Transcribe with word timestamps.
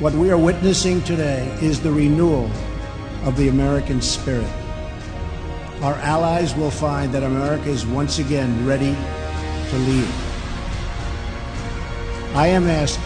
What 0.00 0.12
we 0.12 0.30
are 0.30 0.38
witnessing 0.38 1.02
today 1.02 1.48
is 1.60 1.80
the 1.80 1.90
renewal 1.90 2.48
of 3.24 3.36
the 3.36 3.48
American 3.48 4.00
spirit. 4.00 4.48
Our 5.82 5.94
allies 5.94 6.54
will 6.54 6.70
find 6.70 7.12
that 7.14 7.24
America 7.24 7.68
is 7.68 7.84
once 7.84 8.20
again 8.20 8.64
ready 8.64 8.94
to 8.94 9.76
lead. 9.76 10.08
I 12.36 12.46
am 12.46 12.68
asking 12.68 13.02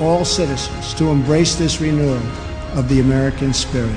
all 0.00 0.24
citizens 0.24 0.94
to 0.94 1.10
embrace 1.10 1.54
this 1.54 1.80
renewal 1.80 2.20
of 2.74 2.88
the 2.88 2.98
American 2.98 3.52
spirit. 3.52 3.96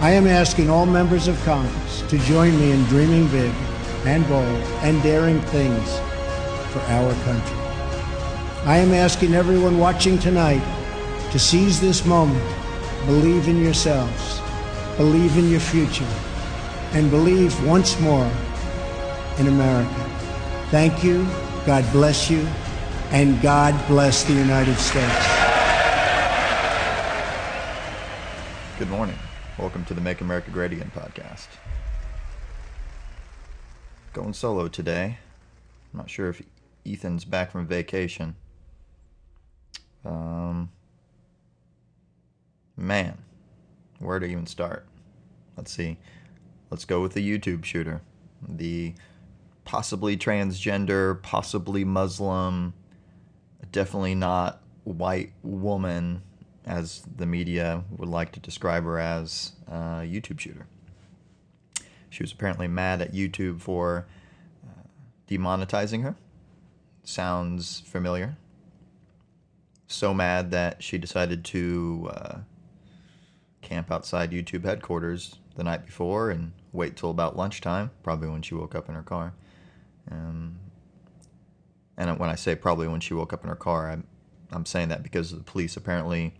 I 0.00 0.10
am 0.10 0.28
asking 0.28 0.70
all 0.70 0.86
members 0.86 1.26
of 1.26 1.42
Congress 1.44 2.02
to 2.02 2.18
join 2.18 2.56
me 2.56 2.70
in 2.70 2.84
dreaming 2.84 3.26
big 3.32 3.52
and 4.04 4.24
bold 4.28 4.62
and 4.84 5.02
daring 5.02 5.40
things 5.40 5.98
for 6.70 6.78
our 6.82 7.12
country. 7.24 7.57
I 8.64 8.78
am 8.78 8.92
asking 8.92 9.34
everyone 9.34 9.78
watching 9.78 10.18
tonight 10.18 10.62
to 11.30 11.38
seize 11.38 11.80
this 11.80 12.04
moment, 12.04 12.44
believe 13.06 13.46
in 13.48 13.62
yourselves, 13.62 14.40
believe 14.96 15.38
in 15.38 15.48
your 15.48 15.60
future, 15.60 16.08
and 16.92 17.08
believe 17.08 17.64
once 17.64 17.98
more 18.00 18.30
in 19.38 19.46
America. 19.46 19.94
Thank 20.70 21.04
you, 21.04 21.24
God 21.64 21.90
bless 21.92 22.28
you, 22.28 22.46
and 23.10 23.40
God 23.40 23.74
bless 23.86 24.24
the 24.24 24.34
United 24.34 24.76
States. 24.76 25.26
Good 28.78 28.90
morning. 28.90 29.18
Welcome 29.56 29.84
to 29.86 29.94
the 29.94 30.00
Make 30.00 30.20
America 30.20 30.50
Great 30.50 30.72
Again 30.72 30.90
podcast. 30.94 31.46
Going 34.12 34.32
solo 34.34 34.66
today. 34.66 35.18
I'm 35.94 35.98
not 35.98 36.10
sure 36.10 36.28
if 36.28 36.42
Ethan's 36.84 37.24
back 37.24 37.52
from 37.52 37.66
vacation. 37.66 38.34
Um, 40.04 40.70
man, 42.76 43.18
where 43.98 44.18
to 44.18 44.26
even 44.26 44.46
start? 44.46 44.86
Let's 45.56 45.72
see. 45.72 45.98
Let's 46.70 46.84
go 46.84 47.00
with 47.00 47.14
the 47.14 47.38
YouTube 47.38 47.64
shooter. 47.64 48.00
The 48.46 48.94
possibly 49.64 50.16
transgender, 50.16 51.20
possibly 51.22 51.84
Muslim, 51.84 52.74
definitely 53.72 54.14
not 54.14 54.62
white 54.84 55.32
woman, 55.42 56.22
as 56.64 57.02
the 57.16 57.26
media 57.26 57.82
would 57.96 58.08
like 58.08 58.32
to 58.32 58.40
describe 58.40 58.84
her 58.84 58.98
as, 58.98 59.52
uh, 59.70 60.00
YouTube 60.00 60.38
shooter. 60.38 60.66
She 62.10 62.22
was 62.22 62.32
apparently 62.32 62.68
mad 62.68 63.02
at 63.02 63.12
YouTube 63.12 63.60
for 63.60 64.06
uh, 64.64 64.82
demonetizing 65.28 66.02
her. 66.02 66.16
Sounds 67.02 67.80
familiar. 67.80 68.36
So 69.88 70.12
mad 70.12 70.50
that 70.50 70.82
she 70.82 70.98
decided 70.98 71.44
to 71.46 72.10
uh, 72.12 72.38
camp 73.62 73.90
outside 73.90 74.30
YouTube 74.30 74.64
headquarters 74.64 75.36
the 75.56 75.64
night 75.64 75.86
before 75.86 76.30
and 76.30 76.52
wait 76.72 76.94
till 76.96 77.10
about 77.10 77.36
lunchtime, 77.36 77.90
probably 78.02 78.28
when 78.28 78.42
she 78.42 78.54
woke 78.54 78.74
up 78.74 78.90
in 78.90 78.94
her 78.94 79.02
car. 79.02 79.32
Um, 80.10 80.58
and 81.96 82.18
when 82.18 82.28
I 82.28 82.34
say 82.34 82.54
probably 82.54 82.86
when 82.86 83.00
she 83.00 83.14
woke 83.14 83.32
up 83.32 83.42
in 83.42 83.48
her 83.48 83.56
car, 83.56 83.90
I'm, 83.90 84.06
I'm 84.52 84.66
saying 84.66 84.88
that 84.88 85.02
because 85.02 85.32
the 85.32 85.42
police 85.42 85.74
apparently 85.74 86.34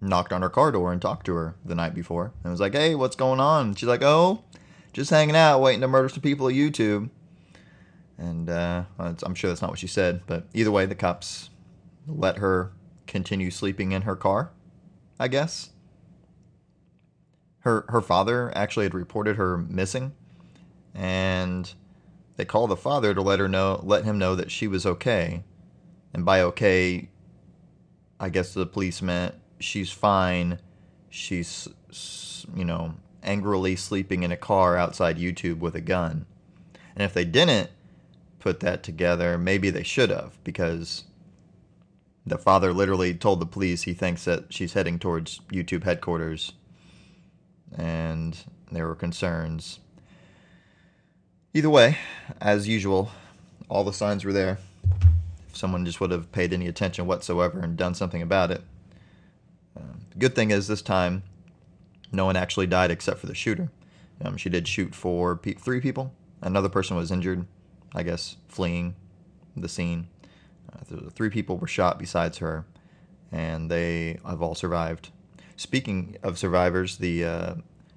knocked 0.00 0.32
on 0.32 0.42
her 0.42 0.50
car 0.50 0.72
door 0.72 0.92
and 0.92 1.00
talked 1.00 1.26
to 1.26 1.34
her 1.34 1.54
the 1.64 1.74
night 1.76 1.94
before 1.94 2.32
and 2.42 2.50
was 2.50 2.60
like, 2.60 2.74
"Hey, 2.74 2.94
what's 2.96 3.16
going 3.16 3.40
on?" 3.40 3.74
she's 3.74 3.88
like, 3.88 4.02
"Oh, 4.02 4.44
just 4.92 5.10
hanging 5.10 5.36
out, 5.36 5.60
waiting 5.60 5.80
to 5.80 5.88
murder 5.88 6.08
some 6.08 6.20
people 6.20 6.48
at 6.48 6.54
YouTube." 6.54 7.10
And 8.18 8.50
uh, 8.50 8.84
I'm 8.98 9.34
sure 9.34 9.48
that's 9.48 9.62
not 9.62 9.70
what 9.70 9.78
she 9.78 9.86
said, 9.86 10.22
but 10.26 10.46
either 10.52 10.72
way, 10.72 10.84
the 10.84 10.96
cops 10.96 11.50
let 12.08 12.38
her 12.38 12.72
continue 13.06 13.50
sleeping 13.50 13.92
in 13.92 14.02
her 14.02 14.16
car. 14.16 14.50
I 15.20 15.28
guess. 15.28 15.70
Her 17.60 17.84
her 17.88 18.00
father 18.00 18.52
actually 18.56 18.86
had 18.86 18.94
reported 18.94 19.36
her 19.36 19.58
missing, 19.58 20.12
and 20.94 21.72
they 22.36 22.44
called 22.44 22.70
the 22.70 22.76
father 22.76 23.14
to 23.14 23.20
let 23.20 23.40
her 23.40 23.48
know, 23.48 23.80
let 23.82 24.04
him 24.04 24.16
know 24.16 24.34
that 24.36 24.50
she 24.50 24.68
was 24.68 24.86
okay, 24.86 25.42
and 26.14 26.24
by 26.24 26.40
okay, 26.40 27.08
I 28.20 28.28
guess 28.28 28.54
the 28.54 28.64
police 28.64 29.02
meant 29.02 29.34
she's 29.58 29.90
fine. 29.90 30.60
She's, 31.10 31.68
you 32.54 32.64
know, 32.64 32.94
angrily 33.22 33.76
sleeping 33.76 34.22
in 34.22 34.30
a 34.30 34.36
car 34.36 34.76
outside 34.76 35.18
YouTube 35.18 35.58
with 35.58 35.74
a 35.74 35.80
gun. 35.80 36.26
And 36.94 37.02
if 37.02 37.12
they 37.12 37.24
didn't 37.24 37.70
put 38.38 38.60
that 38.60 38.82
together, 38.82 39.36
maybe 39.38 39.70
they 39.70 39.82
should 39.82 40.10
have, 40.10 40.38
because 40.44 41.04
the 42.28 42.38
father 42.38 42.72
literally 42.72 43.14
told 43.14 43.40
the 43.40 43.46
police 43.46 43.82
he 43.82 43.94
thinks 43.94 44.24
that 44.24 44.52
she's 44.52 44.72
heading 44.74 44.98
towards 44.98 45.40
YouTube 45.50 45.84
headquarters. 45.84 46.52
And 47.76 48.36
there 48.70 48.86
were 48.86 48.94
concerns. 48.94 49.80
Either 51.54 51.70
way, 51.70 51.98
as 52.40 52.68
usual, 52.68 53.10
all 53.68 53.84
the 53.84 53.92
signs 53.92 54.24
were 54.24 54.32
there. 54.32 54.58
If 55.48 55.56
someone 55.56 55.84
just 55.84 56.00
would 56.00 56.10
have 56.10 56.30
paid 56.32 56.52
any 56.52 56.66
attention 56.66 57.06
whatsoever 57.06 57.60
and 57.60 57.76
done 57.76 57.94
something 57.94 58.22
about 58.22 58.50
it, 58.50 58.62
the 59.74 60.18
good 60.18 60.34
thing 60.34 60.50
is 60.50 60.66
this 60.66 60.82
time, 60.82 61.22
no 62.10 62.24
one 62.24 62.36
actually 62.36 62.66
died 62.66 62.90
except 62.90 63.20
for 63.20 63.26
the 63.26 63.34
shooter. 63.34 63.70
Um, 64.24 64.36
she 64.36 64.48
did 64.48 64.66
shoot 64.66 64.94
for 64.94 65.36
pe- 65.36 65.54
three 65.54 65.80
people. 65.80 66.12
Another 66.40 66.68
person 66.68 66.96
was 66.96 67.10
injured, 67.10 67.46
I 67.94 68.02
guess, 68.02 68.36
fleeing 68.48 68.96
the 69.56 69.68
scene. 69.68 70.08
Uh, 70.72 71.10
three 71.10 71.30
people 71.30 71.58
were 71.58 71.66
shot 71.66 71.98
besides 71.98 72.38
her, 72.38 72.64
and 73.32 73.70
they 73.70 74.18
have 74.26 74.42
all 74.42 74.54
survived. 74.54 75.10
Speaking 75.56 76.16
of 76.22 76.38
survivors, 76.38 76.98
the 76.98 77.24
uh, 77.24 77.54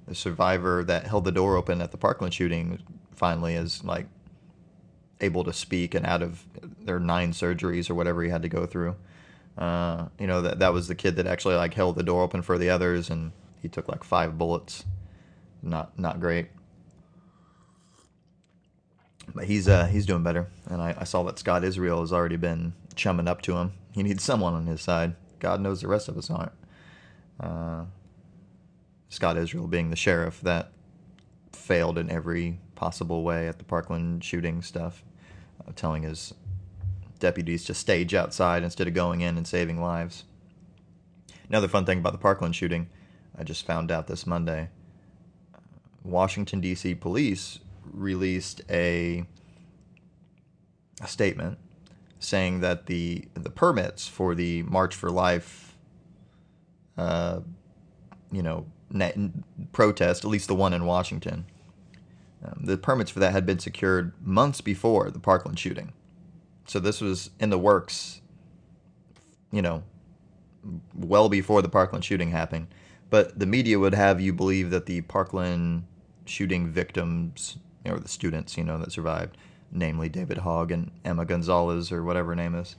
the 0.08 0.16
survivor 0.16 0.84
that 0.84 1.08
held 1.08 1.26
the 1.26 1.32
door 1.32 1.56
open 1.56 1.82
at 1.82 1.92
the 1.92 1.98
Parkland 1.98 2.34
shooting 2.34 2.80
finally 3.14 3.56
is 3.56 3.84
like 3.84 4.08
able 5.22 5.44
to 5.44 5.54
speak 5.54 5.94
and 5.94 6.06
out 6.06 6.22
of 6.22 6.46
their 6.80 7.00
nine 7.00 7.32
surgeries 7.32 7.90
or 7.90 7.96
whatever 7.96 8.24
he 8.24 8.30
had 8.30 8.42
to 8.42 8.50
go 8.50 8.66
through. 8.66 8.96
Uh, 9.58 10.08
you 10.20 10.28
know 10.28 10.42
that 10.42 10.60
that 10.60 10.74
was 10.74 10.88
the 10.88 10.96
kid 10.96 11.16
that 11.18 11.28
actually 11.28 11.56
like 11.56 11.74
held 11.74 11.96
the 11.96 12.04
door 12.04 12.24
open 12.24 12.42
for 12.42 12.58
the 12.58 12.70
others, 12.70 13.10
and 13.10 13.32
he 13.62 13.68
took 13.68 13.88
like 13.88 14.04
five 14.04 14.38
bullets. 14.38 14.86
Not 15.62 15.98
not 16.00 16.20
great, 16.20 16.48
but 19.34 19.46
he's 19.46 19.68
uh, 19.68 19.86
he's 19.86 20.06
doing 20.06 20.24
better. 20.24 20.48
And 20.70 20.82
I, 20.82 20.96
I 20.98 21.04
saw 21.04 21.24
that 21.24 21.40
Scott 21.40 21.64
Israel 21.64 22.02
has 22.02 22.14
already 22.14 22.38
been 22.38 22.74
chumming 22.96 23.28
up 23.28 23.42
to 23.44 23.58
him. 23.58 23.74
He 23.92 24.04
needs 24.04 24.24
someone 24.24 24.54
on 24.54 24.66
his 24.66 24.82
side. 24.82 25.16
God 25.40 25.62
knows 25.62 25.82
the 25.82 25.88
rest 25.88 26.08
of 26.08 26.18
us 26.18 26.30
aren't. 26.30 26.52
Uh, 27.40 27.86
Scott 29.10 29.38
Israel 29.38 29.68
being 29.68 29.90
the 29.90 29.96
sheriff 29.96 30.42
that 30.42 30.72
failed 31.52 31.98
in 31.98 32.10
every 32.10 32.60
possible 32.76 33.24
way 33.24 33.48
at 33.48 33.58
the 33.58 33.66
Parkland 33.66 34.24
shooting 34.24 34.62
stuff, 34.62 35.04
uh, 35.68 35.72
telling 35.76 36.04
his 36.04 36.34
deputies 37.20 37.66
to 37.66 37.74
stage 37.74 38.14
outside 38.14 38.64
instead 38.64 38.88
of 38.88 38.94
going 38.94 39.22
in 39.22 39.38
and 39.38 39.48
saving 39.48 39.82
lives. 39.82 40.24
Another 41.50 41.68
fun 41.68 41.86
thing 41.86 42.00
about 42.00 42.14
the 42.14 42.18
Parkland 42.18 42.56
shooting, 42.56 42.90
I 43.38 43.44
just 43.44 43.66
found 43.66 43.92
out 43.92 44.08
this 44.08 44.26
Monday. 44.26 44.70
Washington, 46.04 46.62
D.C. 46.62 46.96
police 46.96 47.60
released 47.84 48.62
a, 48.70 49.26
a 51.02 51.08
statement 51.08 51.58
saying 52.20 52.62
that 52.62 52.86
the 52.86 53.28
the 53.34 53.50
permits 53.50 54.08
for 54.08 54.36
the 54.36 54.64
March 54.64 54.96
for 54.96 55.10
Life, 55.10 55.76
uh, 56.98 57.40
you 58.32 58.44
know, 58.44 58.66
protest, 59.72 60.24
at 60.24 60.30
least 60.30 60.48
the 60.48 60.56
one 60.56 60.74
in 60.74 60.86
Washington, 60.86 61.46
um, 62.44 62.62
the 62.64 62.78
permits 62.78 63.12
for 63.12 63.20
that 63.20 63.32
had 63.32 63.46
been 63.46 63.60
secured 63.60 64.14
months 64.26 64.62
before 64.62 65.10
the 65.10 65.20
Parkland 65.20 65.58
shooting. 65.60 65.94
So 66.66 66.80
this 66.80 67.02
was 67.02 67.32
in 67.40 67.50
the 67.50 67.58
works, 67.58 68.22
you 69.52 69.62
know, 69.62 69.84
well 70.96 71.30
before 71.30 71.62
the 71.62 71.70
Parkland 71.70 72.06
shooting 72.06 72.32
happened. 72.32 72.68
But 73.10 73.38
the 73.38 73.46
media 73.46 73.78
would 73.78 73.94
have 73.94 74.22
you 74.22 74.32
believe 74.32 74.70
that 74.70 74.86
the 74.86 75.02
Parkland 75.02 75.86
shooting 76.26 76.70
victims, 76.70 77.58
or 77.86 78.00
the 78.00 78.08
students, 78.08 78.58
you 78.58 78.64
know, 78.64 78.78
that 78.78 78.92
survived, 78.92 79.38
namely 79.72 80.10
David 80.10 80.40
Hogg 80.40 80.72
and 80.72 80.92
Emma 81.04 81.26
Gonzalez 81.26 81.92
or 81.92 82.04
whatever 82.04 82.30
her 82.30 82.36
name 82.36 82.56
is, 82.56 82.76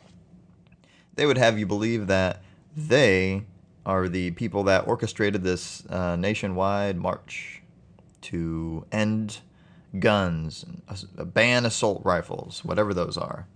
they 1.15 1.27
would 1.27 1.39
have 1.39 1.59
you 1.59 1.67
believe 1.67 2.07
that 2.07 2.43
they 2.77 3.45
are 3.85 4.09
the 4.09 4.31
people 4.33 4.63
that 4.65 4.87
orchestrated 4.87 5.43
this 5.43 5.85
uh, 5.91 6.17
nationwide 6.17 6.97
march 6.97 7.63
to 8.23 8.87
end 8.93 9.41
guns, 9.99 10.65
ban 11.19 11.67
assault 11.67 12.01
rifles, 12.05 12.65
whatever 12.65 12.95
those 12.95 13.17
are 13.17 13.47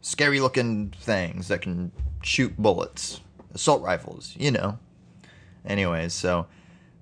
scary 0.00 0.40
looking 0.40 0.90
things 0.90 1.48
that 1.48 1.62
can 1.62 1.92
shoot 2.22 2.56
bullets, 2.56 3.20
assault 3.54 3.82
rifles, 3.82 4.34
you 4.38 4.50
know. 4.50 4.78
Anyways, 5.64 6.12
so 6.14 6.46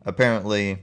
apparently 0.04 0.78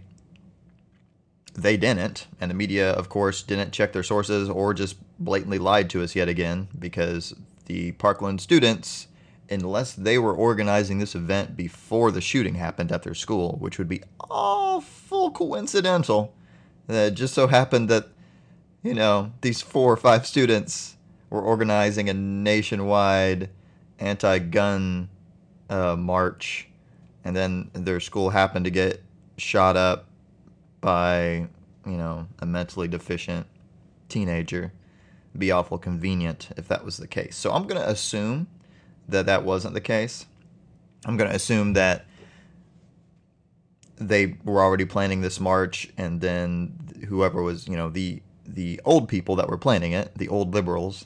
they 1.55 1.77
didn't, 1.77 2.27
and 2.39 2.51
the 2.51 2.55
media, 2.55 2.91
of 2.91 3.07
course, 3.07 3.41
didn't 3.41 3.71
check 3.71 3.93
their 3.93 4.03
sources 4.03 4.49
or 4.49 4.73
just 4.73 4.97
blatantly 5.17 5.57
lied 5.57 5.89
to 5.89 6.03
us 6.03 6.15
yet 6.15 6.27
again 6.27 6.67
because 6.77 7.33
the 7.65 7.93
Parkland 7.93 8.41
students, 8.41 9.07
unless 9.49 9.93
they 9.93 10.17
were 10.17 10.33
organizing 10.33 10.99
this 10.99 11.15
event 11.15 11.55
before 11.55 12.11
the 12.11 12.19
shooting 12.19 12.55
happened 12.55 12.91
at 12.91 13.03
their 13.03 13.13
school, 13.13 13.57
which 13.59 13.77
would 13.77 13.87
be 13.87 14.03
awful 14.19 15.31
coincidental. 15.31 16.33
That 16.87 17.15
just 17.15 17.33
so 17.33 17.47
happened 17.47 17.89
that, 17.89 18.09
you 18.83 18.93
know, 18.93 19.31
these 19.41 19.61
four 19.61 19.91
or 19.91 19.97
five 19.97 20.27
students 20.27 20.97
were 21.29 21.41
organizing 21.41 22.09
a 22.09 22.13
nationwide 22.13 23.49
anti 23.97 24.39
gun 24.39 25.09
uh, 25.69 25.95
march, 25.95 26.67
and 27.23 27.35
then 27.35 27.71
their 27.73 27.99
school 27.99 28.29
happened 28.29 28.65
to 28.65 28.71
get 28.71 29.01
shot 29.37 29.77
up 29.77 30.07
by, 30.85 31.47
you 31.83 31.97
know, 31.97 32.27
a 32.37 32.45
mentally 32.45 32.87
deficient 32.87 33.47
teenager. 34.07 34.71
Be 35.35 35.49
awful 35.49 35.79
convenient 35.79 36.49
if 36.57 36.67
that 36.67 36.85
was 36.85 36.97
the 36.97 37.07
case. 37.07 37.35
So 37.35 37.51
I'm 37.51 37.63
going 37.63 37.81
to 37.81 37.89
assume 37.89 38.45
that 39.09 39.25
that 39.25 39.43
wasn't 39.43 39.73
the 39.73 39.81
case. 39.81 40.27
I'm 41.03 41.17
going 41.17 41.27
to 41.27 41.35
assume 41.35 41.73
that 41.73 42.05
they 43.95 44.37
were 44.43 44.61
already 44.61 44.85
planning 44.85 45.21
this 45.21 45.39
march, 45.39 45.89
and 45.97 46.21
then 46.21 46.77
whoever 47.07 47.41
was, 47.41 47.67
you 47.67 47.75
know, 47.75 47.89
the 47.89 48.21
the 48.47 48.79
old 48.85 49.09
people 49.09 49.35
that 49.37 49.49
were 49.49 49.57
planning 49.57 49.91
it, 49.91 50.15
the 50.15 50.27
old 50.27 50.53
liberals, 50.53 51.05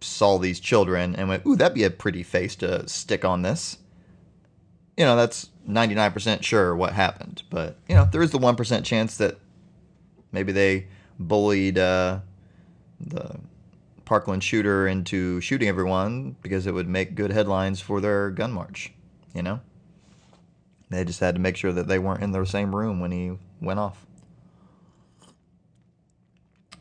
saw 0.00 0.38
these 0.38 0.60
children 0.60 1.16
and 1.16 1.28
went, 1.28 1.44
"Ooh, 1.44 1.56
that'd 1.56 1.74
be 1.74 1.82
a 1.82 1.90
pretty 1.90 2.22
face 2.22 2.54
to 2.56 2.88
stick 2.88 3.24
on 3.24 3.42
this." 3.42 3.78
You 5.00 5.06
know, 5.06 5.16
that's 5.16 5.48
99% 5.66 6.42
sure 6.42 6.76
what 6.76 6.92
happened, 6.92 7.42
but 7.48 7.76
you 7.88 7.94
know, 7.94 8.04
there 8.04 8.20
is 8.20 8.32
the 8.32 8.38
1% 8.38 8.84
chance 8.84 9.16
that 9.16 9.38
maybe 10.30 10.52
they 10.52 10.88
bullied 11.18 11.78
uh, 11.78 12.18
the 13.00 13.40
Parkland 14.04 14.44
shooter 14.44 14.86
into 14.86 15.40
shooting 15.40 15.68
everyone 15.68 16.36
because 16.42 16.66
it 16.66 16.74
would 16.74 16.86
make 16.86 17.14
good 17.14 17.30
headlines 17.30 17.80
for 17.80 18.02
their 18.02 18.28
gun 18.28 18.52
march. 18.52 18.92
You 19.34 19.42
know, 19.42 19.60
they 20.90 21.02
just 21.06 21.20
had 21.20 21.34
to 21.34 21.40
make 21.40 21.56
sure 21.56 21.72
that 21.72 21.88
they 21.88 21.98
weren't 21.98 22.22
in 22.22 22.32
the 22.32 22.44
same 22.44 22.76
room 22.76 23.00
when 23.00 23.10
he 23.10 23.38
went 23.62 23.80
off. 23.80 24.04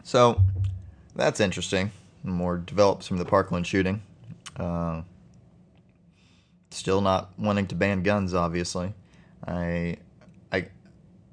So 0.04 0.42
that's 1.16 1.40
interesting. 1.40 1.92
More 2.26 2.58
develops 2.58 3.08
from 3.08 3.16
the 3.16 3.24
Parkland 3.24 3.66
shooting. 3.66 4.02
Uh, 4.58 5.04
still 6.70 7.02
not 7.02 7.32
wanting 7.38 7.68
to 7.68 7.76
ban 7.76 8.04
guns, 8.04 8.34
obviously. 8.34 8.94
I, 9.48 9.98
I, 10.52 10.68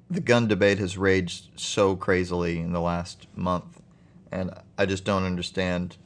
the 0.09 0.21
gun 0.21 0.47
debate 0.47 0.79
has 0.79 0.97
raged 0.97 1.59
so 1.59 1.95
crazily 1.95 2.59
in 2.59 2.73
the 2.73 2.81
last 2.81 3.27
month, 3.35 3.81
and 4.31 4.51
I 4.77 4.85
just 4.85 5.05
don't 5.05 5.23
understand 5.23 5.97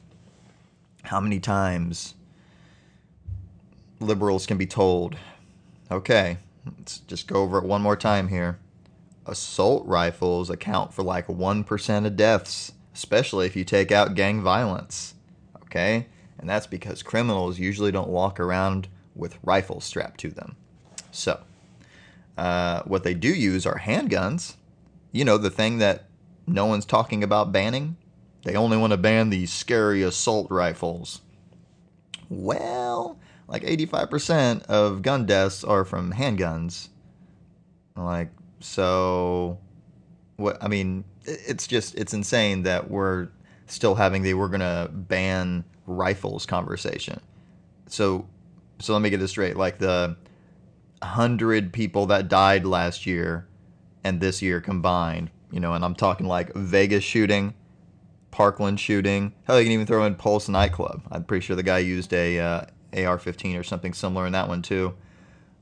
how 1.04 1.20
many 1.20 1.40
times 1.40 2.14
liberals 4.00 4.46
can 4.46 4.58
be 4.58 4.66
told, 4.66 5.16
okay, 5.90 6.38
let's 6.78 6.98
just 6.98 7.26
go 7.26 7.42
over 7.42 7.58
it 7.58 7.64
one 7.64 7.82
more 7.82 7.96
time 7.96 8.28
here. 8.28 8.58
Assault 9.26 9.86
rifles 9.86 10.50
account 10.50 10.92
for 10.92 11.02
like 11.02 11.28
1% 11.28 12.06
of 12.06 12.16
deaths, 12.16 12.72
especially 12.94 13.46
if 13.46 13.56
you 13.56 13.64
take 13.64 13.92
out 13.92 14.14
gang 14.14 14.42
violence. 14.42 15.14
Okay? 15.64 16.06
And 16.38 16.48
that's 16.48 16.66
because 16.66 17.02
criminals 17.02 17.58
usually 17.58 17.92
don't 17.92 18.08
walk 18.08 18.40
around 18.40 18.88
with 19.14 19.38
rifles 19.42 19.84
strapped 19.84 20.20
to 20.20 20.30
them. 20.30 20.56
So, 21.10 21.40
uh, 22.36 22.82
what 22.84 23.04
they 23.04 23.14
do 23.14 23.28
use 23.28 23.66
are 23.66 23.78
handguns. 23.78 24.54
You 25.12 25.24
know, 25.24 25.36
the 25.38 25.50
thing 25.50 25.78
that 25.78 26.06
no 26.46 26.66
one's 26.66 26.86
talking 26.86 27.22
about 27.22 27.52
banning. 27.52 27.96
They 28.44 28.56
only 28.56 28.76
want 28.76 28.92
to 28.92 28.96
ban 28.96 29.30
these 29.30 29.52
scary 29.52 30.02
assault 30.02 30.50
rifles. 30.50 31.20
Well, 32.28 33.18
like 33.46 33.62
85% 33.62 34.64
of 34.64 35.02
gun 35.02 35.26
deaths 35.26 35.62
are 35.62 35.84
from 35.84 36.12
handguns. 36.12 36.88
Like, 37.94 38.30
so, 38.60 39.58
what, 40.36 40.62
I 40.62 40.68
mean, 40.68 41.04
it's 41.24 41.66
just, 41.66 41.94
it's 41.94 42.14
insane 42.14 42.62
that 42.62 42.90
we're 42.90 43.28
still 43.66 43.94
having 43.94 44.22
the 44.22 44.34
we're 44.34 44.48
going 44.48 44.60
to 44.60 44.90
ban 44.92 45.64
rifles 45.86 46.46
conversation. 46.46 47.20
So, 47.86 48.26
so 48.82 48.92
let 48.92 49.02
me 49.02 49.10
get 49.10 49.20
this 49.20 49.30
straight. 49.30 49.56
Like 49.56 49.78
the 49.78 50.16
hundred 51.02 51.72
people 51.72 52.06
that 52.06 52.28
died 52.28 52.64
last 52.64 53.06
year 53.06 53.46
and 54.04 54.20
this 54.20 54.42
year 54.42 54.60
combined, 54.60 55.30
you 55.50 55.60
know, 55.60 55.74
and 55.74 55.84
I'm 55.84 55.94
talking 55.94 56.26
like 56.26 56.52
Vegas 56.54 57.04
shooting, 57.04 57.54
Parkland 58.30 58.80
shooting. 58.80 59.34
Hell, 59.44 59.60
you 59.60 59.64
can 59.66 59.72
even 59.72 59.86
throw 59.86 60.04
in 60.04 60.14
Pulse 60.14 60.48
nightclub. 60.48 61.02
I'm 61.10 61.24
pretty 61.24 61.44
sure 61.44 61.56
the 61.56 61.62
guy 61.62 61.78
used 61.78 62.12
a 62.12 62.38
uh, 62.38 62.60
AR-15 62.94 63.58
or 63.58 63.62
something 63.62 63.94
similar 63.94 64.26
in 64.26 64.32
that 64.32 64.48
one 64.48 64.62
too. 64.62 64.94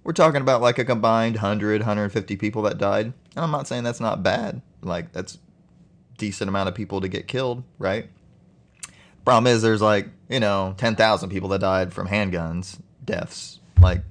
We're 0.03 0.13
talking 0.13 0.41
about 0.41 0.63
like 0.63 0.79
a 0.79 0.85
combined 0.85 1.37
100, 1.37 1.83
150 1.83 2.37
people 2.37 2.63
that 2.63 2.79
died. 2.79 3.07
And 3.07 3.45
I'm 3.45 3.51
not 3.51 3.69
saying 3.69 3.85
that's 3.85 4.01
not 4.01 4.23
bad. 4.23 4.63
Like 4.83 5.13
that's 5.13 5.39
decent 6.17 6.49
amount 6.49 6.69
of 6.69 6.75
people 6.75 7.01
to 7.01 7.09
get 7.09 7.29
killed, 7.29 7.65
right? 7.79 8.09
Problem 9.25 9.53
is, 9.53 9.61
there's 9.63 9.83
like 9.83 10.09
you 10.29 10.41
know 10.41 10.75
10,000 10.79 11.29
people 11.29 11.51
that 11.51 11.61
died 11.61 11.93
from 11.93 12.09
handguns 12.09 12.81
deaths. 13.05 13.61
Like, 13.81 14.03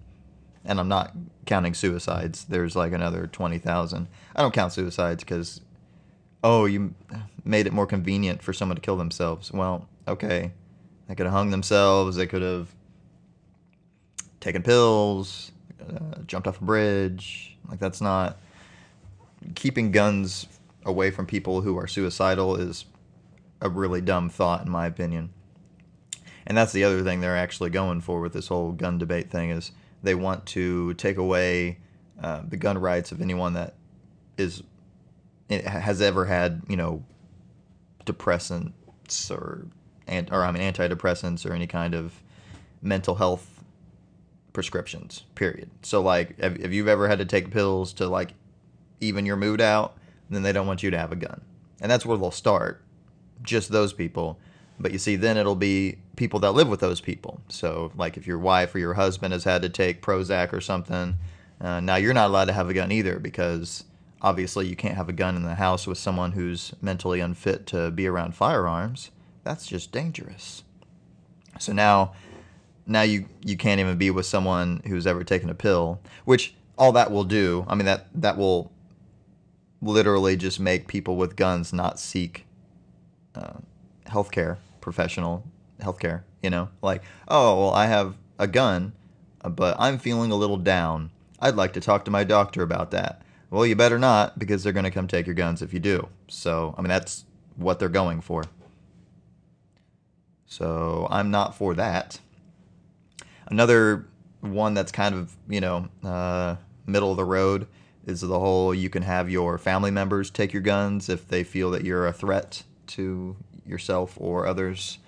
and 0.65 0.79
I'm 0.79 0.87
not 0.87 1.13
counting 1.45 1.73
suicides. 1.73 2.45
There's 2.45 2.75
like 2.75 2.93
another 2.93 3.27
20,000. 3.27 4.07
I 4.35 4.41
don't 4.41 4.53
count 4.53 4.73
suicides 4.73 5.23
because, 5.23 5.61
oh, 6.43 6.65
you 6.65 6.93
made 7.43 7.67
it 7.67 7.73
more 7.73 7.85
convenient 7.85 8.41
for 8.41 8.53
someone 8.53 8.75
to 8.75 8.81
kill 8.81 8.97
themselves. 8.97 9.51
Well, 9.51 9.87
okay. 10.07 10.51
They 11.07 11.15
could 11.15 11.25
have 11.25 11.33
hung 11.33 11.49
themselves. 11.49 12.15
They 12.15 12.27
could 12.27 12.41
have 12.41 12.69
taken 14.39 14.61
pills, 14.61 15.51
uh, 15.81 16.19
jumped 16.27 16.47
off 16.47 16.61
a 16.61 16.63
bridge. 16.63 17.57
Like, 17.67 17.79
that's 17.79 18.01
not. 18.01 18.37
Keeping 19.55 19.91
guns 19.91 20.47
away 20.85 21.11
from 21.11 21.25
people 21.25 21.61
who 21.61 21.77
are 21.77 21.87
suicidal 21.87 22.55
is 22.55 22.85
a 23.61 23.69
really 23.69 24.01
dumb 24.01 24.29
thought, 24.29 24.65
in 24.65 24.71
my 24.71 24.85
opinion 24.85 25.31
and 26.49 26.57
that's 26.57 26.73
the 26.73 26.83
other 26.83 27.03
thing 27.03 27.21
they're 27.21 27.37
actually 27.37 27.69
going 27.69 28.01
for 28.01 28.19
with 28.19 28.33
this 28.33 28.47
whole 28.47 28.71
gun 28.71 28.97
debate 28.97 29.29
thing 29.29 29.51
is 29.51 29.71
they 30.01 30.15
want 30.15 30.45
to 30.47 30.95
take 30.95 31.17
away 31.17 31.77
uh, 32.21 32.41
the 32.49 32.57
gun 32.57 32.77
rights 32.77 33.11
of 33.11 33.21
anyone 33.21 33.53
that 33.53 33.75
is 34.37 34.63
has 35.49 36.01
ever 36.01 36.25
had 36.25 36.61
you 36.67 36.75
know 36.75 37.03
depressants 38.05 39.31
or 39.31 39.67
or 40.31 40.43
I 40.43 40.51
mean 40.51 40.63
antidepressants 40.63 41.45
or 41.45 41.53
any 41.53 41.67
kind 41.67 41.93
of 41.93 42.21
mental 42.81 43.15
health 43.15 43.63
prescriptions. 44.53 45.23
Period. 45.35 45.69
So 45.83 46.01
like, 46.01 46.35
if, 46.39 46.73
you've 46.73 46.87
ever 46.87 47.07
had 47.07 47.19
to 47.19 47.25
take 47.25 47.51
pills 47.51 47.93
to 47.93 48.07
like 48.07 48.33
even 48.99 49.25
your 49.25 49.35
mood 49.35 49.61
out, 49.61 49.97
then 50.29 50.41
they 50.41 50.51
don't 50.51 50.65
want 50.65 50.81
you 50.81 50.89
to 50.89 50.97
have 50.97 51.11
a 51.11 51.15
gun, 51.15 51.41
and 51.79 51.91
that's 51.91 52.05
where 52.05 52.17
they'll 52.17 52.31
start. 52.31 52.83
Just 53.43 53.69
those 53.71 53.93
people 53.93 54.39
but 54.79 54.91
you 54.91 54.97
see, 54.97 55.15
then 55.15 55.37
it'll 55.37 55.55
be 55.55 55.97
people 56.15 56.39
that 56.39 56.51
live 56.51 56.69
with 56.69 56.79
those 56.79 57.01
people. 57.01 57.41
So, 57.49 57.91
like 57.95 58.17
if 58.17 58.25
your 58.25 58.39
wife 58.39 58.73
or 58.73 58.79
your 58.79 58.93
husband 58.93 59.33
has 59.33 59.43
had 59.43 59.61
to 59.61 59.69
take 59.69 60.01
Prozac 60.01 60.53
or 60.53 60.61
something, 60.61 61.15
uh, 61.59 61.81
now 61.81 61.97
you're 61.97 62.13
not 62.13 62.29
allowed 62.29 62.45
to 62.45 62.53
have 62.53 62.69
a 62.69 62.73
gun 62.73 62.91
either 62.91 63.19
because 63.19 63.83
obviously 64.21 64.67
you 64.67 64.75
can't 64.75 64.95
have 64.95 65.09
a 65.09 65.13
gun 65.13 65.35
in 65.35 65.43
the 65.43 65.55
house 65.55 65.85
with 65.85 65.97
someone 65.97 66.31
who's 66.31 66.73
mentally 66.81 67.19
unfit 67.19 67.67
to 67.67 67.91
be 67.91 68.07
around 68.07 68.35
firearms. 68.35 69.11
That's 69.43 69.67
just 69.67 69.91
dangerous. 69.91 70.63
So 71.59 71.73
now, 71.73 72.13
now 72.85 73.01
you 73.01 73.25
you 73.43 73.57
can't 73.57 73.81
even 73.81 73.97
be 73.97 74.11
with 74.11 74.25
someone 74.25 74.81
who's 74.87 75.05
ever 75.05 75.25
taken 75.25 75.49
a 75.49 75.55
pill, 75.55 75.99
which 76.23 76.53
all 76.77 76.93
that 76.93 77.11
will 77.11 77.25
do. 77.25 77.65
I 77.67 77.75
mean 77.75 77.85
that 77.85 78.07
that 78.15 78.37
will 78.37 78.71
literally 79.81 80.37
just 80.37 80.59
make 80.59 80.87
people 80.87 81.17
with 81.17 81.35
guns 81.35 81.73
not 81.73 81.99
seek 81.99 82.45
uh, 83.35 83.59
health 84.05 84.31
care 84.31 84.57
professional 84.81 85.45
healthcare. 85.79 86.23
You 86.41 86.49
know, 86.49 86.69
like, 86.81 87.03
oh, 87.27 87.59
well, 87.59 87.73
I 87.73 87.87
have 87.87 88.15
a 88.37 88.47
gun, 88.47 88.93
but 89.43 89.75
I'm 89.79 89.97
feeling 89.97 90.31
a 90.31 90.35
little 90.35 90.57
down. 90.57 91.11
I'd 91.39 91.55
like 91.55 91.73
to 91.73 91.81
talk 91.81 92.05
to 92.05 92.11
my 92.11 92.23
doctor 92.23 92.61
about 92.61 92.91
that. 92.91 93.21
Well, 93.49 93.65
you 93.65 93.75
better 93.75 93.99
not 93.99 94.37
because 94.37 94.63
they're 94.63 94.73
going 94.73 94.85
to 94.85 94.91
come 94.91 95.07
take 95.07 95.25
your 95.25 95.35
guns 95.35 95.61
if 95.61 95.73
you 95.73 95.79
do. 95.79 96.07
So, 96.27 96.75
I 96.77 96.81
mean, 96.81 96.89
that's 96.89 97.25
what 97.55 97.79
they're 97.79 97.89
going 97.89 98.21
for. 98.21 98.43
So, 100.45 101.07
I'm 101.09 101.31
not 101.31 101.55
for 101.55 101.73
that. 101.75 102.19
Another 103.47 104.05
one 104.41 104.73
that's 104.73 104.91
kind 104.91 105.15
of, 105.15 105.35
you 105.47 105.59
know, 105.59 105.89
uh, 106.03 106.55
middle 106.85 107.11
of 107.11 107.17
the 107.17 107.25
road 107.25 107.67
is 108.05 108.21
the 108.21 108.39
whole 108.39 108.73
you 108.73 108.89
can 108.89 109.03
have 109.03 109.29
your 109.29 109.57
family 109.57 109.91
members 109.91 110.29
take 110.29 110.53
your 110.53 110.61
guns 110.61 111.09
if 111.09 111.27
they 111.27 111.43
feel 111.43 111.71
that 111.71 111.83
you're 111.83 112.07
a 112.07 112.13
threat 112.13 112.63
to 112.87 113.35
yourself 113.69 114.17
or 114.19 114.45
others. 114.47 114.99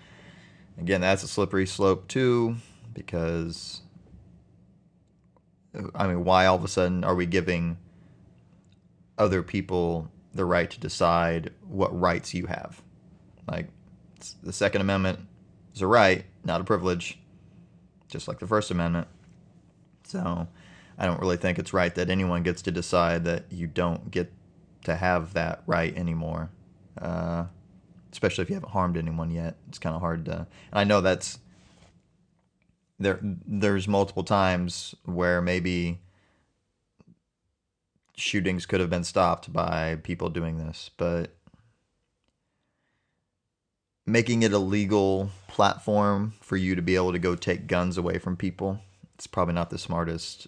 Again, 0.79 1.01
that's 1.01 1.23
a 1.23 1.27
slippery 1.27 1.67
slope 1.67 2.07
too, 2.07 2.55
because 2.93 3.81
I 5.95 6.07
mean, 6.07 6.23
why 6.23 6.45
all 6.45 6.55
of 6.55 6.63
a 6.63 6.67
sudden 6.67 7.03
are 7.03 7.15
we 7.15 7.25
giving 7.25 7.77
other 9.17 9.43
people 9.43 10.09
the 10.33 10.45
right 10.45 10.69
to 10.69 10.79
decide 10.79 11.51
what 11.67 11.97
rights 11.97 12.33
you 12.33 12.45
have? 12.47 12.81
Like, 13.49 13.67
the 14.43 14.53
Second 14.53 14.81
Amendment 14.81 15.19
is 15.73 15.81
a 15.81 15.87
right, 15.87 16.25
not 16.43 16.61
a 16.61 16.63
privilege, 16.63 17.19
just 18.07 18.27
like 18.27 18.39
the 18.39 18.47
First 18.47 18.71
Amendment. 18.71 19.07
So 20.03 20.47
I 20.97 21.05
don't 21.05 21.19
really 21.19 21.37
think 21.37 21.57
it's 21.57 21.73
right 21.73 21.93
that 21.95 22.09
anyone 22.09 22.43
gets 22.43 22.61
to 22.63 22.71
decide 22.71 23.23
that 23.25 23.45
you 23.49 23.67
don't 23.67 24.11
get 24.11 24.31
to 24.83 24.95
have 24.95 25.33
that 25.33 25.63
right 25.65 25.95
anymore. 25.95 26.49
Uh, 26.99 27.45
especially 28.11 28.43
if 28.43 28.49
you 28.49 28.55
haven't 28.55 28.71
harmed 28.71 28.97
anyone 28.97 29.31
yet. 29.31 29.57
It's 29.67 29.79
kind 29.79 29.95
of 29.95 30.01
hard 30.01 30.25
to. 30.25 30.31
And 30.31 30.47
I 30.71 30.83
know 30.83 31.01
that's 31.01 31.39
there. 32.99 33.19
There's 33.21 33.87
multiple 33.87 34.23
times 34.23 34.95
where 35.05 35.41
maybe 35.41 35.99
shootings 38.15 38.65
could 38.65 38.79
have 38.79 38.89
been 38.89 39.03
stopped 39.03 39.51
by 39.51 39.97
people 40.03 40.29
doing 40.29 40.57
this, 40.57 40.91
but 40.97 41.35
making 44.05 44.43
it 44.43 44.53
a 44.53 44.59
legal 44.59 45.31
platform 45.47 46.33
for 46.41 46.57
you 46.57 46.75
to 46.75 46.81
be 46.81 46.95
able 46.95 47.11
to 47.11 47.19
go 47.19 47.35
take 47.35 47.67
guns 47.67 47.97
away 47.97 48.17
from 48.17 48.35
people, 48.35 48.79
it's 49.15 49.27
probably 49.27 49.53
not 49.53 49.69
the 49.69 49.77
smartest 49.77 50.47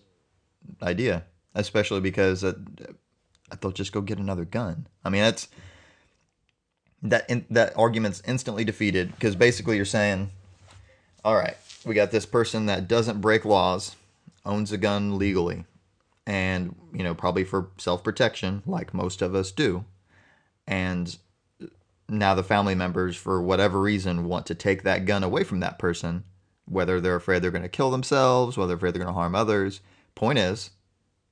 idea, 0.82 1.24
especially 1.56 2.02
because 2.02 2.44
it, 2.44 2.56
they'll 3.62 3.72
just 3.72 3.92
go 3.92 4.02
get 4.02 4.18
another 4.18 4.46
gun. 4.46 4.88
I 5.04 5.10
mean, 5.10 5.22
that's 5.22 5.48
that 7.04 7.30
in, 7.30 7.46
that 7.50 7.78
argument's 7.78 8.24
instantly 8.26 8.64
defeated 8.64 9.12
because 9.14 9.36
basically 9.36 9.76
you're 9.76 9.86
saying, 9.86 10.32
all 11.24 11.36
right, 11.36 11.58
we 11.86 11.94
got 11.94 12.12
this 12.12 12.26
person 12.26 12.66
that 12.66 12.88
doesn't 12.88 13.22
break 13.22 13.46
laws, 13.46 13.96
owns 14.46 14.72
a 14.72 14.78
gun 14.78 15.18
legally, 15.18 15.66
and 16.26 16.76
you 16.94 17.04
know 17.04 17.14
probably 17.14 17.44
for 17.44 17.68
self 17.78 18.04
protection, 18.04 18.64
like 18.66 18.94
most 18.94 19.22
of 19.22 19.36
us 19.36 19.52
do, 19.52 19.86
and 20.66 21.18
now 22.10 22.34
the 22.34 22.44
family 22.44 22.76
members, 22.76 23.16
for 23.16 23.42
whatever 23.42 23.80
reason, 23.82 24.26
want 24.26 24.46
to 24.48 24.56
take 24.56 24.84
that 24.84 25.06
gun 25.06 25.24
away 25.24 25.44
from 25.44 25.60
that 25.60 25.80
person, 25.80 26.24
whether 26.66 27.02
they're 27.02 27.16
afraid 27.16 27.42
they're 27.42 27.52
going 27.52 27.64
to 27.64 27.70
kill 27.70 27.92
themselves, 27.92 28.58
whether 28.58 28.70
they're 28.70 28.78
afraid 28.78 28.94
they're 28.94 29.04
going 29.04 29.14
to 29.14 29.20
harm 29.20 29.36
others. 29.36 29.82
Point 30.16 30.38
is, 30.38 30.70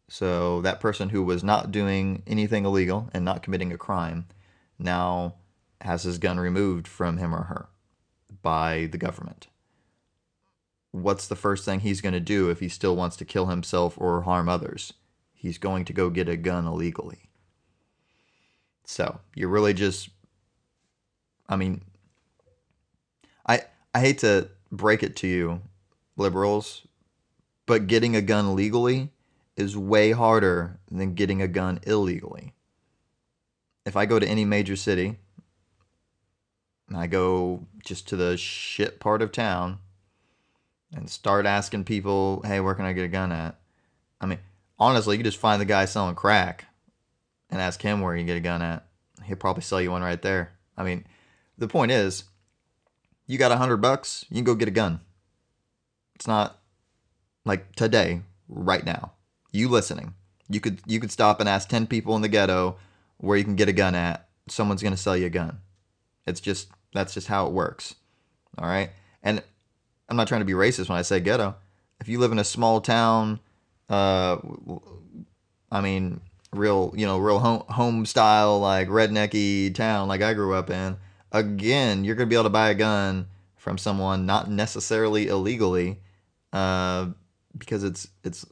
so 0.10 0.62
that 0.62 0.80
person 0.80 1.10
who 1.10 1.24
was 1.24 1.44
not 1.44 1.72
doing 1.72 2.24
anything 2.26 2.66
illegal 2.66 3.10
and 3.14 3.24
not 3.24 3.44
committing 3.44 3.72
a 3.72 3.78
crime 3.78 4.26
now 4.80 5.36
has 5.82 6.04
his 6.04 6.18
gun 6.18 6.40
removed 6.40 6.88
from 6.88 7.18
him 7.18 7.34
or 7.34 7.44
her 7.44 7.70
by 8.42 8.88
the 8.92 8.98
government. 8.98 9.48
What's 10.92 11.28
the 11.28 11.36
first 11.36 11.64
thing 11.64 11.80
he's 11.80 12.02
going 12.02 12.14
to 12.14 12.20
do 12.20 12.50
if 12.50 12.60
he 12.60 12.68
still 12.68 12.96
wants 12.96 13.16
to 13.18 13.26
kill 13.26 13.48
himself 13.48 13.96
or 13.98 14.22
harm 14.22 14.50
others? 14.50 14.94
He's 15.34 15.58
going 15.58 15.86
to 15.86 15.94
go 15.94 16.10
get 16.10 16.30
a 16.30 16.38
gun 16.38 16.66
illegally. 16.66 17.30
So 18.86 19.20
you're 19.36 19.50
really 19.50 19.74
just 19.74 20.10
I 21.52 21.58
mean, 21.58 21.82
I 23.46 23.64
I 23.94 24.00
hate 24.00 24.20
to 24.20 24.50
break 24.72 25.04
it 25.04 25.18
to 25.18 25.28
you, 25.28 25.62
liberals, 26.16 26.88
but 27.66 27.88
getting 27.88 28.16
a 28.16 28.22
gun 28.22 28.56
legally 28.56 29.10
is 29.58 29.76
way 29.78 30.12
harder 30.12 30.80
than 30.90 31.14
getting 31.14 31.42
a 31.42 31.48
gun 31.48 31.80
illegally. 31.84 32.54
If 33.86 33.98
I 33.98 34.06
go 34.06 34.18
to 34.18 34.28
any 34.28 34.46
major 34.46 34.76
city, 34.76 35.18
I 36.96 37.08
go 37.08 37.66
just 37.86 38.08
to 38.10 38.16
the 38.16 38.38
shit 38.38 39.00
part 39.00 39.22
of 39.22 39.32
town 39.32 39.80
and 40.94 41.10
start 41.10 41.46
asking 41.46 41.86
people, 41.86 42.42
hey, 42.46 42.60
where 42.60 42.76
can 42.76 42.86
I 42.86 42.94
get 42.94 43.06
a 43.06 43.10
gun 43.10 43.32
at? 43.32 43.56
I 44.20 44.26
mean, 44.26 44.40
honestly, 44.80 45.18
you 45.18 45.24
just 45.24 45.38
find 45.38 45.62
the 45.62 45.66
guy 45.66 45.86
selling 45.86 46.16
crack 46.16 46.66
and 47.50 47.62
ask 47.62 47.82
him 47.82 48.02
where 48.02 48.16
you 48.16 48.24
get 48.26 48.38
a 48.38 48.42
gun 48.42 48.62
at. 48.62 48.86
He'll 49.24 49.38
probably 49.38 49.64
sell 49.64 49.82
you 49.82 49.92
one 49.92 50.02
right 50.02 50.22
there. 50.22 50.54
I 50.78 50.84
mean, 50.84 51.06
the 51.58 51.68
point 51.68 51.92
is, 51.92 52.26
you 53.28 53.38
got 53.38 53.52
a 53.52 53.58
hundred 53.58 53.78
bucks, 53.78 54.26
you 54.30 54.36
can 54.36 54.44
go 54.44 54.56
get 54.56 54.68
a 54.68 54.72
gun. 54.72 55.02
It's 56.16 56.28
not 56.28 56.60
like 57.46 57.76
today, 57.76 58.22
right 58.48 58.86
now. 58.86 59.14
You 59.52 59.70
listening. 59.70 60.14
You 60.50 60.60
could 60.60 60.82
you 60.86 61.00
could 61.00 61.12
stop 61.12 61.40
and 61.40 61.48
ask 61.48 61.70
ten 61.70 61.88
people 61.88 62.16
in 62.16 62.22
the 62.22 62.28
ghetto 62.28 62.78
where 63.18 63.38
you 63.38 63.44
can 63.44 63.56
get 63.56 63.70
a 63.70 63.74
gun 63.74 63.96
at. 63.96 64.28
Someone's 64.50 64.84
gonna 64.84 64.98
sell 64.98 65.16
you 65.16 65.28
a 65.28 65.30
gun. 65.30 65.60
It's 66.28 66.42
just 66.42 66.70
that's 66.94 67.14
just 67.14 67.28
how 67.28 67.48
it 67.48 67.54
works. 67.54 67.96
All 68.58 68.68
right. 68.68 68.90
And 69.24 69.44
I'm 70.10 70.18
not 70.18 70.28
trying 70.28 70.42
to 70.42 70.46
be 70.46 70.54
racist 70.54 70.90
when 70.90 70.98
I 70.98 71.04
say 71.04 71.20
ghetto. 71.20 71.56
If 72.00 72.10
you 72.10 72.20
live 72.20 72.32
in 72.32 72.40
a 72.40 72.44
small 72.44 72.82
town, 72.82 73.40
uh, 73.90 74.38
I 75.72 75.82
mean, 75.82 76.22
real, 76.52 76.94
you 76.96 77.06
know, 77.06 77.18
real 77.18 77.40
home, 77.40 77.64
home 77.70 78.06
style, 78.06 78.60
like 78.60 78.88
rednecky 78.88 79.74
town, 79.74 80.08
like 80.08 80.22
I 80.22 80.34
grew 80.34 80.54
up 80.54 80.70
in, 80.70 80.98
again, 81.32 82.04
you're 82.04 82.16
going 82.16 82.28
to 82.28 82.30
be 82.30 82.36
able 82.36 82.46
to 82.46 82.50
buy 82.50 82.70
a 82.70 82.76
gun 82.76 83.28
from 83.56 83.78
someone 83.78 84.26
not 84.26 84.50
necessarily 84.50 85.28
illegally, 85.28 86.00
uh, 86.52 87.08
because 87.58 87.84
it's 87.84 88.08
it's 88.24 88.46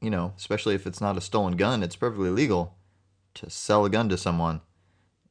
you 0.00 0.10
know, 0.10 0.32
especially 0.36 0.74
if 0.74 0.86
it's 0.86 1.00
not 1.00 1.16
a 1.16 1.20
stolen 1.20 1.56
gun, 1.56 1.82
it's 1.82 1.96
perfectly 1.96 2.30
legal 2.30 2.76
to 3.34 3.48
sell 3.48 3.84
a 3.84 3.90
gun 3.90 4.08
to 4.08 4.18
someone. 4.18 4.60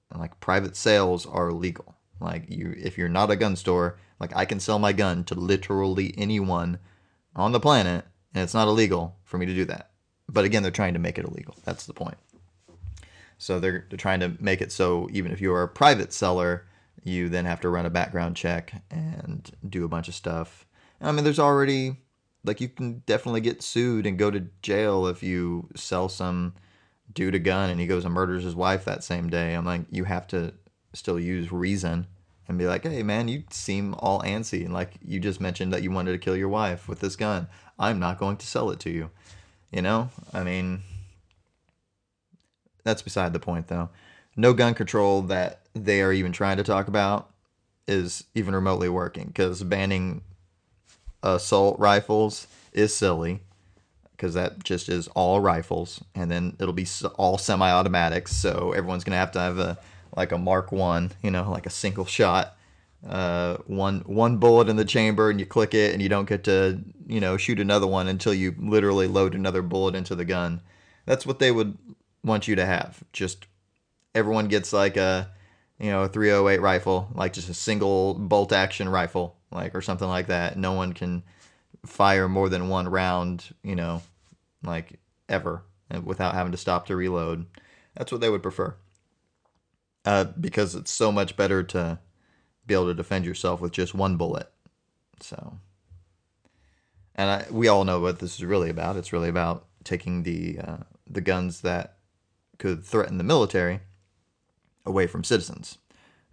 And 0.10 0.20
like 0.20 0.40
private 0.40 0.76
sales 0.76 1.26
are 1.26 1.52
legal. 1.52 1.96
Like 2.22 2.50
you, 2.50 2.74
if 2.78 2.98
you're 2.98 3.10
not 3.10 3.32
a 3.32 3.36
gun 3.36 3.56
store, 3.56 3.98
like 4.20 4.36
I 4.36 4.46
can 4.46 4.60
sell 4.60 4.80
my 4.80 4.94
gun 4.94 5.24
to 5.26 5.36
literally 5.36 6.14
anyone 6.18 6.80
on 7.36 7.52
the 7.52 7.60
planet, 7.60 8.06
and 8.34 8.44
it's 8.44 8.54
not 8.54 8.68
illegal 8.68 9.18
for 9.24 9.38
me 9.38 9.46
to 9.46 9.54
do 9.54 9.66
that. 9.66 9.92
But 10.30 10.46
again, 10.46 10.64
they're 10.64 10.72
trying 10.72 10.94
to 10.94 11.00
make 11.00 11.18
it 11.18 11.26
illegal. 11.26 11.56
That's 11.66 11.86
the 11.86 11.94
point. 11.94 12.18
So 13.38 13.60
they're, 13.60 13.86
they're 13.90 13.98
trying 13.98 14.20
to 14.20 14.34
make 14.40 14.62
it 14.62 14.72
so 14.72 15.10
even 15.12 15.32
if 15.32 15.42
you 15.42 15.52
are 15.54 15.64
a 15.64 15.68
private 15.68 16.14
seller, 16.14 16.68
you 17.04 17.28
then 17.28 17.46
have 17.46 17.60
to 17.62 17.70
run 17.70 17.88
a 17.88 17.90
background 17.90 18.36
check 18.36 18.84
and 18.92 19.50
do 19.68 19.84
a 19.84 19.90
bunch 19.90 20.08
of 20.08 20.14
stuff. 20.14 20.68
I 21.02 21.12
mean, 21.12 21.24
there's 21.24 21.40
already 21.40 21.98
like 22.44 22.62
you 22.62 22.70
can 22.70 23.00
definitely 23.06 23.42
get 23.42 23.64
sued 23.64 24.06
and 24.06 24.18
go 24.18 24.32
to 24.32 24.48
jail 24.62 25.08
if 25.08 25.24
you 25.24 25.70
sell 25.76 26.10
some 26.10 26.54
dude 27.12 27.36
a 27.36 27.40
gun 27.40 27.70
and 27.70 27.80
he 27.80 27.88
goes 27.88 28.06
and 28.06 28.14
murders 28.14 28.44
his 28.44 28.56
wife 28.56 28.86
that 28.86 29.04
same 29.04 29.30
day. 29.30 29.54
I'm 29.54 29.66
like, 29.66 29.82
you 29.90 30.04
have 30.06 30.28
to 30.28 30.54
still 30.94 31.20
use 31.20 31.52
reason 31.52 32.08
and 32.48 32.58
be 32.58 32.68
like, 32.68 32.84
hey 32.84 33.04
man, 33.04 33.28
you 33.28 33.44
seem 33.50 33.96
all 34.00 34.22
antsy 34.22 34.66
and 34.66 34.74
like 34.74 34.94
you 35.06 35.20
just 35.20 35.42
mentioned 35.42 35.72
that 35.74 35.84
you 35.84 35.92
wanted 35.92 36.12
to 36.12 36.18
kill 36.18 36.36
your 36.36 36.50
wife 36.50 36.88
with 36.88 37.00
this 37.00 37.16
gun. 37.16 37.48
I'm 37.80 38.00
not 38.00 38.20
going 38.20 38.38
to 38.38 38.48
sell 38.48 38.72
it 38.72 38.80
to 38.82 38.90
you. 38.90 39.10
You 39.72 39.82
know, 39.82 40.10
I 40.34 40.44
mean, 40.44 40.82
that's 42.84 43.02
beside 43.02 43.34
the 43.34 43.40
point 43.40 43.68
though. 43.68 43.90
No 44.36 44.54
gun 44.54 44.74
control 44.74 45.22
that 45.24 45.62
they 45.74 46.02
are 46.02 46.12
even 46.12 46.32
trying 46.32 46.58
to 46.58 46.64
talk 46.64 46.88
about 46.88 47.30
is 47.88 48.26
even 48.36 48.54
remotely 48.54 48.90
working 48.90 49.28
because 49.28 49.64
banning 49.64 50.22
assault 51.24 51.80
rifles 51.80 52.48
is 52.74 52.96
silly 52.96 53.42
because 54.12 54.34
that 54.34 54.64
just 54.64 54.90
is 54.90 55.08
all 55.10 55.40
rifles 55.40 56.04
and 56.16 56.30
then 56.30 56.56
it'll 56.60 56.74
be 56.74 56.88
all 57.16 57.38
semi-automatics 57.38 58.36
so 58.36 58.72
everyone's 58.72 59.04
gonna 59.04 59.18
have 59.18 59.32
to 59.32 59.40
have 59.40 59.58
a 59.58 59.78
like 60.16 60.32
a 60.32 60.38
mark 60.38 60.72
one 60.72 61.12
you 61.22 61.32
know 61.32 61.50
like 61.50 61.66
a 61.66 61.72
single 61.72 62.06
shot 62.06 62.56
uh, 63.08 63.58
one 63.66 64.02
one 64.02 64.38
bullet 64.38 64.70
in 64.70 64.76
the 64.76 64.86
chamber 64.86 65.30
and 65.30 65.40
you 65.40 65.46
click 65.46 65.74
it 65.74 65.94
and 65.94 66.02
you 66.02 66.10
don't 66.10 66.30
get 66.30 66.44
to 66.44 66.80
you 67.08 67.20
know 67.20 67.36
shoot 67.36 67.60
another 67.60 67.88
one 67.88 68.08
until 68.08 68.34
you 68.34 68.54
literally 68.60 69.08
load 69.08 69.34
another 69.34 69.62
bullet 69.62 69.96
into 69.96 70.14
the 70.16 70.26
gun 70.26 70.62
that's 71.06 71.26
what 71.26 71.40
they 71.40 71.52
would 71.52 71.78
want 72.24 72.48
you 72.48 72.56
to 72.56 72.66
have 72.66 73.04
just 73.12 73.48
everyone 74.14 74.48
gets 74.48 74.72
like 74.72 74.98
a 74.98 75.32
you 75.82 75.90
know, 75.90 76.04
a 76.04 76.08
308 76.08 76.62
rifle, 76.62 77.10
like 77.16 77.34
just 77.34 77.50
a 77.50 77.56
single 77.56 78.14
bolt 78.14 78.54
action 78.54 78.88
rifle, 78.88 79.36
like 79.52 79.74
or 79.74 79.82
something 79.82 80.08
like 80.08 80.28
that. 80.28 80.56
No 80.56 80.74
one 80.74 80.94
can 80.94 81.24
fire 81.88 82.30
more 82.30 82.50
than 82.50 82.70
one 82.70 82.88
round, 82.88 83.56
you 83.64 83.76
know, 83.76 84.04
like 84.64 85.00
ever 85.28 85.64
without 86.04 86.36
having 86.36 86.52
to 86.52 86.58
stop 86.58 86.86
to 86.86 86.96
reload. 86.96 87.48
That's 87.96 88.12
what 88.12 88.22
they 88.22 88.30
would 88.30 88.44
prefer. 88.44 88.76
Uh, 90.04 90.24
because 90.24 90.74
it's 90.74 90.92
so 90.92 91.12
much 91.12 91.38
better 91.38 91.62
to 91.62 92.00
be 92.66 92.74
able 92.74 92.88
to 92.88 92.94
defend 92.94 93.26
yourself 93.26 93.62
with 93.62 93.72
just 93.72 93.94
one 93.94 94.18
bullet. 94.18 94.52
So, 95.20 95.58
and 97.16 97.30
I, 97.30 97.46
we 97.52 97.68
all 97.68 97.86
know 97.86 98.00
what 98.00 98.20
this 98.20 98.36
is 98.36 98.44
really 98.44 98.70
about. 98.70 98.98
It's 98.98 99.14
really 99.14 99.30
about 99.30 99.68
taking 99.84 100.24
the 100.24 100.60
uh, 100.60 100.78
the 101.08 101.22
guns 101.22 101.62
that 101.62 101.98
could 102.58 102.84
threaten 102.84 103.18
the 103.18 103.24
military 103.24 103.82
away 104.86 105.08
from 105.08 105.24
citizens. 105.24 105.78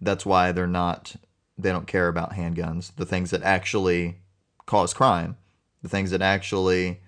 That's 0.01 0.25
why 0.25 0.51
they're 0.51 0.67
not 0.67 1.15
they 1.57 1.71
don't 1.71 1.87
care 1.87 2.07
about 2.07 2.33
handguns, 2.33 2.95
the 2.95 3.05
things 3.05 3.31
that 3.31 3.43
actually 3.43 4.21
cause 4.65 4.93
crime, 4.93 5.35
the 5.83 5.89
things 5.89 6.11
that 6.11 6.21
actually 6.21 7.01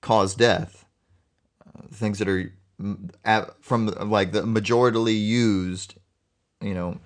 cause 0.00 0.34
death, 0.34 0.84
uh, 1.66 1.86
things 1.90 2.18
that 2.18 2.28
are 2.28 2.52
from 3.60 3.86
like 3.86 4.32
the 4.32 4.42
majorly 4.42 5.18
used, 5.18 5.94
you 6.64 6.74
know, 6.74 6.98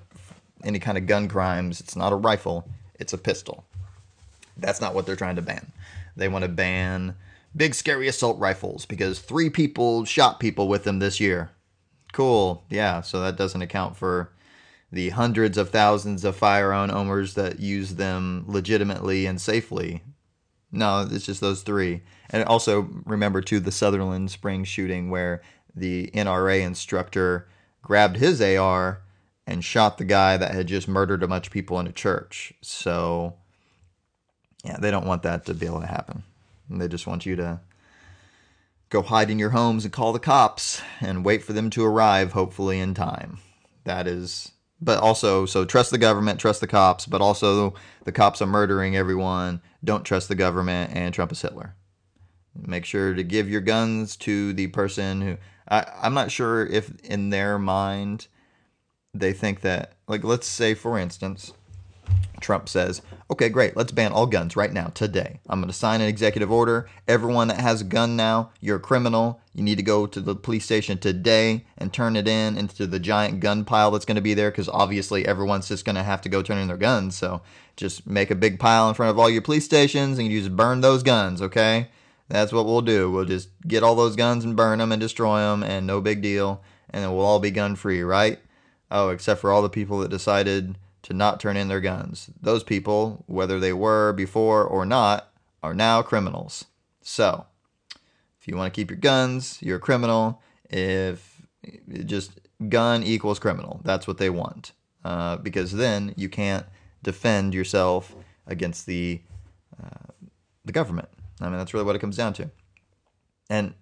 any 0.64 0.78
kind 0.78 0.96
of 0.96 1.06
gun 1.06 1.28
crimes. 1.28 1.80
It's 1.80 1.96
not 1.96 2.12
a 2.12 2.16
rifle; 2.16 2.68
it's 2.98 3.12
a 3.12 3.18
pistol. 3.18 3.64
That's 4.56 4.80
not 4.80 4.94
what 4.94 5.06
they're 5.06 5.16
trying 5.16 5.36
to 5.36 5.42
ban. 5.42 5.72
They 6.16 6.28
want 6.28 6.42
to 6.42 6.48
ban 6.48 7.14
big 7.56 7.74
scary 7.74 8.08
assault 8.08 8.38
rifles 8.38 8.86
because 8.86 9.18
three 9.18 9.50
people 9.50 10.04
shot 10.04 10.40
people 10.40 10.68
with 10.68 10.84
them 10.84 10.98
this 10.98 11.20
year. 11.20 11.50
Cool. 12.12 12.64
Yeah. 12.70 13.00
So 13.02 13.20
that 13.20 13.36
doesn't 13.36 13.62
account 13.62 13.96
for 13.96 14.32
the 14.90 15.10
hundreds 15.10 15.58
of 15.58 15.70
thousands 15.70 16.24
of 16.24 16.36
firearm 16.36 16.90
owners 16.90 17.34
that 17.34 17.60
use 17.60 17.96
them 17.96 18.44
legitimately 18.46 19.26
and 19.26 19.40
safely. 19.40 20.02
No, 20.72 21.06
it's 21.10 21.26
just 21.26 21.40
those 21.40 21.62
three. 21.62 22.02
And 22.30 22.44
also 22.44 22.88
remember 23.04 23.40
too 23.40 23.60
the 23.60 23.72
Sutherland 23.72 24.30
Springs 24.30 24.68
shooting 24.68 25.10
where 25.10 25.42
the 25.74 26.10
NRA 26.14 26.62
instructor 26.62 27.48
grabbed 27.82 28.16
his 28.16 28.40
AR 28.40 29.02
and 29.48 29.64
shot 29.64 29.96
the 29.96 30.04
guy 30.04 30.36
that 30.36 30.52
had 30.52 30.68
just 30.68 30.86
murdered 30.86 31.22
a 31.22 31.26
bunch 31.26 31.46
of 31.46 31.52
people 31.52 31.80
in 31.80 31.86
a 31.86 31.92
church. 31.92 32.52
So 32.60 33.34
yeah, 34.62 34.76
they 34.78 34.90
don't 34.90 35.06
want 35.06 35.22
that 35.22 35.46
to 35.46 35.54
be 35.54 35.64
able 35.64 35.80
to 35.80 35.86
happen. 35.86 36.22
They 36.68 36.86
just 36.86 37.06
want 37.06 37.24
you 37.24 37.34
to 37.36 37.60
go 38.90 39.00
hide 39.00 39.30
in 39.30 39.38
your 39.38 39.50
homes 39.50 39.84
and 39.84 39.92
call 39.92 40.12
the 40.12 40.18
cops 40.18 40.82
and 41.00 41.24
wait 41.24 41.42
for 41.42 41.54
them 41.54 41.70
to 41.70 41.84
arrive, 41.84 42.32
hopefully 42.32 42.78
in 42.78 42.92
time. 42.92 43.38
That 43.84 44.06
is, 44.06 44.52
but 44.82 44.98
also, 44.98 45.46
so 45.46 45.64
trust 45.64 45.92
the 45.92 45.98
government, 45.98 46.38
trust 46.38 46.60
the 46.60 46.66
cops, 46.66 47.06
but 47.06 47.22
also 47.22 47.72
the 48.04 48.12
cops 48.12 48.42
are 48.42 48.46
murdering 48.46 48.96
everyone. 48.96 49.62
Don't 49.82 50.04
trust 50.04 50.28
the 50.28 50.34
government, 50.34 50.92
and 50.94 51.14
Trump 51.14 51.32
is 51.32 51.40
Hitler. 51.40 51.74
Make 52.54 52.84
sure 52.84 53.14
to 53.14 53.22
give 53.22 53.48
your 53.48 53.62
guns 53.62 54.14
to 54.18 54.52
the 54.52 54.66
person 54.66 55.22
who, 55.22 55.36
I, 55.70 55.86
I'm 56.02 56.12
not 56.12 56.30
sure 56.30 56.66
if 56.66 57.00
in 57.00 57.30
their 57.30 57.58
mind 57.58 58.26
they 59.14 59.32
think 59.32 59.60
that, 59.62 59.94
like, 60.06 60.24
let's 60.24 60.46
say, 60.46 60.74
for 60.74 60.98
instance, 60.98 61.52
Trump 62.40 62.68
says, 62.68 63.02
okay, 63.30 63.48
great, 63.48 63.76
let's 63.76 63.92
ban 63.92 64.12
all 64.12 64.26
guns 64.26 64.56
right 64.56 64.72
now, 64.72 64.88
today. 64.88 65.40
I'm 65.48 65.60
going 65.60 65.70
to 65.70 65.76
sign 65.76 66.00
an 66.00 66.08
executive 66.08 66.52
order. 66.52 66.88
Everyone 67.06 67.48
that 67.48 67.60
has 67.60 67.80
a 67.80 67.84
gun 67.84 68.16
now, 68.16 68.50
you're 68.60 68.76
a 68.76 68.80
criminal. 68.80 69.40
You 69.54 69.62
need 69.62 69.76
to 69.76 69.82
go 69.82 70.06
to 70.06 70.20
the 70.20 70.36
police 70.36 70.64
station 70.64 70.98
today 70.98 71.64
and 71.76 71.92
turn 71.92 72.16
it 72.16 72.28
in 72.28 72.56
into 72.56 72.86
the 72.86 73.00
giant 73.00 73.40
gun 73.40 73.64
pile 73.64 73.90
that's 73.90 74.04
going 74.04 74.16
to 74.16 74.22
be 74.22 74.34
there 74.34 74.50
because 74.50 74.68
obviously 74.68 75.26
everyone's 75.26 75.68
just 75.68 75.84
going 75.84 75.96
to 75.96 76.02
have 76.02 76.20
to 76.22 76.28
go 76.28 76.42
turn 76.42 76.58
in 76.58 76.68
their 76.68 76.76
guns. 76.76 77.16
So 77.16 77.42
just 77.76 78.06
make 78.06 78.30
a 78.30 78.36
big 78.36 78.60
pile 78.60 78.88
in 78.88 78.94
front 78.94 79.10
of 79.10 79.18
all 79.18 79.30
your 79.30 79.42
police 79.42 79.64
stations 79.64 80.18
and 80.18 80.28
you 80.28 80.40
just 80.40 80.56
burn 80.56 80.80
those 80.80 81.02
guns, 81.02 81.42
okay? 81.42 81.88
That's 82.28 82.52
what 82.52 82.66
we'll 82.66 82.82
do. 82.82 83.10
We'll 83.10 83.24
just 83.24 83.48
get 83.66 83.82
all 83.82 83.94
those 83.94 84.16
guns 84.16 84.44
and 84.44 84.56
burn 84.56 84.78
them 84.78 84.92
and 84.92 85.00
destroy 85.00 85.40
them 85.40 85.62
and 85.62 85.86
no 85.86 86.00
big 86.00 86.22
deal. 86.22 86.62
And 86.90 87.02
then 87.02 87.12
we'll 87.12 87.26
all 87.26 87.40
be 87.40 87.50
gun 87.50 87.74
free, 87.74 88.02
right? 88.02 88.38
Oh, 88.90 89.10
except 89.10 89.40
for 89.40 89.52
all 89.52 89.62
the 89.62 89.68
people 89.68 89.98
that 90.00 90.10
decided 90.10 90.76
to 91.02 91.12
not 91.12 91.40
turn 91.40 91.56
in 91.56 91.68
their 91.68 91.80
guns. 91.80 92.30
Those 92.40 92.64
people, 92.64 93.24
whether 93.26 93.60
they 93.60 93.72
were 93.72 94.12
before 94.12 94.64
or 94.64 94.84
not, 94.84 95.32
are 95.62 95.74
now 95.74 96.02
criminals. 96.02 96.66
So, 97.02 97.46
if 98.40 98.48
you 98.48 98.56
want 98.56 98.72
to 98.72 98.78
keep 98.78 98.90
your 98.90 98.98
guns, 98.98 99.58
you're 99.60 99.76
a 99.76 99.80
criminal. 99.80 100.42
If 100.70 101.42
just 102.04 102.32
gun 102.68 103.02
equals 103.02 103.38
criminal, 103.38 103.80
that's 103.84 104.06
what 104.06 104.18
they 104.18 104.30
want. 104.30 104.72
Uh, 105.04 105.36
because 105.36 105.72
then 105.72 106.14
you 106.16 106.28
can't 106.28 106.66
defend 107.02 107.54
yourself 107.54 108.14
against 108.46 108.86
the 108.86 109.20
uh, 109.82 110.12
the 110.64 110.72
government. 110.72 111.08
I 111.40 111.44
mean, 111.44 111.58
that's 111.58 111.72
really 111.72 111.86
what 111.86 111.96
it 111.96 112.00
comes 112.00 112.16
down 112.16 112.32
to. 112.34 112.50
And 113.48 113.74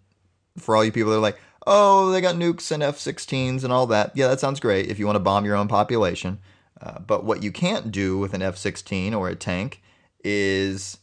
for 0.59 0.77
all 0.77 0.85
you 0.85 0.93
people 0.93 1.11
that 1.11 1.19
are 1.19 1.21
like, 1.21 1.39
oh, 1.67 2.11
they 2.11 2.21
got 2.21 2.37
nukes 2.37 2.71
and 2.71 2.83
F-16s 2.83 3.65
and 3.65 3.73
all 3.73 3.87
that, 3.89 4.13
yeah, 4.15 4.29
that 4.29 4.41
sounds 4.41 4.61
great. 4.61 4.89
If 4.89 4.99
you 4.99 5.07
want 5.07 5.17
to 5.17 5.21
bomb 5.21 5.45
your 5.45 5.57
own 5.57 5.69
population, 5.69 6.39
uh, 6.81 7.01
but 7.01 7.25
what 7.25 7.43
you 7.43 7.51
can't 7.51 7.91
do 7.91 8.19
with 8.19 8.35
an 8.35 8.43
F 8.43 8.57
16 8.57 9.15
or 9.15 9.29
a 9.29 9.35
tank 9.35 9.83
is 10.23 10.99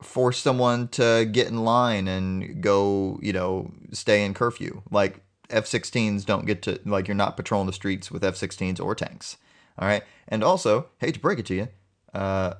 force 0.00 0.38
someone 0.38 0.88
to 0.88 1.28
get 1.30 1.48
in 1.48 1.64
line 1.64 2.08
and 2.08 2.62
go, 2.62 3.18
you 3.22 3.32
know, 3.32 3.72
stay 3.92 4.24
in 4.24 4.34
curfew. 4.34 4.82
Like 4.90 5.20
F 5.50 5.66
16s 5.66 6.24
don't 6.24 6.46
get 6.46 6.62
to, 6.62 6.80
like, 6.84 7.08
you're 7.08 7.14
not 7.14 7.36
patrolling 7.36 7.66
the 7.66 7.72
streets 7.72 8.10
with 8.10 8.24
F 8.24 8.34
16s 8.34 8.80
or 8.80 8.94
tanks. 8.94 9.36
All 9.78 9.86
right. 9.86 10.02
And 10.28 10.42
also, 10.42 10.88
hate 10.98 11.14
to 11.14 11.20
break 11.20 11.38
it 11.38 11.46
to 11.46 11.54
you, 11.54 11.68
uh, 12.14 12.54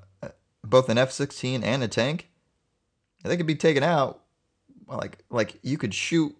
both 0.65 0.89
an 0.89 0.99
F 0.99 1.11
16 1.11 1.63
and 1.63 1.83
a 1.83 1.89
tank, 1.89 2.29
they 3.23 3.37
could 3.37 3.47
be 3.47 3.55
taken 3.55 3.83
out. 3.83 4.21
Like, 4.89 5.25
like 5.31 5.59
you 5.63 5.79
could 5.79 5.95
shoot 5.95 6.37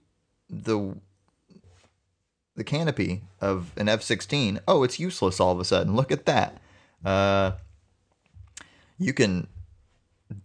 the 0.53 0.95
the 2.55 2.65
canopy 2.65 3.23
of 3.41 3.73
an 3.79 3.89
F-16, 3.89 4.61
oh, 4.69 4.83
it's 4.83 5.01
useless 5.01 5.41
all 5.41 5.53
of 5.53 5.59
a 5.59 5.65
sudden. 5.65 5.97
Look 5.97 6.13
at 6.13 6.27
that. 6.27 6.59
Uh, 7.03 7.53
you 8.99 9.15
can 9.15 9.47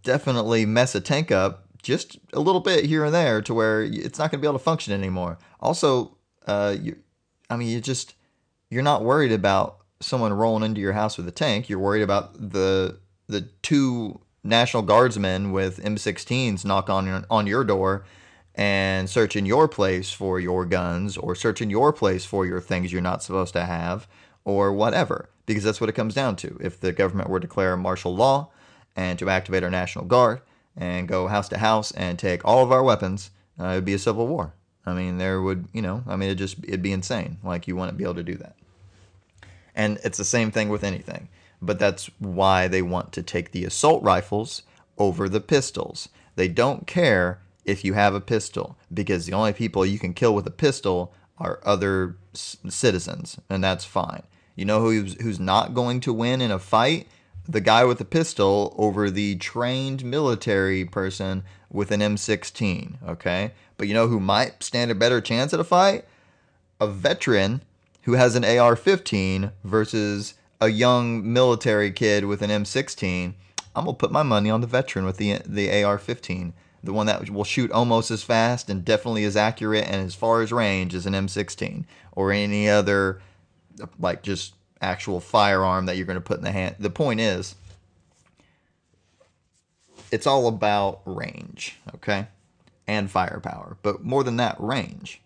definitely 0.03 0.65
mess 0.65 0.95
a 0.95 1.01
tank 1.01 1.31
up 1.31 1.65
just 1.83 2.17
a 2.31 2.39
little 2.39 2.61
bit 2.61 2.85
here 2.85 3.03
and 3.03 3.13
there 3.13 3.41
to 3.41 3.53
where 3.53 3.83
it's 3.83 4.17
not 4.17 4.31
going 4.31 4.39
to 4.39 4.41
be 4.41 4.47
able 4.47 4.57
to 4.57 4.63
function 4.63 4.93
anymore. 4.93 5.37
Also, 5.59 6.17
uh, 6.47 6.75
you, 6.79 6.95
I 7.49 7.57
mean, 7.57 7.67
you 7.67 7.81
just 7.81 8.15
you're 8.69 8.83
not 8.83 9.03
worried 9.03 9.31
about 9.31 9.79
someone 9.99 10.33
rolling 10.33 10.63
into 10.63 10.81
your 10.81 10.93
house 10.93 11.17
with 11.17 11.27
a 11.27 11.31
tank. 11.31 11.69
You're 11.69 11.79
worried 11.79 12.03
about 12.03 12.33
the 12.33 12.99
the 13.27 13.41
two 13.61 14.19
National 14.43 14.81
Guardsmen 14.83 15.51
with 15.51 15.83
M16s 15.83 16.65
knock 16.65 16.89
on 16.89 17.25
on 17.29 17.47
your 17.47 17.63
door 17.63 18.05
and 18.57 19.07
search 19.07 19.35
in 19.35 19.45
your 19.45 19.67
place 19.67 20.11
for 20.11 20.39
your 20.39 20.65
guns 20.65 21.15
or 21.15 21.35
search 21.35 21.61
in 21.61 21.69
your 21.69 21.93
place 21.93 22.25
for 22.25 22.45
your 22.45 22.59
things 22.59 22.91
you're 22.91 23.01
not 23.01 23.21
supposed 23.21 23.53
to 23.53 23.63
have 23.63 24.07
or 24.43 24.73
whatever, 24.73 25.29
because 25.45 25.63
that's 25.63 25.79
what 25.79 25.89
it 25.89 25.93
comes 25.93 26.15
down 26.15 26.35
to. 26.37 26.57
If 26.59 26.79
the 26.79 26.91
government 26.91 27.29
were 27.29 27.39
to 27.39 27.47
declare 27.47 27.77
martial 27.77 28.15
law 28.15 28.49
and 28.95 29.19
to 29.19 29.29
activate 29.29 29.63
our 29.63 29.69
National 29.69 30.05
Guard 30.05 30.41
and 30.75 31.07
go 31.07 31.27
house 31.27 31.47
to 31.49 31.59
house 31.59 31.91
and 31.91 32.17
take 32.17 32.43
all 32.43 32.63
of 32.63 32.71
our 32.71 32.83
weapons, 32.83 33.29
uh, 33.59 33.65
it 33.65 33.75
would 33.75 33.85
be 33.85 33.93
a 33.93 33.99
civil 33.99 34.27
war. 34.27 34.53
I 34.87 34.93
mean, 34.93 35.17
there 35.17 35.41
would, 35.41 35.67
you 35.71 35.81
know, 35.81 36.03
I 36.07 36.15
mean, 36.15 36.29
it 36.29 36.35
just, 36.35 36.57
it'd 36.63 36.81
be 36.81 36.93
insane. 36.93 37.37
Like, 37.43 37.67
you 37.67 37.75
wouldn't 37.75 37.97
be 37.97 38.05
able 38.05 38.15
to 38.15 38.23
do 38.23 38.35
that. 38.35 38.55
And 39.75 39.99
it's 40.03 40.17
the 40.17 40.25
same 40.25 40.49
thing 40.49 40.69
with 40.69 40.83
anything. 40.83 41.29
But 41.61 41.77
that's 41.77 42.09
why 42.19 42.67
they 42.67 42.81
want 42.81 43.11
to 43.13 43.21
take 43.21 43.51
the 43.51 43.65
assault 43.65 44.01
rifles 44.01 44.63
over 44.97 45.27
the 45.27 45.41
pistols. 45.41 46.09
They 46.35 46.47
don't 46.47 46.87
care 46.87 47.39
if 47.67 47.83
you 47.83 47.93
have 47.93 48.15
a 48.15 48.21
pistol 48.21 48.77
because 48.91 49.25
the 49.25 49.33
only 49.33 49.53
people 49.53 49.85
you 49.85 49.99
can 49.99 50.13
kill 50.13 50.33
with 50.33 50.47
a 50.47 50.51
pistol 50.51 51.13
are 51.37 51.59
other 51.63 52.15
citizens 52.33 53.37
and 53.49 53.63
that's 53.63 53.85
fine. 53.85 54.23
You 54.55 54.65
know 54.65 54.81
who's 54.81 55.21
who's 55.21 55.39
not 55.39 55.75
going 55.75 55.99
to 55.99 56.13
win 56.13 56.41
in 56.41 56.49
a 56.49 56.57
fight? 56.57 57.07
The 57.47 57.61
guy 57.61 57.85
with 57.85 58.01
a 58.01 58.05
pistol 58.05 58.73
over 58.77 59.09
the 59.09 59.35
trained 59.35 60.03
military 60.03 60.83
person 60.83 61.43
with 61.71 61.91
an 61.91 61.99
M16, 61.99 62.95
okay? 63.07 63.51
But 63.77 63.87
you 63.87 63.93
know 63.93 64.07
who 64.07 64.19
might 64.19 64.63
stand 64.63 64.89
a 64.89 64.95
better 64.95 65.21
chance 65.21 65.53
at 65.53 65.59
a 65.59 65.63
fight? 65.63 66.05
A 66.81 66.87
veteran 66.87 67.61
who 68.03 68.13
has 68.13 68.35
an 68.35 68.43
AR-15 68.43 69.51
versus 69.63 70.33
a 70.59 70.69
young 70.69 71.31
military 71.31 71.91
kid 71.91 72.25
with 72.25 72.41
an 72.41 72.49
M16. 72.49 73.33
I'm 73.75 73.85
going 73.85 73.95
to 73.95 73.99
put 73.99 74.11
my 74.11 74.23
money 74.23 74.49
on 74.49 74.61
the 74.61 74.67
veteran 74.67 75.05
with 75.05 75.17
the 75.17 75.39
the 75.45 75.83
AR-15 75.83 76.53
the 76.87 76.93
one 76.93 77.05
that 77.05 77.29
will 77.29 77.43
shoot 77.43 77.69
almost 77.69 78.09
as 78.11 78.23
fast 78.23 78.69
and 78.69 78.85
definitely 78.85 79.25
as 79.25 79.35
accurate 79.35 79.83
and 79.83 80.05
as 80.05 80.15
far 80.15 80.41
as 80.41 80.53
range 80.53 80.95
as 80.95 81.05
an 81.05 81.11
M16 81.11 81.83
or 82.13 82.31
any 82.31 82.69
other 82.69 83.21
like 83.99 84.23
just 84.23 84.53
actual 84.79 85.19
firearm 85.19 85.85
that 85.85 85.97
you're 85.97 86.05
going 86.05 86.15
to 86.15 86.21
put 86.21 86.37
in 86.37 86.45
the 86.45 86.51
hand. 86.51 86.77
The 86.79 86.89
point 86.89 87.19
is 87.19 87.55
it's 90.13 90.25
all 90.25 90.47
about 90.47 91.01
range, 91.03 91.77
okay? 91.93 92.27
And 92.87 93.11
firepower, 93.11 93.75
but 93.81 94.05
more 94.05 94.23
than 94.23 94.37
that, 94.37 94.55
range. 94.57 95.19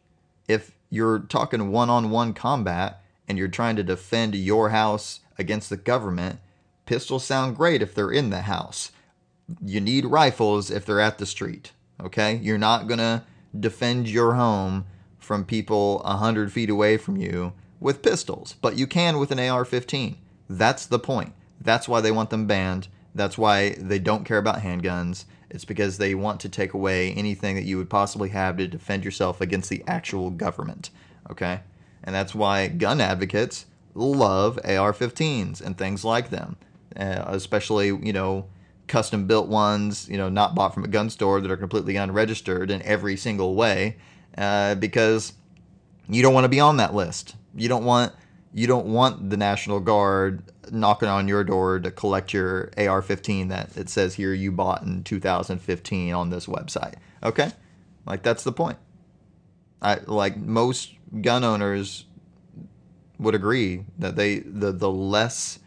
If 0.48 0.72
you're 0.90 1.20
talking 1.20 1.72
one-on-one 1.72 2.34
combat 2.34 3.04
and 3.28 3.38
you're 3.38 3.48
trying 3.48 3.76
to 3.76 3.84
defend 3.84 4.34
your 4.34 4.70
house 4.70 5.20
against 5.38 5.70
the 5.70 5.78
government, 5.78 6.40
pistols 6.88 7.24
sound 7.24 7.56
great 7.56 7.84
if 7.84 7.94
they're 7.94 8.12
in 8.12 8.32
the 8.32 8.42
house 8.42 8.92
you 9.64 9.82
need 9.82 10.06
rifles 10.06 10.72
if 10.72 10.86
they're 10.86 11.00
at 11.00 11.18
the 11.18 11.26
street. 11.26 11.72
Okay? 12.02 12.36
You're 12.36 12.58
not 12.58 12.88
to 12.88 13.24
defend 13.58 14.10
your 14.10 14.36
home 14.36 14.86
from 15.20 15.46
people 15.46 16.02
a 16.02 16.16
100 16.16 16.52
feet 16.52 16.70
away 16.70 16.98
from 16.98 17.18
you 17.18 17.54
with 17.80 18.02
pistols, 18.02 18.56
but 18.62 18.78
you 18.78 18.88
can 18.88 19.18
with 19.18 19.32
an 19.32 19.40
AR 19.40 19.66
15. 19.66 20.18
That's 20.50 20.86
the 20.86 21.00
point. 21.00 21.34
That's 21.60 21.88
why 21.88 22.02
they 22.02 22.12
want 22.12 22.30
them 22.30 22.48
banned. 22.48 22.88
That's 23.14 23.38
why 23.38 23.72
they 23.72 24.00
don't 24.00 24.26
care 24.26 24.38
about 24.38 24.60
handguns. 24.60 25.26
It's 25.50 25.66
because 25.66 25.98
they 25.98 26.16
want 26.16 26.40
to 26.42 26.50
take 26.50 26.74
away 26.74 27.12
anything 27.12 27.56
that 27.56 27.66
you 27.66 27.78
would 27.78 27.90
possibly 27.90 28.30
have 28.30 28.58
to 28.58 28.68
defend 28.68 29.04
yourself 29.04 29.42
against 29.42 29.70
the 29.70 29.84
actual 29.86 30.30
government. 30.30 30.90
Okay? 31.30 31.62
And 32.04 32.16
that's 32.16 32.34
why 32.34 32.68
gun 32.68 33.02
advocates 33.02 33.66
love 33.94 34.58
AR 34.64 34.94
15s 34.94 35.62
and 35.62 35.78
things 35.78 36.06
like 36.06 36.30
them, 36.30 36.56
uh, 36.96 37.24
especially, 37.28 37.88
you 37.88 38.14
know, 38.14 38.46
custom 38.92 39.26
built 39.26 39.48
ones, 39.48 40.08
you 40.10 40.18
know, 40.18 40.30
not 40.30 40.54
bought 40.54 40.74
from 40.74 40.84
a 40.84 40.88
gun 40.88 41.10
store 41.10 41.40
that 41.40 41.50
are 41.50 41.58
completely 41.58 41.96
unregistered 41.96 42.70
in 42.70 42.82
every 42.84 43.16
single 43.16 43.56
way, 43.56 43.96
uh, 44.38 44.76
because 44.76 45.34
you 46.10 46.22
don't 46.22 46.34
want 46.34 46.44
to 46.44 46.50
be 46.50 46.60
on 46.60 46.78
that 46.78 46.94
list. 46.94 47.36
You 47.56 47.70
don't 47.70 47.86
want 47.86 48.14
you 48.54 48.68
don't 48.68 48.88
want 48.88 49.30
the 49.30 49.38
National 49.38 49.80
Guard 49.80 50.44
knocking 50.70 51.08
on 51.08 51.30
your 51.30 51.44
door 51.46 51.80
to 51.80 51.90
collect 51.90 52.34
your 52.34 52.70
AR-15 52.78 53.48
that 53.48 53.78
it 53.78 53.90
says 53.90 54.16
here 54.16 54.34
you 54.34 54.52
bought 54.52 54.84
in 54.84 55.04
2015 55.04 56.14
on 56.14 56.30
this 56.30 56.48
website. 56.48 56.96
Okay, 57.24 57.52
like 58.06 58.24
that's 58.24 58.44
the 58.44 58.52
point. 58.52 58.78
I 59.82 60.00
like 60.06 60.36
most 60.36 60.94
gun 61.22 61.46
owners 61.46 62.06
would 63.20 63.36
agree 63.36 63.86
that 64.00 64.18
they 64.18 64.40
the 64.40 64.74
the 64.74 64.92
less 64.92 65.60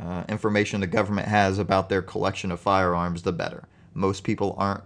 uh, 0.00 0.24
information 0.28 0.80
the 0.80 0.86
government 0.86 1.28
has 1.28 1.58
about 1.58 1.88
their 1.88 2.02
collection 2.02 2.50
of 2.50 2.60
firearms, 2.60 3.22
the 3.22 3.32
better. 3.32 3.64
Most 3.92 4.24
people 4.24 4.54
aren't 4.56 4.82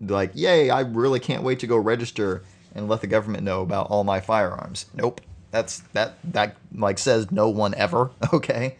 like, 0.00 0.32
"Yay! 0.34 0.70
I 0.70 0.80
really 0.80 1.20
can't 1.20 1.42
wait 1.42 1.60
to 1.60 1.66
go 1.66 1.76
register 1.76 2.42
and 2.74 2.88
let 2.88 3.00
the 3.00 3.06
government 3.06 3.44
know 3.44 3.62
about 3.62 3.88
all 3.88 4.04
my 4.04 4.20
firearms." 4.20 4.86
Nope, 4.94 5.20
that's 5.50 5.80
that 5.92 6.18
that 6.24 6.56
like 6.74 6.98
says 6.98 7.30
no 7.30 7.48
one 7.48 7.74
ever. 7.74 8.10
Okay, 8.32 8.76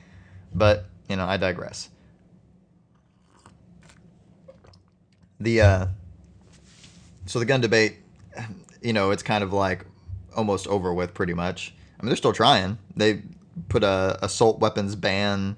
but 0.55 0.87
you 1.09 1.17
know 1.17 1.27
I 1.27 1.37
digress. 1.37 1.91
The 5.39 5.61
uh, 5.61 5.87
so 7.27 7.39
the 7.39 7.45
gun 7.45 7.61
debate, 7.61 7.99
you 8.83 8.93
know, 8.93 9.11
it's 9.11 9.23
kind 9.23 9.45
of 9.45 9.53
like 9.53 9.85
almost 10.35 10.67
over 10.67 10.93
with 10.93 11.15
pretty 11.15 11.35
much. 11.35 11.75
I 11.99 12.03
mean, 12.03 12.09
they're 12.09 12.17
still 12.17 12.33
trying. 12.33 12.79
They 12.97 13.23
put 13.69 13.83
a 13.83 14.19
assault 14.23 14.61
weapons 14.61 14.95
ban 14.95 15.57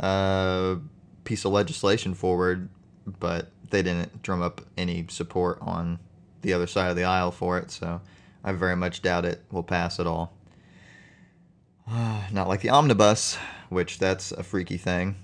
uh, 0.00 0.76
piece 1.24 1.44
of 1.44 1.52
legislation 1.52 2.14
forward, 2.14 2.68
but 3.06 3.50
they 3.70 3.82
didn't 3.82 4.22
drum 4.22 4.42
up 4.42 4.62
any 4.76 5.06
support 5.08 5.58
on 5.60 5.98
the 6.42 6.52
other 6.52 6.66
side 6.66 6.90
of 6.90 6.96
the 6.96 7.04
aisle 7.04 7.30
for 7.30 7.58
it. 7.58 7.70
So 7.70 8.00
I 8.44 8.52
very 8.52 8.76
much 8.76 9.02
doubt 9.02 9.24
it 9.24 9.42
will 9.50 9.62
pass 9.62 10.00
at 10.00 10.06
all. 10.06 10.32
Not 12.32 12.48
like 12.48 12.60
the 12.60 12.70
omnibus, 12.70 13.36
which 13.68 13.98
that's 13.98 14.32
a 14.32 14.42
freaky 14.42 14.76
thing. 14.76 15.16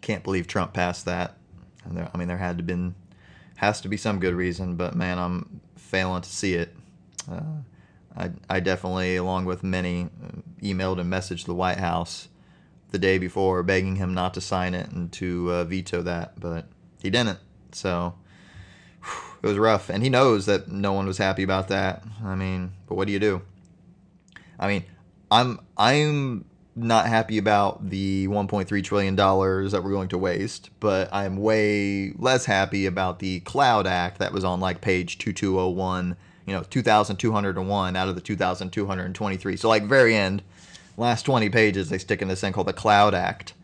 Can't 0.00 0.24
believe 0.24 0.46
Trump 0.46 0.72
passed 0.72 1.04
that. 1.06 1.36
I 1.86 2.16
mean, 2.16 2.28
there 2.28 2.38
had 2.38 2.58
to 2.58 2.62
been 2.62 2.94
has 3.56 3.80
to 3.82 3.88
be 3.88 3.96
some 3.96 4.18
good 4.18 4.34
reason, 4.34 4.76
but 4.76 4.94
man, 4.94 5.18
I'm 5.18 5.60
failing 5.76 6.22
to 6.22 6.28
see 6.28 6.54
it. 6.54 6.74
Uh, 7.30 7.62
I, 8.16 8.30
I 8.48 8.60
definitely, 8.60 9.16
along 9.16 9.44
with 9.44 9.62
many, 9.64 10.04
uh, 10.04 10.40
emailed 10.62 11.00
and 11.00 11.12
messaged 11.12 11.46
the 11.46 11.54
White 11.54 11.78
House 11.78 12.28
the 12.90 12.98
day 12.98 13.18
before, 13.18 13.62
begging 13.62 13.96
him 13.96 14.14
not 14.14 14.34
to 14.34 14.40
sign 14.40 14.74
it 14.74 14.90
and 14.90 15.12
to 15.12 15.50
uh, 15.50 15.64
veto 15.64 16.00
that, 16.02 16.38
but 16.38 16.66
he 17.02 17.10
didn't. 17.10 17.40
So 17.72 18.14
it 19.42 19.46
was 19.46 19.58
rough, 19.58 19.90
and 19.90 20.02
he 20.02 20.08
knows 20.08 20.46
that 20.46 20.68
no 20.68 20.92
one 20.92 21.06
was 21.06 21.18
happy 21.18 21.42
about 21.42 21.68
that. 21.68 22.02
I 22.24 22.34
mean, 22.34 22.72
but 22.86 22.94
what 22.94 23.06
do 23.06 23.12
you 23.12 23.18
do? 23.18 23.42
I 24.58 24.68
mean, 24.68 24.84
I'm 25.30 25.58
I'm 25.76 26.44
not 26.76 27.06
happy 27.06 27.38
about 27.38 27.90
the 27.90 28.26
1.3 28.28 28.82
trillion 28.82 29.14
dollars 29.14 29.72
that 29.72 29.84
we're 29.84 29.90
going 29.90 30.08
to 30.08 30.18
waste, 30.18 30.70
but 30.80 31.08
I'm 31.12 31.36
way 31.36 32.12
less 32.16 32.46
happy 32.46 32.86
about 32.86 33.18
the 33.18 33.40
Cloud 33.40 33.86
Act 33.86 34.18
that 34.18 34.32
was 34.32 34.44
on 34.44 34.60
like 34.60 34.80
page 34.80 35.18
2201 35.18 36.16
you 36.46 36.52
know 36.52 36.62
2201 36.62 37.96
out 37.96 38.08
of 38.08 38.14
the 38.14 38.20
2223 38.20 39.56
so 39.56 39.68
like 39.68 39.84
very 39.84 40.14
end 40.14 40.42
last 40.96 41.24
20 41.24 41.50
pages 41.50 41.88
they 41.88 41.98
stick 41.98 42.22
in 42.22 42.28
this 42.28 42.40
thing 42.40 42.52
called 42.52 42.68
the 42.68 42.72
cloud 42.72 43.14
act. 43.14 43.54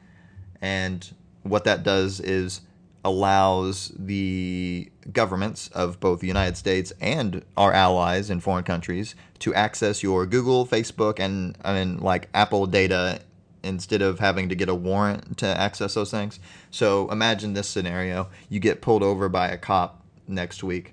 And 0.60 1.08
what 1.42 1.64
that 1.64 1.82
does 1.82 2.20
is 2.20 2.60
allows 3.02 3.92
the 3.98 4.90
governments 5.10 5.68
of 5.68 5.98
both 6.00 6.20
the 6.20 6.26
United 6.26 6.56
States 6.56 6.92
and 7.00 7.42
our 7.56 7.72
allies 7.72 8.28
in 8.28 8.40
foreign 8.40 8.64
countries 8.64 9.14
to 9.38 9.54
access 9.54 10.02
your 10.02 10.26
Google, 10.26 10.66
Facebook, 10.66 11.18
and 11.18 11.56
I 11.64 11.72
mean 11.72 11.98
like 11.98 12.28
Apple 12.34 12.66
data 12.66 13.20
instead 13.62 14.02
of 14.02 14.18
having 14.18 14.48
to 14.50 14.54
get 14.54 14.68
a 14.68 14.74
warrant 14.74 15.38
to 15.38 15.46
access 15.46 15.94
those 15.94 16.10
things. 16.10 16.40
So 16.70 17.10
imagine 17.10 17.54
this 17.54 17.68
scenario: 17.68 18.28
you 18.50 18.60
get 18.60 18.82
pulled 18.82 19.02
over 19.02 19.30
by 19.30 19.48
a 19.48 19.56
cop 19.56 20.04
next 20.28 20.62
week, 20.62 20.92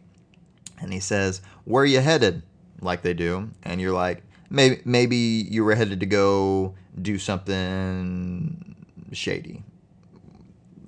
and 0.79 0.93
he 0.93 0.99
says, 0.99 1.41
"Where 1.65 1.83
are 1.83 1.87
you 1.87 1.99
headed?" 1.99 2.43
Like 2.81 3.01
they 3.01 3.13
do, 3.13 3.49
and 3.63 3.81
you're 3.81 3.93
like, 3.93 4.23
maybe 4.49 4.81
maybe 4.85 5.17
you 5.17 5.63
were 5.63 5.75
headed 5.75 5.99
to 5.99 6.05
go 6.05 6.75
do 7.01 7.17
something 7.17 8.75
shady. 9.11 9.63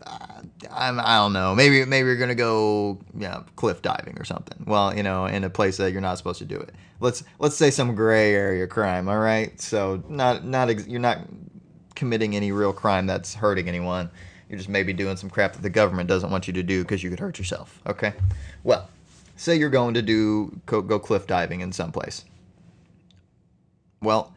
Uh, 0.05 0.41
I'm, 0.71 0.99
I 0.99 1.17
don't 1.17 1.33
know. 1.33 1.55
Maybe 1.55 1.85
maybe 1.85 2.07
you're 2.07 2.17
gonna 2.17 2.35
go 2.35 2.99
yeah 3.17 3.43
cliff 3.55 3.81
diving 3.81 4.17
or 4.19 4.25
something. 4.25 4.63
Well, 4.65 4.95
you 4.95 5.03
know, 5.03 5.25
in 5.25 5.43
a 5.43 5.49
place 5.49 5.77
that 5.77 5.91
you're 5.91 6.01
not 6.01 6.17
supposed 6.17 6.39
to 6.39 6.45
do 6.45 6.57
it. 6.57 6.73
Let's 6.99 7.23
let's 7.39 7.55
say 7.55 7.71
some 7.71 7.95
gray 7.95 8.33
area 8.33 8.67
crime. 8.67 9.07
All 9.09 9.19
right, 9.19 9.59
so 9.59 10.03
not 10.09 10.45
not 10.45 10.69
ex- 10.69 10.87
you're 10.87 10.99
not 10.99 11.19
committing 11.95 12.35
any 12.35 12.51
real 12.51 12.73
crime 12.73 13.07
that's 13.07 13.33
hurting 13.35 13.67
anyone. 13.67 14.09
You're 14.49 14.57
just 14.57 14.69
maybe 14.69 14.93
doing 14.93 15.15
some 15.15 15.29
crap 15.29 15.53
that 15.53 15.61
the 15.61 15.69
government 15.69 16.09
doesn't 16.09 16.31
want 16.31 16.47
you 16.47 16.53
to 16.53 16.63
do 16.63 16.83
because 16.83 17.03
you 17.03 17.09
could 17.09 17.19
hurt 17.19 17.37
yourself. 17.37 17.81
Okay, 17.85 18.13
well 18.63 18.89
say 19.39 19.55
you're 19.55 19.69
going 19.69 19.93
to 19.93 20.01
do 20.01 20.59
go, 20.65 20.81
go 20.81 20.99
cliff 20.99 21.25
diving 21.25 21.61
in 21.61 21.71
some 21.71 21.91
place. 21.91 22.25
Well, 24.01 24.33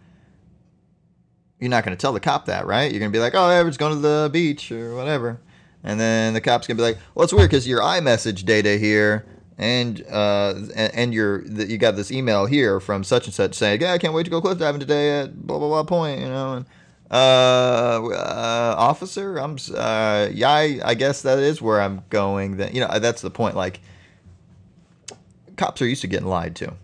you're 1.58 1.70
not 1.70 1.84
going 1.84 1.96
to 1.96 2.00
tell 2.00 2.12
the 2.12 2.20
cop 2.20 2.46
that, 2.46 2.66
right? 2.66 2.90
You're 2.90 3.00
going 3.00 3.12
to 3.12 3.16
be 3.16 3.20
like, 3.20 3.34
"Oh, 3.34 3.64
was 3.64 3.76
going 3.76 3.94
to 3.94 4.00
the 4.00 4.30
beach 4.32 4.72
or 4.72 4.94
whatever," 4.94 5.40
and 5.84 6.00
then 6.00 6.34
the 6.34 6.40
cop's 6.40 6.66
going 6.66 6.76
to 6.76 6.80
be 6.80 6.84
like, 6.84 6.98
"Well, 7.14 7.24
it's 7.24 7.32
weird 7.32 7.50
because 7.50 7.68
your 7.68 7.80
iMessage 7.80 8.44
data 8.44 8.76
here." 8.76 9.26
And 9.58 10.04
uh, 10.10 10.54
and, 10.74 11.12
your 11.14 11.44
you 11.44 11.76
got 11.78 11.94
this 11.94 12.10
email 12.10 12.46
here 12.46 12.80
from 12.80 13.04
such 13.04 13.26
and 13.26 13.34
such 13.34 13.54
saying, 13.54 13.82
"Yeah, 13.82 13.92
I 13.92 13.98
can't 13.98 14.14
wait 14.14 14.24
to 14.24 14.30
go 14.30 14.40
cliff 14.40 14.58
diving 14.58 14.80
today 14.80 15.20
at 15.20 15.46
blah 15.46 15.58
blah 15.58 15.68
blah 15.68 15.84
point," 15.84 16.20
you 16.20 16.26
know. 16.26 16.54
And, 16.54 16.66
uh, 17.10 18.02
uh, 18.06 18.74
officer, 18.78 19.36
I'm 19.36 19.58
uh, 19.76 20.28
yeah, 20.32 20.50
I, 20.50 20.80
I 20.82 20.94
guess 20.94 21.22
that 21.22 21.38
is 21.38 21.60
where 21.60 21.80
I'm 21.80 22.02
going. 22.08 22.56
Then 22.56 22.74
you 22.74 22.80
know 22.80 22.98
that's 22.98 23.20
the 23.20 23.30
point. 23.30 23.54
Like 23.54 23.80
cops 25.62 25.80
are 25.80 25.86
used 25.86 26.00
to 26.00 26.08
getting 26.08 26.26
lied 26.26 26.56
to. 26.56 26.74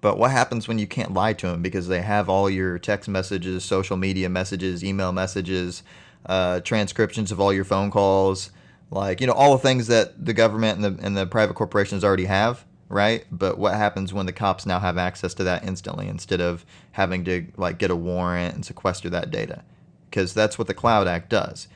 But 0.00 0.16
what 0.16 0.30
happens 0.30 0.66
when 0.68 0.78
you 0.78 0.86
can't 0.86 1.12
lie 1.12 1.34
to 1.34 1.48
them 1.48 1.60
because 1.60 1.88
they 1.88 2.00
have 2.00 2.28
all 2.28 2.48
your 2.48 2.78
text 2.78 3.08
messages, 3.08 3.64
social 3.64 3.96
media 3.96 4.28
messages, 4.28 4.82
email 4.82 5.12
messages, 5.12 5.82
uh, 6.24 6.60
transcriptions 6.60 7.30
of 7.30 7.40
all 7.40 7.52
your 7.52 7.64
phone 7.64 7.90
calls, 7.90 8.50
like 8.90 9.20
you 9.20 9.26
know 9.26 9.34
all 9.34 9.52
the 9.52 9.58
things 9.58 9.88
that 9.88 10.24
the 10.24 10.32
government 10.32 10.82
and 10.82 10.84
the 10.96 11.04
and 11.04 11.16
the 11.16 11.26
private 11.26 11.54
corporations 11.54 12.04
already 12.04 12.24
have, 12.24 12.64
right? 12.88 13.26
But 13.30 13.58
what 13.58 13.74
happens 13.74 14.14
when 14.14 14.24
the 14.24 14.32
cops 14.32 14.64
now 14.64 14.78
have 14.78 14.96
access 14.96 15.34
to 15.34 15.44
that 15.44 15.64
instantly 15.64 16.08
instead 16.08 16.40
of 16.40 16.64
having 16.92 17.24
to 17.24 17.46
like 17.56 17.78
get 17.78 17.90
a 17.90 17.96
warrant 17.96 18.54
and 18.54 18.64
sequester 18.64 19.10
that 19.10 19.30
data? 19.30 19.62
Because 20.08 20.32
that's 20.32 20.58
what 20.58 20.68
the 20.68 20.74
Cloud 20.74 21.06
Act 21.06 21.28
does. 21.28 21.68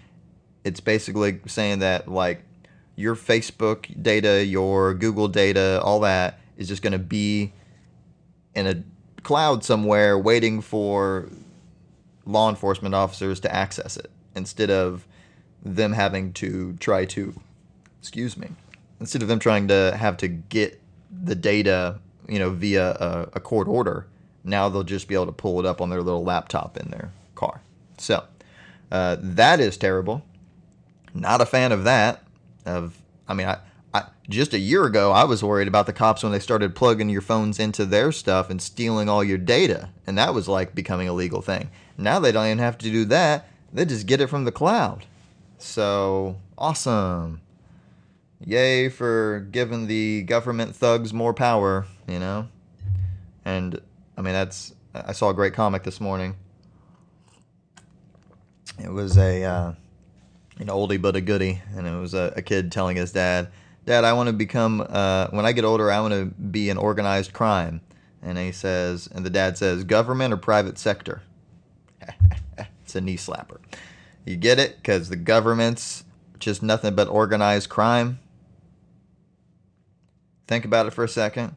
It's 0.65 0.81
basically 0.81 1.41
saying 1.47 1.81
that 1.81 2.09
like 2.09 2.45
your 3.03 3.17
Facebook 3.17 4.03
data, 4.03 4.45
your 4.45 4.95
Google 4.95 5.29
data, 5.29 5.81
all 5.83 6.01
that 6.01 6.39
is 6.57 6.69
just 6.69 6.83
going 6.83 6.93
to 6.93 6.99
be 6.99 7.53
in 8.55 8.67
a 8.67 8.83
cloud 9.23 9.65
somewhere 9.65 10.19
waiting 10.19 10.61
for 10.61 11.29
law 12.25 12.49
enforcement 12.49 12.95
officers 12.95 13.41
to 13.41 13.55
access 13.55 13.97
it 13.97 14.11
instead 14.35 14.71
of 14.71 15.07
them 15.65 15.93
having 15.93 16.33
to 16.33 16.75
try 16.81 17.05
to 17.05 17.35
excuse 18.01 18.37
me 18.37 18.49
instead 19.01 19.23
of 19.23 19.29
them 19.29 19.39
trying 19.39 19.69
to 19.69 19.95
have 19.97 20.17
to 20.17 20.27
get 20.27 20.81
the 21.11 21.35
data 21.35 21.99
you 22.29 22.39
know 22.39 22.51
via 22.51 22.91
a, 22.93 23.29
a 23.35 23.41
court 23.41 23.69
order 23.69 24.07
now 24.45 24.69
they'll 24.69 24.83
just 24.83 25.09
be 25.09 25.15
able 25.15 25.27
to 25.27 25.33
pull 25.33 25.61
it 25.61 25.67
up 25.67 25.81
on 25.81 25.91
their 25.91 26.03
little 26.03 26.25
laptop 26.25 26.77
in 26.77 26.91
their 26.91 27.13
car. 27.35 27.61
So 27.99 28.25
uh, 28.91 29.17
that 29.21 29.61
is 29.61 29.77
terrible. 29.77 30.25
Not 31.15 31.41
a 31.41 31.47
fan 31.47 31.73
of 31.73 31.85
that 31.85 32.23
of 32.65 33.01
I 33.29 33.35
mean, 33.35 33.47
I, 33.47 33.59
I 33.95 34.05
just 34.29 34.55
a 34.55 34.59
year 34.59 34.85
ago 34.85 35.13
I 35.13 35.25
was 35.25 35.43
worried 35.43 35.69
about 35.69 35.87
the 35.87 35.93
cops 35.93 36.23
when 36.23 36.33
they 36.33 36.39
started 36.39 36.75
plugging 36.75 37.09
your 37.09 37.21
phones 37.21 37.59
into 37.59 37.85
their 37.85 38.13
stuff 38.13 38.51
and 38.51 38.61
stealing 38.61 39.09
all 39.09 39.23
your 39.23 39.39
data, 39.39 39.91
and 40.07 40.17
that 40.19 40.35
was 40.35 40.49
like 40.49 40.75
becoming 40.75 41.09
a 41.09 41.13
legal 41.13 41.43
thing. 41.43 41.71
Now 41.97 42.19
they 42.19 42.33
don't 42.33 42.47
even 42.47 42.59
have 42.59 42.79
to 42.79 42.91
do 42.91 43.05
that; 43.07 43.49
they 43.73 43.85
just 43.85 44.07
get 44.07 44.21
it 44.21 44.29
from 44.29 44.45
the 44.45 44.53
cloud. 44.53 45.07
So 45.59 46.37
awesome! 46.59 47.41
Yay 48.45 48.89
for 48.89 49.47
giving 49.51 49.87
the 49.87 50.23
government 50.23 50.75
thugs 50.75 51.13
more 51.13 51.33
power, 51.35 51.87
you 52.09 52.19
know. 52.19 52.49
And 53.45 53.81
I 54.17 54.23
mean, 54.23 54.35
that's 54.35 54.75
I 54.95 55.13
saw 55.13 55.31
a 55.31 55.35
great 55.35 55.55
comic 55.55 55.85
this 55.85 56.01
morning. 56.01 56.37
It 58.83 58.91
was 58.91 59.17
a 59.17 59.45
uh, 59.45 59.73
an 60.63 60.69
oldie 60.69 61.01
but 61.01 61.17
a 61.17 61.21
goodie, 61.21 61.61
and 61.77 61.87
it 61.87 61.99
was 61.99 62.15
a, 62.15 62.33
a 62.37 62.43
kid 62.43 62.73
telling 62.73 62.97
his 62.97 63.13
dad, 63.13 63.49
"Dad, 63.85 64.05
I 64.05 64.13
want 64.15 64.29
to 64.29 64.33
become 64.33 64.87
uh, 64.89 65.29
when 65.31 65.45
I 65.45 65.53
get 65.53 65.65
older, 65.65 65.91
I 65.91 66.01
want 66.01 66.15
to 66.15 66.27
be 66.27 66.71
an 66.71 66.79
organized 66.79 67.33
crime." 67.33 67.81
And 68.23 68.39
he 68.39 68.53
says, 68.53 69.09
and 69.13 69.27
the 69.27 69.31
dad 69.31 69.59
says, 69.59 69.85
"Government 69.85 70.33
or 70.33 70.39
private 70.39 70.79
sector?" 70.79 71.23
it's 72.59 72.95
a 72.95 73.01
knee 73.01 73.17
slapper. 73.17 73.59
You 74.25 74.37
get 74.37 74.59
it? 74.59 74.77
Because 74.77 75.09
the 75.09 75.17
government's 75.17 76.05
just 76.39 76.63
nothing 76.63 76.95
but 76.95 77.09
organized 77.09 77.69
crime. 77.69 78.21
Think 80.47 80.65
about 80.65 80.87
it 80.87 80.93
for 80.93 81.05
a 81.05 81.09
second. 81.09 81.57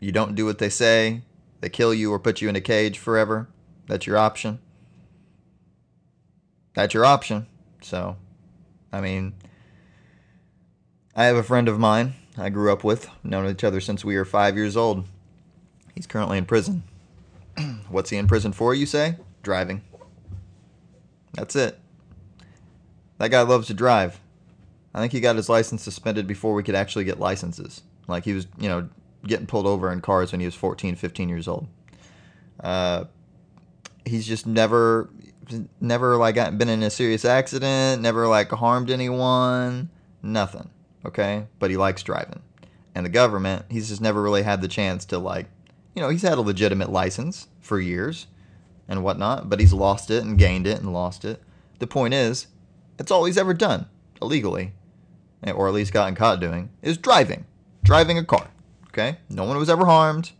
You 0.00 0.12
don't 0.12 0.34
do 0.34 0.44
what 0.44 0.58
they 0.58 0.68
say, 0.68 1.22
they 1.60 1.68
kill 1.68 1.94
you 1.94 2.12
or 2.12 2.18
put 2.18 2.40
you 2.40 2.48
in 2.48 2.56
a 2.56 2.60
cage 2.60 2.98
forever. 2.98 3.48
That's 3.86 4.06
your 4.06 4.18
option. 4.18 4.58
That's 6.74 6.92
your 6.92 7.04
option. 7.04 7.46
So, 7.82 8.16
I 8.92 9.00
mean, 9.00 9.34
I 11.14 11.24
have 11.24 11.36
a 11.36 11.42
friend 11.42 11.68
of 11.68 11.78
mine 11.78 12.14
I 12.36 12.48
grew 12.48 12.72
up 12.72 12.84
with, 12.84 13.08
known 13.22 13.48
each 13.50 13.64
other 13.64 13.80
since 13.80 14.04
we 14.04 14.16
were 14.16 14.24
five 14.24 14.56
years 14.56 14.76
old. 14.76 15.04
He's 15.94 16.06
currently 16.06 16.38
in 16.38 16.46
prison. 16.46 16.84
What's 17.88 18.10
he 18.10 18.16
in 18.16 18.26
prison 18.26 18.52
for, 18.52 18.74
you 18.74 18.86
say? 18.86 19.16
Driving. 19.42 19.82
That's 21.34 21.56
it. 21.56 21.78
That 23.18 23.30
guy 23.30 23.42
loves 23.42 23.66
to 23.66 23.74
drive. 23.74 24.20
I 24.94 25.00
think 25.00 25.12
he 25.12 25.20
got 25.20 25.36
his 25.36 25.48
license 25.48 25.82
suspended 25.82 26.26
before 26.26 26.54
we 26.54 26.62
could 26.62 26.74
actually 26.74 27.04
get 27.04 27.20
licenses. 27.20 27.82
Like 28.08 28.24
he 28.24 28.32
was, 28.32 28.46
you 28.58 28.68
know, 28.68 28.88
getting 29.26 29.46
pulled 29.46 29.66
over 29.66 29.92
in 29.92 30.00
cars 30.00 30.32
when 30.32 30.40
he 30.40 30.46
was 30.46 30.54
14, 30.54 30.96
15 30.96 31.28
years 31.28 31.48
old. 31.48 31.66
Uh, 32.60 33.04
he's 34.04 34.26
just 34.26 34.46
never, 34.46 35.08
never 35.80 36.16
like 36.16 36.36
been 36.58 36.68
in 36.68 36.82
a 36.82 36.90
serious 36.90 37.24
accident, 37.24 38.02
never 38.02 38.26
like 38.26 38.50
harmed 38.50 38.90
anyone, 38.90 39.90
nothing. 40.22 40.70
Okay, 41.04 41.46
but 41.58 41.70
he 41.70 41.76
likes 41.76 42.02
driving, 42.02 42.42
and 42.94 43.04
the 43.04 43.10
government, 43.10 43.64
he's 43.68 43.88
just 43.88 44.00
never 44.00 44.22
really 44.22 44.42
had 44.42 44.60
the 44.60 44.68
chance 44.68 45.04
to 45.06 45.18
like, 45.18 45.46
you 45.94 46.02
know, 46.02 46.08
he's 46.08 46.22
had 46.22 46.38
a 46.38 46.42
legitimate 46.42 46.90
license 46.90 47.48
for 47.60 47.80
years 47.80 48.28
and 48.88 49.02
whatnot, 49.02 49.48
but 49.48 49.58
he's 49.58 49.72
lost 49.72 50.10
it 50.10 50.22
and 50.22 50.38
gained 50.38 50.66
it 50.66 50.80
and 50.80 50.92
lost 50.92 51.24
it. 51.24 51.42
The 51.80 51.86
point 51.86 52.14
is, 52.14 52.46
it's 52.98 53.10
all 53.10 53.24
he's 53.24 53.38
ever 53.38 53.54
done 53.54 53.86
illegally, 54.20 54.74
or 55.44 55.66
at 55.66 55.74
least 55.74 55.92
gotten 55.92 56.14
caught 56.14 56.38
doing, 56.38 56.70
is 56.82 56.96
driving, 56.98 57.46
driving 57.82 58.18
a 58.18 58.24
car. 58.24 58.48
Okay, 58.88 59.18
no 59.28 59.44
one 59.44 59.56
was 59.56 59.70
ever 59.70 59.86
harmed. 59.86 60.32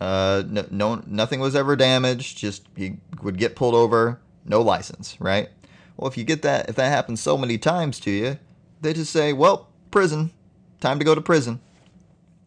Uh, 0.00 0.42
no, 0.46 0.66
no, 0.70 1.02
nothing 1.06 1.40
was 1.40 1.54
ever 1.54 1.76
damaged. 1.76 2.36
Just 2.36 2.66
he 2.76 2.98
would 3.22 3.38
get 3.38 3.54
pulled 3.54 3.74
over, 3.74 4.20
no 4.44 4.60
license, 4.60 5.16
right? 5.20 5.48
Well, 5.96 6.10
if 6.10 6.16
you 6.16 6.24
get 6.24 6.42
that, 6.42 6.68
if 6.68 6.76
that 6.76 6.88
happens 6.88 7.20
so 7.20 7.36
many 7.36 7.58
times 7.58 8.00
to 8.00 8.10
you, 8.10 8.38
they 8.80 8.92
just 8.92 9.12
say, 9.12 9.32
"Well, 9.32 9.68
prison, 9.90 10.32
time 10.80 10.98
to 10.98 11.04
go 11.04 11.14
to 11.14 11.20
prison," 11.20 11.60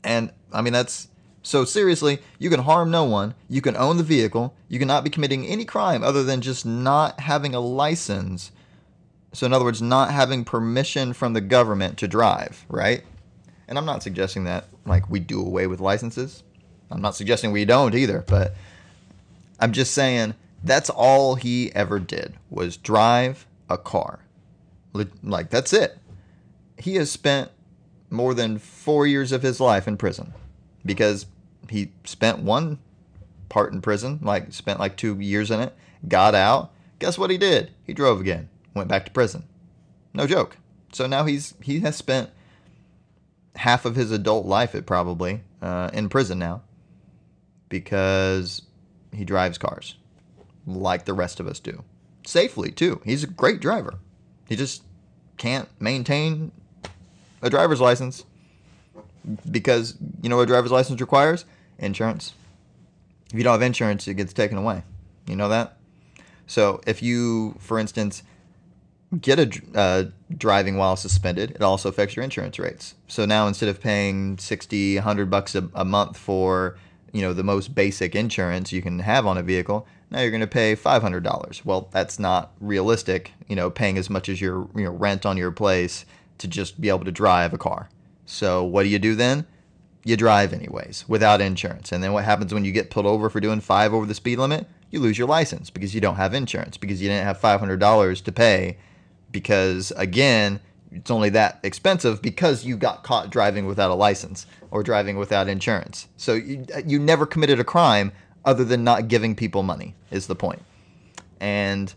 and 0.04 0.32
I 0.52 0.62
mean 0.62 0.74
that's 0.74 1.08
so 1.46 1.64
seriously. 1.64 2.20
You 2.40 2.50
can 2.50 2.62
harm 2.62 2.92
no 2.92 3.04
one. 3.04 3.36
You 3.48 3.62
can 3.62 3.78
own 3.78 3.98
the 3.98 4.04
vehicle. 4.04 4.56
You 4.68 4.80
cannot 4.80 5.04
be 5.04 5.10
committing 5.10 5.46
any 5.46 5.64
crime 5.64 6.04
other 6.04 6.24
than 6.24 6.42
just 6.42 6.66
not 6.66 7.20
having 7.22 7.54
a 7.54 7.60
license. 7.60 8.52
So, 9.32 9.46
in 9.46 9.54
other 9.54 9.66
words, 9.66 9.82
not 9.82 10.12
having 10.12 10.44
permission 10.44 11.14
from 11.14 11.34
the 11.34 11.42
government 11.42 11.98
to 12.00 12.08
drive, 12.08 12.66
right? 12.70 13.04
And 13.68 13.78
I'm 13.78 13.86
not 13.86 14.02
suggesting 14.02 14.46
that 14.46 14.66
like 14.86 15.10
we 15.10 15.20
do 15.20 15.40
away 15.40 15.68
with 15.68 15.80
licenses. 15.80 16.44
I'm 16.90 17.02
not 17.02 17.16
suggesting 17.16 17.52
we 17.52 17.66
don't 17.66 17.96
either, 17.96 18.24
but 18.28 18.56
I'm 19.60 19.72
just 19.72 19.94
saying 19.94 20.36
that's 20.66 20.90
all 20.90 21.36
he 21.36 21.74
ever 21.76 22.00
did 22.00 22.34
was 22.50 22.76
drive 22.76 23.46
a 23.70 23.78
car. 23.78 24.20
Like 25.24 25.50
that's 25.50 25.74
it. 25.74 25.98
He 26.78 26.96
has 26.96 27.12
spent 27.12 27.52
more 28.10 28.34
than 28.34 28.58
4 28.58 29.08
years 29.08 29.32
of 29.32 29.44
his 29.44 29.60
life 29.60 29.88
in 29.88 29.98
prison 29.98 30.34
because 30.86 31.26
he 31.70 31.92
spent 32.04 32.40
one 32.40 32.80
part 33.50 33.74
in 33.74 33.82
prison, 33.82 34.20
like 34.22 34.54
spent 34.54 34.80
like 34.80 34.98
2 34.98 35.20
years 35.20 35.52
in 35.52 35.60
it, 35.60 35.74
got 36.08 36.34
out. 36.34 36.72
Guess 37.00 37.18
what 37.18 37.30
he 37.30 37.38
did? 37.38 37.72
He 37.86 37.94
drove 37.94 38.20
again, 38.20 38.50
went 38.74 38.90
back 38.90 39.06
to 39.06 39.12
prison. 39.12 39.44
No 40.14 40.26
joke. 40.26 40.58
So 40.94 41.08
now 41.08 41.26
he's 41.26 41.54
he 41.62 41.82
has 41.82 41.96
spent 41.96 42.30
half 43.56 43.86
of 43.86 43.96
his 43.96 44.12
adult 44.12 44.46
life, 44.46 44.74
it 44.76 44.86
probably, 44.86 45.42
uh, 45.62 45.90
in 45.94 46.10
prison 46.10 46.40
now 46.40 46.62
because 47.70 48.62
he 49.12 49.26
drives 49.26 49.58
cars 49.58 49.96
like 50.66 51.06
the 51.06 51.14
rest 51.14 51.40
of 51.40 51.48
us 51.48 51.60
do. 51.60 51.84
Safely, 52.26 52.72
too. 52.72 53.02
He's 53.06 53.24
a 53.24 53.28
great 53.28 53.60
driver. 53.60 53.96
He 54.48 54.56
just 54.56 54.84
can't 55.38 55.70
maintain 55.80 56.52
a 57.42 57.50
driver's 57.50 57.82
license 57.82 58.26
because 59.50 59.96
you 60.22 60.30
know 60.30 60.38
what 60.38 60.44
a 60.44 60.48
driver's 60.48 60.72
license 60.72 61.02
requires? 61.02 61.46
Insurance. 61.80 62.34
If 63.32 63.38
you 63.38 63.44
don't 63.44 63.54
have 63.54 63.62
insurance, 63.62 64.08
it 64.08 64.16
gets 64.16 64.34
taken 64.34 64.58
away. 64.58 64.84
You 65.28 65.36
know 65.36 65.50
that? 65.50 65.78
So 66.48 66.82
if 66.86 67.02
you, 67.02 67.56
for 67.60 67.80
instance, 67.80 68.24
get 69.20 69.40
a 69.40 69.62
uh, 69.78 70.04
driving 70.36 70.78
while 70.78 70.96
suspended, 70.96 71.52
it 71.52 71.62
also 71.62 71.90
affects 71.90 72.16
your 72.16 72.24
insurance 72.24 72.60
rates. 72.60 72.96
So 73.08 73.26
now 73.26 73.48
instead 73.48 73.70
of 73.70 73.82
paying 73.82 74.38
60, 74.38 74.96
100 74.96 75.30
bucks 75.30 75.56
a, 75.56 75.70
a 75.74 75.86
month 75.86 76.18
for, 76.18 76.78
you 77.16 77.22
know, 77.22 77.32
the 77.32 77.46
most 77.46 77.74
basic 77.74 78.14
insurance 78.14 78.74
you 78.74 78.82
can 78.82 79.00
have 79.00 79.26
on 79.26 79.38
a 79.38 79.42
vehicle, 79.42 79.88
now 80.12 80.20
you're 80.20 80.32
going 80.32 80.42
to 80.42 80.48
pay 80.48 80.76
$500. 80.76 81.64
Well, 81.64 81.88
that's 81.92 82.20
not 82.20 82.52
realistic, 82.60 83.32
you 83.48 83.56
know, 83.56 83.70
paying 83.70 83.98
as 83.98 84.10
much 84.10 84.28
as 84.28 84.42
your 84.42 84.68
you 84.76 84.84
know, 84.84 84.92
rent 84.92 85.26
on 85.26 85.38
your 85.38 85.52
place 85.52 86.06
to 86.40 86.48
just 86.50 86.82
be 86.82 86.90
able 86.90 87.06
to 87.06 87.14
drive 87.14 87.54
a 87.54 87.58
car. 87.58 87.90
So 88.26 88.66
what 88.66 88.84
do 88.84 88.90
you 88.90 89.00
do 89.00 89.16
then? 89.16 89.48
You 90.04 90.18
drive 90.18 90.52
anyways 90.52 91.06
without 91.08 91.40
insurance. 91.40 91.94
And 91.94 92.04
then 92.04 92.12
what 92.12 92.26
happens 92.26 92.54
when 92.54 92.66
you 92.66 92.74
get 92.74 92.90
pulled 92.90 93.06
over 93.06 93.30
for 93.30 93.40
doing 93.40 93.62
5 93.62 93.94
over 93.94 94.06
the 94.06 94.14
speed 94.14 94.38
limit? 94.38 94.68
You 94.92 95.00
lose 95.00 95.18
your 95.18 95.30
license 95.30 95.70
because 95.70 95.96
you 95.96 96.02
don't 96.02 96.18
have 96.18 96.34
insurance 96.34 96.76
because 96.76 97.02
you 97.02 97.08
didn't 97.08 97.24
have 97.24 97.40
$500 97.40 98.24
to 98.26 98.32
pay 98.34 98.78
because 99.32 99.92
again, 99.96 100.60
it's 100.96 101.12
only 101.12 101.30
that 101.32 101.60
expensive 101.62 102.22
because 102.22 102.64
you 102.64 102.78
got 102.78 103.04
caught 103.04 103.30
driving 103.30 103.66
without 103.66 103.92
a 103.92 103.96
license 103.96 104.46
or 104.72 104.82
driving 104.82 105.18
without 105.18 105.50
insurance. 105.50 106.08
So 106.16 106.34
you, 106.34 106.66
you 106.86 107.00
never 107.00 107.26
committed 107.26 107.60
a 107.60 107.66
crime 107.66 108.14
other 108.46 108.64
than 108.64 108.84
not 108.84 109.10
giving 109.10 109.36
people 109.36 109.62
money 109.62 109.94
is 110.10 110.28
the 110.28 110.36
point. 110.36 110.64
And 111.40 111.94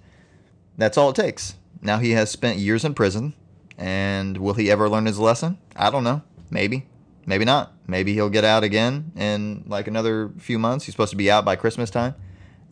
that's 0.76 0.98
all 0.98 1.11
it 1.11 1.16
takes. 1.16 1.54
Now 1.80 1.98
he 1.98 2.11
has 2.12 2.30
spent 2.30 2.58
years 2.58 2.84
in 2.84 2.94
prison 2.94 3.34
and 3.76 4.37
will 4.38 4.54
he 4.54 4.70
ever 4.70 4.88
learn 4.88 5.06
his 5.06 5.18
lesson? 5.18 5.58
I 5.76 5.90
don't 5.90 6.04
know. 6.04 6.22
Maybe. 6.50 6.87
Maybe 7.24 7.44
not. 7.44 7.72
Maybe 7.87 8.14
he'll 8.14 8.30
get 8.30 8.44
out 8.44 8.64
again 8.64 9.12
in 9.14 9.62
like 9.68 9.87
another 9.87 10.32
few 10.38 10.58
months. 10.58 10.87
He's 10.87 10.94
supposed 10.94 11.11
to 11.11 11.16
be 11.16 11.30
out 11.30 11.44
by 11.44 11.54
Christmas 11.54 11.88
time. 11.88 12.16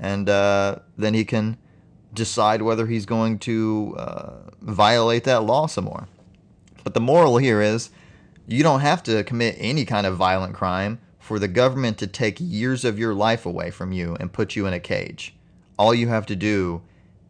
And 0.01 0.29
uh, 0.29 0.77
then 0.99 1.15
he 1.15 1.25
can 1.25 1.57
decide 2.13 2.63
whether 2.63 2.87
he's 2.87 3.07
going 3.07 3.39
to 3.41 3.95
uh, 3.97 4.33
violate 4.61 5.25
that 5.25 5.45
law 5.45 5.67
some 5.67 5.85
more. 5.85 6.09
But 6.87 6.95
the 6.95 7.01
moral 7.01 7.39
here 7.39 7.61
is 7.61 7.91
you 8.47 8.63
don't 8.63 8.79
have 8.79 9.03
to 9.03 9.25
commit 9.25 9.57
any 9.59 9.85
kind 9.85 10.07
of 10.07 10.17
violent 10.17 10.55
crime 10.55 11.01
for 11.19 11.41
the 11.41 11.49
government 11.49 11.99
to 11.99 12.07
take 12.07 12.37
years 12.39 12.85
of 12.85 12.97
your 12.97 13.13
life 13.13 13.45
away 13.45 13.73
from 13.73 13.91
you 13.91 14.17
and 14.21 14.33
put 14.33 14.55
you 14.55 14.67
in 14.69 14.73
a 14.73 14.79
cage. 14.79 15.35
All 15.77 15.93
you 15.93 16.07
have 16.07 16.27
to 16.27 16.37
do 16.37 16.83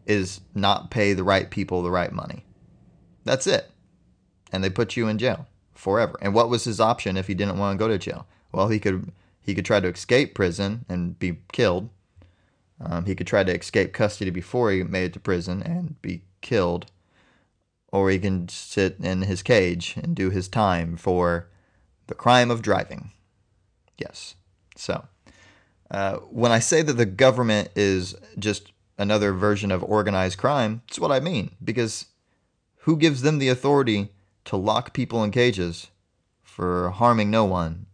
is 0.04 0.42
not 0.54 0.90
pay 0.90 1.14
the 1.14 1.24
right 1.24 1.50
people 1.50 1.82
the 1.82 1.90
right 1.90 2.12
money. 2.12 2.44
That's 3.24 3.46
it. 3.46 3.70
And 4.52 4.62
they 4.62 4.68
put 4.68 4.94
you 4.94 5.08
in 5.08 5.16
jail 5.16 5.46
forever. 5.72 6.18
And 6.20 6.34
what 6.34 6.50
was 6.50 6.64
his 6.64 6.78
option 6.78 7.16
if 7.16 7.26
he 7.26 7.32
didn't 7.32 7.56
want 7.56 7.78
to 7.78 7.82
go 7.82 7.88
to 7.88 7.96
jail? 7.96 8.26
Well, 8.52 8.68
he 8.68 8.78
could 8.78 9.10
he 9.40 9.54
could 9.54 9.64
try 9.64 9.80
to 9.80 9.88
escape 9.88 10.34
prison 10.34 10.84
and 10.86 11.18
be 11.18 11.38
killed, 11.50 11.88
um, 12.78 13.06
he 13.06 13.14
could 13.14 13.26
try 13.26 13.42
to 13.42 13.58
escape 13.58 13.94
custody 13.94 14.30
before 14.30 14.70
he 14.70 14.82
made 14.82 15.04
it 15.04 15.12
to 15.14 15.20
prison 15.20 15.62
and 15.62 16.00
be 16.02 16.20
killed, 16.42 16.90
or 17.96 18.10
he 18.10 18.18
can 18.18 18.46
sit 18.48 18.98
in 19.00 19.22
his 19.22 19.42
cage 19.42 19.94
and 20.02 20.14
do 20.14 20.28
his 20.28 20.48
time 20.48 20.96
for 20.96 21.48
the 22.08 22.14
crime 22.14 22.50
of 22.50 22.60
driving. 22.60 23.10
Yes. 23.96 24.34
So, 24.76 25.06
uh, 25.90 26.16
when 26.30 26.52
I 26.52 26.58
say 26.58 26.82
that 26.82 26.92
the 26.92 27.06
government 27.06 27.70
is 27.74 28.14
just 28.38 28.72
another 28.98 29.32
version 29.32 29.72
of 29.72 29.82
organized 29.82 30.38
crime, 30.38 30.82
it's 30.88 30.98
what 30.98 31.10
I 31.10 31.20
mean. 31.20 31.52
Because 31.64 32.06
who 32.80 32.98
gives 32.98 33.22
them 33.22 33.38
the 33.38 33.48
authority 33.48 34.10
to 34.44 34.56
lock 34.56 34.92
people 34.92 35.24
in 35.24 35.30
cages 35.30 35.88
for 36.42 36.90
harming 36.90 37.30
no 37.30 37.44
one 37.46 37.86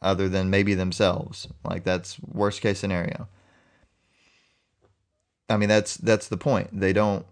other 0.00 0.30
than 0.30 0.48
maybe 0.48 0.74
themselves? 0.74 1.46
Like, 1.62 1.84
that's 1.84 2.18
worst 2.20 2.62
case 2.62 2.78
scenario. 2.78 3.28
I 5.50 5.58
mean, 5.58 5.68
that's 5.68 5.96
that's 5.98 6.26
the 6.28 6.38
point. 6.38 6.80
They 6.80 6.92
don't. 6.94 7.26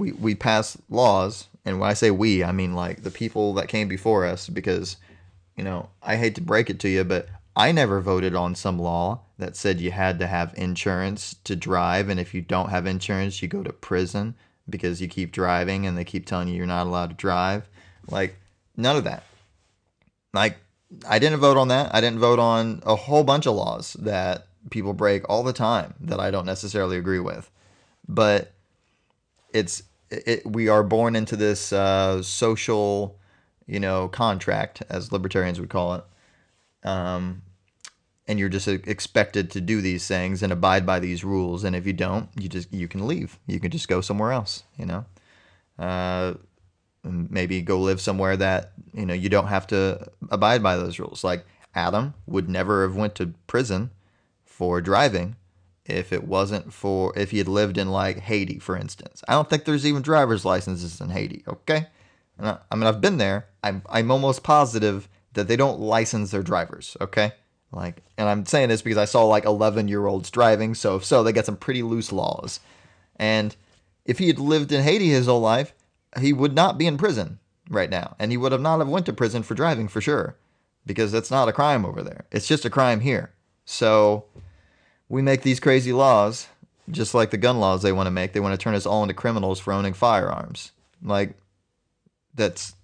We 0.00 0.12
we 0.12 0.34
pass 0.34 0.76
laws, 0.88 1.46
and 1.64 1.78
when 1.78 1.88
I 1.88 1.94
say 1.94 2.10
we, 2.10 2.42
I 2.42 2.52
mean 2.52 2.74
like 2.74 3.02
the 3.02 3.10
people 3.10 3.54
that 3.54 3.68
came 3.68 3.86
before 3.86 4.24
us. 4.24 4.48
Because, 4.48 4.96
you 5.56 5.62
know, 5.62 5.90
I 6.02 6.16
hate 6.16 6.34
to 6.36 6.40
break 6.40 6.70
it 6.70 6.80
to 6.80 6.88
you, 6.88 7.04
but 7.04 7.28
I 7.54 7.70
never 7.70 8.00
voted 8.00 8.34
on 8.34 8.54
some 8.54 8.78
law 8.78 9.20
that 9.38 9.56
said 9.56 9.80
you 9.80 9.90
had 9.90 10.18
to 10.18 10.26
have 10.26 10.54
insurance 10.56 11.36
to 11.44 11.54
drive, 11.54 12.08
and 12.08 12.18
if 12.18 12.34
you 12.34 12.40
don't 12.40 12.70
have 12.70 12.86
insurance, 12.86 13.42
you 13.42 13.48
go 13.48 13.62
to 13.62 13.72
prison 13.72 14.34
because 14.68 15.00
you 15.00 15.08
keep 15.08 15.32
driving, 15.32 15.86
and 15.86 15.96
they 15.96 16.04
keep 16.04 16.26
telling 16.26 16.48
you 16.48 16.56
you're 16.56 16.66
not 16.66 16.86
allowed 16.86 17.10
to 17.10 17.16
drive. 17.16 17.68
Like 18.08 18.36
none 18.76 18.96
of 18.96 19.04
that. 19.04 19.24
Like 20.32 20.56
I 21.08 21.18
didn't 21.18 21.40
vote 21.40 21.56
on 21.56 21.68
that. 21.68 21.94
I 21.94 22.00
didn't 22.00 22.18
vote 22.18 22.38
on 22.38 22.82
a 22.84 22.96
whole 22.96 23.24
bunch 23.24 23.46
of 23.46 23.54
laws 23.54 23.94
that 24.00 24.46
people 24.70 24.92
break 24.92 25.28
all 25.28 25.42
the 25.42 25.52
time 25.52 25.94
that 26.00 26.20
I 26.20 26.30
don't 26.30 26.46
necessarily 26.46 26.96
agree 26.96 27.20
with. 27.20 27.50
But 28.08 28.52
it's 29.52 29.82
it, 30.10 30.46
we 30.46 30.68
are 30.68 30.82
born 30.82 31.16
into 31.16 31.36
this 31.36 31.72
uh, 31.72 32.22
social, 32.22 33.18
you 33.66 33.80
know, 33.80 34.08
contract 34.08 34.82
as 34.88 35.12
libertarians 35.12 35.60
would 35.60 35.70
call 35.70 35.94
it. 35.94 36.04
Um, 36.82 37.42
and 38.26 38.38
you're 38.38 38.48
just 38.48 38.68
expected 38.68 39.50
to 39.50 39.60
do 39.60 39.80
these 39.80 40.06
things 40.06 40.42
and 40.42 40.52
abide 40.52 40.86
by 40.86 41.00
these 41.00 41.24
rules. 41.24 41.64
And 41.64 41.74
if 41.74 41.86
you 41.86 41.92
don't, 41.92 42.28
you 42.38 42.48
just 42.48 42.72
you 42.72 42.86
can 42.86 43.06
leave. 43.06 43.38
You 43.46 43.58
can 43.58 43.70
just 43.70 43.88
go 43.88 44.00
somewhere 44.00 44.32
else. 44.32 44.62
You 44.78 44.86
know, 44.86 45.04
uh, 45.78 46.34
maybe 47.02 47.60
go 47.60 47.80
live 47.80 48.00
somewhere 48.00 48.36
that 48.36 48.72
you 48.94 49.04
know 49.04 49.14
you 49.14 49.28
don't 49.28 49.48
have 49.48 49.66
to 49.68 50.08
abide 50.30 50.62
by 50.62 50.76
those 50.76 50.98
rules. 51.00 51.24
Like 51.24 51.44
Adam 51.74 52.14
would 52.26 52.48
never 52.48 52.82
have 52.82 52.94
went 52.94 53.16
to 53.16 53.34
prison 53.46 53.90
for 54.44 54.80
driving 54.80 55.36
if 55.90 56.12
it 56.12 56.24
wasn't 56.24 56.72
for 56.72 57.16
if 57.16 57.30
he 57.30 57.38
had 57.38 57.48
lived 57.48 57.78
in 57.78 57.88
like 57.90 58.18
Haiti, 58.20 58.58
for 58.58 58.76
instance. 58.76 59.22
I 59.28 59.32
don't 59.32 59.48
think 59.48 59.64
there's 59.64 59.86
even 59.86 60.02
driver's 60.02 60.44
licenses 60.44 61.00
in 61.00 61.10
Haiti. 61.10 61.44
Okay, 61.46 61.86
I, 62.38 62.58
I 62.70 62.76
mean 62.76 62.86
I've 62.86 63.00
been 63.00 63.18
there. 63.18 63.46
I'm 63.62 63.82
I'm 63.88 64.10
almost 64.10 64.42
positive 64.42 65.08
that 65.34 65.48
they 65.48 65.56
don't 65.56 65.80
license 65.80 66.30
their 66.30 66.42
drivers. 66.42 66.96
Okay, 67.00 67.32
like, 67.72 68.02
and 68.18 68.28
I'm 68.28 68.46
saying 68.46 68.68
this 68.68 68.82
because 68.82 68.98
I 68.98 69.04
saw 69.04 69.24
like 69.24 69.44
11 69.44 69.88
year 69.88 70.06
olds 70.06 70.30
driving. 70.30 70.74
So 70.74 70.96
if 70.96 71.04
so, 71.04 71.22
they 71.22 71.32
got 71.32 71.46
some 71.46 71.56
pretty 71.56 71.82
loose 71.82 72.12
laws. 72.12 72.60
And 73.16 73.54
if 74.04 74.18
he 74.18 74.28
had 74.28 74.38
lived 74.38 74.72
in 74.72 74.82
Haiti 74.82 75.10
his 75.10 75.26
whole 75.26 75.40
life, 75.40 75.72
he 76.18 76.32
would 76.32 76.54
not 76.54 76.78
be 76.78 76.86
in 76.86 76.98
prison 76.98 77.38
right 77.68 77.90
now, 77.90 78.16
and 78.18 78.32
he 78.32 78.36
would 78.36 78.52
have 78.52 78.60
not 78.60 78.80
have 78.80 78.88
went 78.88 79.06
to 79.06 79.12
prison 79.12 79.42
for 79.44 79.54
driving 79.54 79.86
for 79.86 80.00
sure, 80.00 80.36
because 80.84 81.12
that's 81.12 81.30
not 81.30 81.48
a 81.48 81.52
crime 81.52 81.84
over 81.84 82.02
there. 82.02 82.24
It's 82.32 82.48
just 82.48 82.64
a 82.64 82.70
crime 82.70 83.00
here. 83.00 83.30
So 83.64 84.24
we 85.10 85.20
make 85.20 85.42
these 85.42 85.60
crazy 85.60 85.92
laws, 85.92 86.46
just 86.90 87.12
like 87.12 87.30
the 87.30 87.36
gun 87.36 87.60
laws 87.60 87.82
they 87.82 87.92
want 87.92 88.06
to 88.06 88.12
make. 88.12 88.32
They 88.32 88.40
want 88.40 88.58
to 88.58 88.62
turn 88.62 88.74
us 88.74 88.86
all 88.86 89.02
into 89.02 89.12
criminals 89.12 89.60
for 89.60 89.74
owning 89.74 89.92
firearms. 89.92 90.70
Like 91.02 91.34
that's 92.34 92.74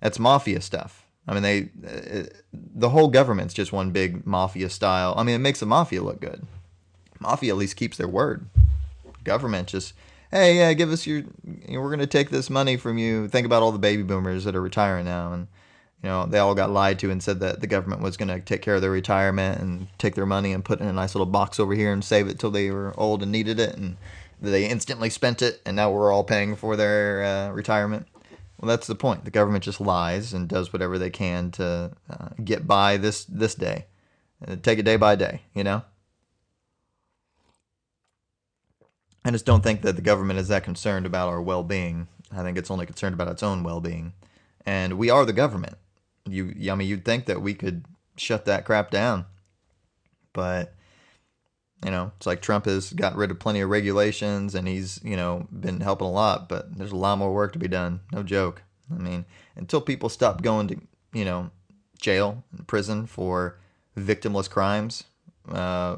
that's 0.00 0.20
mafia 0.20 0.60
stuff. 0.60 1.06
I 1.26 1.34
mean, 1.34 1.42
they 1.42 2.28
the 2.52 2.90
whole 2.90 3.08
government's 3.08 3.54
just 3.54 3.72
one 3.72 3.90
big 3.90 4.26
mafia 4.26 4.68
style. 4.68 5.14
I 5.16 5.24
mean, 5.24 5.34
it 5.34 5.38
makes 5.38 5.60
the 5.60 5.66
mafia 5.66 6.02
look 6.02 6.20
good. 6.20 6.46
Mafia 7.18 7.52
at 7.52 7.58
least 7.58 7.76
keeps 7.76 7.96
their 7.96 8.08
word. 8.08 8.46
Government 9.24 9.66
just 9.68 9.94
hey, 10.30 10.58
yeah, 10.58 10.72
give 10.74 10.92
us 10.92 11.06
your, 11.06 11.24
we're 11.68 11.88
going 11.88 11.98
to 11.98 12.06
take 12.06 12.30
this 12.30 12.48
money 12.48 12.76
from 12.76 12.98
you. 12.98 13.26
Think 13.26 13.46
about 13.46 13.64
all 13.64 13.72
the 13.72 13.80
baby 13.80 14.04
boomers 14.04 14.44
that 14.44 14.54
are 14.54 14.62
retiring 14.62 15.04
now. 15.04 15.32
And, 15.32 15.48
you 16.02 16.08
know, 16.08 16.24
they 16.24 16.38
all 16.38 16.54
got 16.54 16.70
lied 16.70 16.98
to 17.00 17.10
and 17.10 17.22
said 17.22 17.40
that 17.40 17.60
the 17.60 17.66
government 17.66 18.00
was 18.00 18.16
going 18.16 18.28
to 18.28 18.40
take 18.40 18.62
care 18.62 18.74
of 18.74 18.80
their 18.80 18.90
retirement 18.90 19.60
and 19.60 19.86
take 19.98 20.14
their 20.14 20.26
money 20.26 20.52
and 20.52 20.64
put 20.64 20.80
it 20.80 20.84
in 20.84 20.88
a 20.88 20.94
nice 20.94 21.14
little 21.14 21.26
box 21.26 21.60
over 21.60 21.74
here 21.74 21.92
and 21.92 22.02
save 22.02 22.26
it 22.26 22.38
till 22.38 22.50
they 22.50 22.70
were 22.70 22.94
old 22.98 23.22
and 23.22 23.30
needed 23.30 23.60
it. 23.60 23.76
And 23.76 23.98
they 24.40 24.66
instantly 24.66 25.10
spent 25.10 25.42
it. 25.42 25.60
And 25.66 25.76
now 25.76 25.90
we're 25.90 26.10
all 26.10 26.24
paying 26.24 26.56
for 26.56 26.74
their 26.74 27.22
uh, 27.22 27.50
retirement. 27.50 28.06
Well, 28.58 28.68
that's 28.68 28.86
the 28.86 28.94
point. 28.94 29.24
The 29.24 29.30
government 29.30 29.64
just 29.64 29.80
lies 29.80 30.32
and 30.32 30.48
does 30.48 30.72
whatever 30.72 30.98
they 30.98 31.10
can 31.10 31.50
to 31.52 31.92
uh, 32.08 32.28
get 32.42 32.66
by 32.66 32.96
this 32.96 33.24
this 33.24 33.54
day. 33.54 33.86
Uh, 34.46 34.56
take 34.56 34.78
it 34.78 34.84
day 34.84 34.96
by 34.96 35.16
day, 35.16 35.42
you 35.54 35.64
know? 35.64 35.82
I 39.22 39.30
just 39.30 39.44
don't 39.44 39.62
think 39.62 39.82
that 39.82 39.96
the 39.96 40.02
government 40.02 40.38
is 40.38 40.48
that 40.48 40.64
concerned 40.64 41.04
about 41.04 41.28
our 41.28 41.42
well 41.42 41.62
being. 41.62 42.08
I 42.32 42.42
think 42.42 42.56
it's 42.56 42.70
only 42.70 42.86
concerned 42.86 43.12
about 43.12 43.28
its 43.28 43.42
own 43.42 43.62
well 43.62 43.80
being. 43.80 44.14
And 44.64 44.94
we 44.94 45.10
are 45.10 45.26
the 45.26 45.34
government. 45.34 45.76
You, 46.32 46.72
I 46.72 46.74
mean, 46.74 46.88
you'd 46.88 47.04
think 47.04 47.26
that 47.26 47.42
we 47.42 47.54
could 47.54 47.84
shut 48.16 48.44
that 48.44 48.64
crap 48.64 48.90
down. 48.90 49.26
But, 50.32 50.74
you 51.84 51.90
know, 51.90 52.12
it's 52.16 52.26
like 52.26 52.40
Trump 52.40 52.66
has 52.66 52.92
got 52.92 53.16
rid 53.16 53.30
of 53.30 53.38
plenty 53.38 53.60
of 53.60 53.70
regulations 53.70 54.54
and 54.54 54.68
he's, 54.68 55.00
you 55.02 55.16
know, 55.16 55.46
been 55.50 55.80
helping 55.80 56.06
a 56.06 56.10
lot, 56.10 56.48
but 56.48 56.76
there's 56.76 56.92
a 56.92 56.96
lot 56.96 57.18
more 57.18 57.32
work 57.32 57.52
to 57.54 57.58
be 57.58 57.68
done. 57.68 58.00
No 58.12 58.22
joke. 58.22 58.62
I 58.90 58.98
mean, 58.98 59.24
until 59.56 59.80
people 59.80 60.08
stop 60.08 60.42
going 60.42 60.68
to, 60.68 60.80
you 61.12 61.24
know, 61.24 61.50
jail 62.00 62.44
and 62.56 62.66
prison 62.66 63.06
for 63.06 63.58
victimless 63.96 64.48
crimes, 64.48 65.04
uh, 65.50 65.96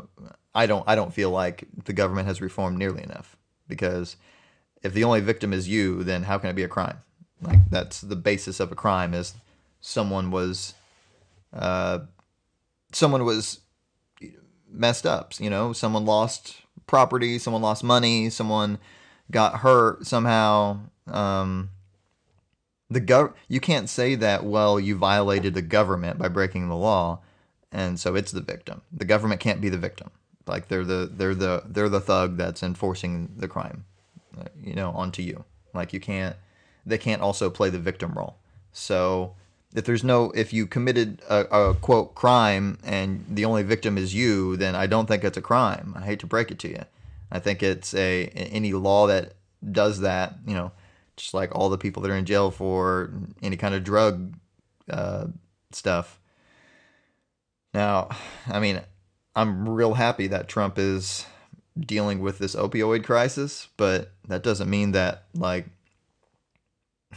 I 0.55 0.67
don't 0.67 0.85
I 0.87 0.95
don't 0.95 1.15
feel 1.15 1.31
like 1.31 1.65
the 1.85 1.93
government 1.93 2.27
has 2.27 2.41
reformed 2.41 2.79
nearly 2.79 3.03
enough 3.03 3.37
because 3.69 4.17
if 4.83 4.93
the 4.93 5.05
only 5.05 5.21
victim 5.21 5.53
is 5.53 5.69
you, 5.69 6.05
then 6.05 6.25
how 6.25 6.39
can 6.39 6.51
it 6.51 6.57
be 6.57 6.63
a 6.63 6.69
crime? 6.69 6.99
Like 7.41 7.71
that's 7.71 8.01
the 8.01 8.17
basis 8.17 8.61
of 8.61 8.71
a 8.71 8.77
crime 8.77 9.15
is 9.15 9.35
someone 9.83 10.31
was 10.31 10.73
uh, 11.53 11.99
someone 12.93 13.27
was 13.27 13.61
messed 14.71 15.05
up, 15.05 15.35
you 15.39 15.51
know, 15.51 15.75
someone 15.75 16.07
lost 16.07 16.63
property, 16.87 17.39
someone 17.39 17.61
lost 17.61 17.85
money, 17.85 18.31
someone 18.31 18.79
got 19.31 19.59
hurt 19.59 20.07
somehow. 20.07 20.79
Um, 21.07 21.69
the 22.89 23.01
gov 23.01 23.35
you 23.49 23.59
can't 23.59 23.89
say 23.89 24.15
that 24.15 24.45
well 24.45 24.79
you 24.79 24.97
violated 24.97 25.55
the 25.55 25.63
government 25.63 26.19
by 26.19 26.29
breaking 26.29 26.69
the 26.69 26.77
law 26.77 27.21
and 27.73 27.99
so 27.99 28.15
it's 28.15 28.33
the 28.33 28.43
victim. 28.43 28.83
The 28.93 29.07
government 29.07 29.41
can't 29.41 29.61
be 29.61 29.71
the 29.71 29.79
victim. 29.79 30.11
Like 30.47 30.69
they're 30.69 30.85
the 30.85 31.11
they're 31.11 31.35
the 31.35 31.63
they're 31.67 31.89
the 31.89 32.01
thug 32.01 32.37
that's 32.37 32.63
enforcing 32.63 33.33
the 33.37 33.49
crime, 33.49 33.85
uh, 34.39 34.45
you 34.63 34.75
know, 34.75 34.91
onto 34.91 35.23
you. 35.23 35.45
Like 35.73 35.93
you 35.93 36.01
can't 36.01 36.37
they 36.85 36.99
can't 36.99 37.23
also 37.23 37.49
play 37.49 37.71
the 37.71 37.79
victim 37.79 38.13
role. 38.13 38.37
So 38.73 39.35
if 39.75 39.85
there's 39.85 40.05
no 40.05 40.31
if 40.33 40.53
you 40.53 40.67
committed 40.67 41.21
a, 41.29 41.45
a, 41.45 41.75
quote 41.75 42.15
crime 42.15 42.79
and 42.85 43.25
the 43.29 43.45
only 43.45 43.63
victim 43.63 43.97
is 43.97 44.15
you, 44.15 44.57
then 44.57 44.75
I 44.75 44.87
don't 44.87 45.07
think 45.07 45.25
it's 45.25 45.39
a 45.39 45.43
crime. 45.43 45.95
I 45.97 46.05
hate 46.05 46.21
to 46.21 46.27
break 46.27 46.51
it 46.51 46.59
to 46.61 46.69
you. 46.69 46.85
I 47.31 47.39
think 47.39 47.63
it's 47.63 47.95
a 47.95 48.27
any 48.27 48.73
law 48.73 49.07
that 49.07 49.35
does 49.71 50.01
that, 50.01 50.35
you 50.47 50.55
know, 50.55 50.73
just 51.17 51.35
like 51.35 51.55
all 51.55 51.71
the 51.71 51.79
people 51.79 52.03
that 52.03 52.11
are 52.11 52.17
in 52.17 52.27
jail 52.27 52.51
for 52.51 53.13
any 53.43 53.57
kind 53.57 53.75
of 53.75 53.85
drug 53.85 54.35
uh, 54.91 55.27
stuff. 55.71 56.19
Now, 57.73 58.11
I 58.47 58.61
mean, 58.61 58.83
I'm 59.35 59.69
real 59.69 59.95
happy 59.95 60.27
that 60.27 60.49
Trump 60.49 60.79
is 60.79 61.25
dealing 61.79 62.21
with 62.21 62.39
this 62.39 62.55
opioid 62.55 63.05
crisis, 63.05 63.69
but 63.77 64.13
that 64.29 64.43
doesn't 64.43 64.69
mean 64.69 64.93
that 64.93 65.25
like 65.35 65.67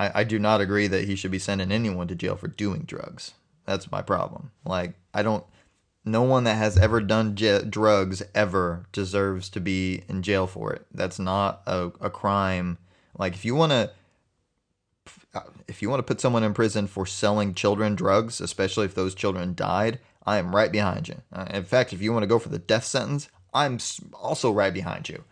I, 0.00 0.20
I 0.20 0.24
do 0.24 0.38
not 0.38 0.62
agree 0.62 0.86
that 0.86 1.04
he 1.04 1.14
should 1.14 1.30
be 1.30 1.38
sending 1.38 1.70
anyone 1.70 2.08
to 2.08 2.14
jail 2.14 2.34
for 2.34 2.48
doing 2.48 2.82
drugs. 2.82 3.34
That's 3.66 3.92
my 3.92 4.00
problem. 4.00 4.50
Like 4.64 4.94
I 5.12 5.22
don't 5.22 5.44
no 6.06 6.22
one 6.22 6.44
that 6.44 6.56
has 6.56 6.78
ever 6.78 7.02
done 7.02 7.36
j- 7.36 7.62
drugs 7.62 8.22
ever 8.34 8.86
deserves 8.92 9.50
to 9.50 9.60
be 9.60 10.02
in 10.08 10.22
jail 10.22 10.46
for 10.46 10.72
it. 10.72 10.86
That's 10.94 11.18
not 11.18 11.60
a, 11.66 11.92
a 12.00 12.08
crime. 12.08 12.78
Like 13.18 13.34
if 13.34 13.44
you 13.44 13.54
want 13.54 13.72
to 13.72 13.90
if 15.68 15.82
you 15.82 15.90
want 15.90 16.00
to 16.00 16.14
put 16.14 16.20
someone 16.20 16.44
in 16.44 16.54
prison 16.54 16.86
for 16.86 17.04
selling 17.04 17.52
children 17.52 17.94
drugs, 17.94 18.40
especially 18.40 18.86
if 18.86 18.94
those 18.94 19.14
children 19.14 19.54
died, 19.54 20.00
I 20.24 20.38
am 20.38 20.56
right 20.56 20.72
behind 20.72 21.08
you. 21.08 21.16
Uh, 21.30 21.46
in 21.50 21.64
fact, 21.64 21.92
if 21.92 22.00
you 22.00 22.12
want 22.12 22.22
to 22.22 22.26
go 22.28 22.38
for 22.38 22.48
the 22.48 22.58
death 22.58 22.84
sentence, 22.84 23.28
I'm 23.52 23.78
also 24.14 24.50
right 24.50 24.72
behind 24.72 25.10
you. 25.10 25.24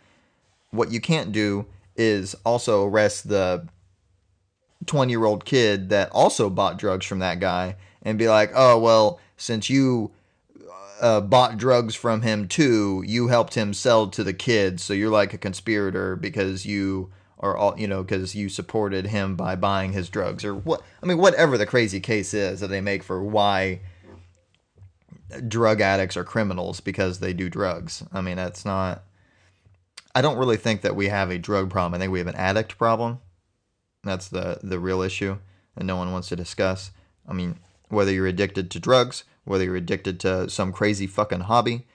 What 0.71 0.93
you 0.93 1.01
can't 1.01 1.33
do 1.33 1.67
is 1.97 2.35
also 2.45 2.87
arrest 2.87 3.29
the 3.29 3.67
20 4.87 5.13
year 5.13 5.25
old 5.25 5.45
kid 5.45 5.91
that 5.91 6.11
also 6.13 6.49
bought 6.49 6.79
drugs 6.79 7.07
from 7.07 7.19
that 7.19 7.41
guy 7.41 7.77
and 8.03 8.19
be 8.19 8.29
like, 8.29 8.51
oh, 8.55 8.79
well, 8.79 9.21
since 9.37 9.69
you 9.69 10.11
uh, 11.01 11.21
bought 11.21 11.59
drugs 11.59 11.95
from 11.95 12.23
him 12.23 12.49
too, 12.49 13.03
you 13.07 13.29
helped 13.29 13.55
him 13.55 13.75
sell 13.75 14.09
to 14.09 14.25
the 14.25 14.33
kids. 14.33 14.83
So 14.83 14.93
you're 14.93 15.11
like 15.11 15.35
a 15.35 15.39
conspirator 15.39 16.17
because 16.17 16.67
you 16.67 17.11
are 17.41 17.57
all, 17.57 17.79
you 17.79 17.87
know, 17.87 18.03
because 18.03 18.35
you 18.35 18.49
supported 18.49 19.07
him 19.07 19.37
by 19.37 19.55
buying 19.57 19.93
his 19.93 20.09
drugs 20.09 20.45
or 20.45 20.55
what. 20.55 20.83
I 21.03 21.07
mean, 21.07 21.19
whatever 21.19 21.57
the 21.57 21.67
crazy 21.67 22.01
case 22.01 22.35
is 22.35 22.61
that 22.61 22.69
they 22.69 22.81
make 22.81 23.03
for 23.03 23.23
why 23.23 23.81
drug 25.47 25.81
addicts 25.81 26.17
are 26.17 26.25
criminals 26.25 26.81
because 26.81 27.21
they 27.21 27.33
do 27.33 27.49
drugs. 27.49 28.03
I 28.13 28.21
mean, 28.21 28.37
that's 28.37 28.65
not. 28.65 29.05
I 30.15 30.23
don't 30.23 30.39
really 30.39 30.57
think 30.57 30.81
that 30.83 30.97
we 30.97 31.09
have 31.09 31.31
a 31.31 31.39
drug 31.39 31.71
problem. 31.71 31.95
I 31.95 31.99
think 32.03 32.13
we 32.13 32.19
have 32.19 32.29
an 32.29 32.35
addict 32.35 32.79
problem. 32.79 33.21
That's 34.05 34.29
the 34.29 34.61
the 34.63 34.79
real 34.79 35.03
issue 35.03 35.39
that 35.77 35.85
no 35.85 35.97
one 35.97 36.13
wants 36.13 36.29
to 36.29 36.37
discuss. 36.37 36.91
I 37.27 37.33
mean, 37.33 37.59
whether 37.89 38.13
you're 38.13 38.27
addicted 38.27 38.71
to 38.71 38.81
drugs, 38.81 39.25
whether 39.45 39.65
you're 39.65 39.77
addicted 39.77 40.21
to 40.21 40.49
some 40.49 40.73
crazy 40.73 41.07
fucking 41.07 41.41
hobby, 41.41 41.87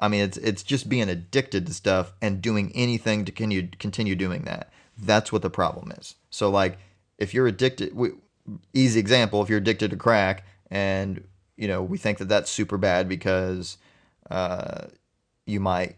I 0.00 0.08
mean, 0.08 0.22
it's 0.22 0.36
it's 0.38 0.62
just 0.62 0.88
being 0.88 1.08
addicted 1.08 1.66
to 1.66 1.74
stuff 1.74 2.12
and 2.20 2.42
doing 2.42 2.72
anything 2.74 3.24
to 3.24 3.32
continue 3.32 3.68
continue 3.78 4.14
doing 4.16 4.42
that. 4.42 4.72
That's 4.98 5.32
what 5.32 5.42
the 5.42 5.50
problem 5.50 5.92
is. 5.98 6.16
So 6.30 6.50
like, 6.50 6.78
if 7.18 7.32
you're 7.32 7.46
addicted, 7.46 7.94
we, 7.94 8.10
easy 8.74 9.00
example, 9.00 9.42
if 9.42 9.48
you're 9.48 9.58
addicted 9.58 9.90
to 9.90 9.96
crack 9.96 10.44
and 10.70 11.24
you 11.56 11.68
know, 11.68 11.82
we 11.82 11.98
think 11.98 12.18
that 12.18 12.28
that's 12.28 12.50
super 12.50 12.78
bad 12.78 13.06
because 13.06 13.76
uh, 14.30 14.86
you 15.46 15.60
might 15.60 15.96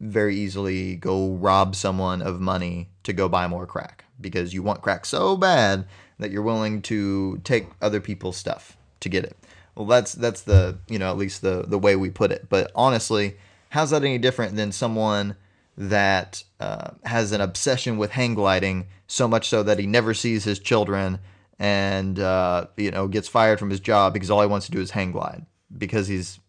very 0.00 0.36
easily 0.36 0.96
go 0.96 1.30
rob 1.34 1.76
someone 1.76 2.20
of 2.20 2.40
money 2.40 2.90
to 3.04 3.12
go 3.12 3.28
buy 3.28 3.46
more 3.46 3.64
crack 3.64 4.03
because 4.20 4.54
you 4.54 4.62
want 4.62 4.82
crack 4.82 5.06
so 5.06 5.36
bad 5.36 5.86
that 6.18 6.30
you're 6.30 6.42
willing 6.42 6.82
to 6.82 7.40
take 7.44 7.66
other 7.82 8.00
people's 8.00 8.36
stuff 8.36 8.76
to 9.00 9.08
get 9.08 9.24
it. 9.24 9.36
Well, 9.74 9.86
that's 9.86 10.12
that's 10.12 10.42
the 10.42 10.78
you 10.88 10.98
know 10.98 11.10
at 11.10 11.18
least 11.18 11.42
the 11.42 11.64
the 11.66 11.78
way 11.78 11.96
we 11.96 12.10
put 12.10 12.30
it. 12.30 12.48
But 12.48 12.70
honestly, 12.74 13.36
how's 13.70 13.90
that 13.90 14.04
any 14.04 14.18
different 14.18 14.56
than 14.56 14.72
someone 14.72 15.36
that 15.76 16.44
uh, 16.60 16.90
has 17.04 17.32
an 17.32 17.40
obsession 17.40 17.98
with 17.98 18.12
hang 18.12 18.34
gliding 18.34 18.86
so 19.06 19.26
much 19.26 19.48
so 19.48 19.62
that 19.62 19.78
he 19.78 19.86
never 19.86 20.14
sees 20.14 20.44
his 20.44 20.58
children 20.58 21.18
and 21.58 22.18
uh, 22.18 22.66
you 22.76 22.90
know 22.90 23.08
gets 23.08 23.28
fired 23.28 23.58
from 23.58 23.70
his 23.70 23.80
job 23.80 24.12
because 24.12 24.30
all 24.30 24.40
he 24.40 24.46
wants 24.46 24.66
to 24.66 24.72
do 24.72 24.80
is 24.80 24.90
hang 24.92 25.12
glide 25.12 25.44
because 25.76 26.08
he's 26.08 26.40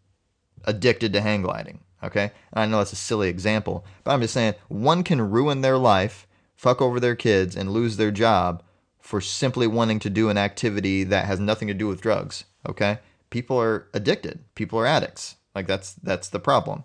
addicted 0.65 1.13
to 1.13 1.21
hang 1.21 1.41
gliding. 1.41 1.79
Okay, 2.03 2.31
and 2.53 2.61
I 2.61 2.65
know 2.67 2.77
that's 2.77 2.93
a 2.93 2.97
silly 2.97 3.29
example, 3.29 3.85
but 4.03 4.11
I'm 4.11 4.21
just 4.21 4.33
saying 4.33 4.53
one 4.67 5.03
can 5.03 5.31
ruin 5.31 5.61
their 5.61 5.77
life, 5.77 6.27
fuck 6.55 6.81
over 6.81 6.99
their 6.99 7.15
kids, 7.15 7.55
and 7.55 7.71
lose 7.71 7.97
their 7.97 8.11
job 8.11 8.63
for 8.99 9.21
simply 9.21 9.67
wanting 9.67 9.99
to 9.99 10.09
do 10.09 10.29
an 10.29 10.37
activity 10.37 11.03
that 11.03 11.25
has 11.25 11.39
nothing 11.39 11.67
to 11.67 11.73
do 11.73 11.87
with 11.87 12.01
drugs. 12.01 12.45
Okay, 12.67 12.99
people 13.29 13.59
are 13.59 13.87
addicted. 13.93 14.43
People 14.55 14.79
are 14.79 14.85
addicts. 14.85 15.35
Like 15.53 15.67
that's 15.67 15.93
that's 15.93 16.29
the 16.29 16.39
problem. 16.39 16.83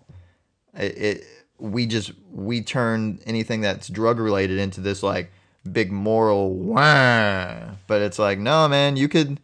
It, 0.73 0.97
it 0.97 1.25
we 1.57 1.85
just 1.85 2.11
we 2.31 2.61
turn 2.61 3.19
anything 3.25 3.61
that's 3.61 3.87
drug 3.87 4.19
related 4.19 4.57
into 4.59 4.81
this 4.81 5.03
like 5.03 5.31
big 5.69 5.91
moral 5.91 6.53
wah. 6.53 7.75
But 7.87 8.01
it's 8.01 8.19
like, 8.19 8.39
no, 8.39 8.67
man, 8.67 8.97
you 8.97 9.07
could 9.07 9.39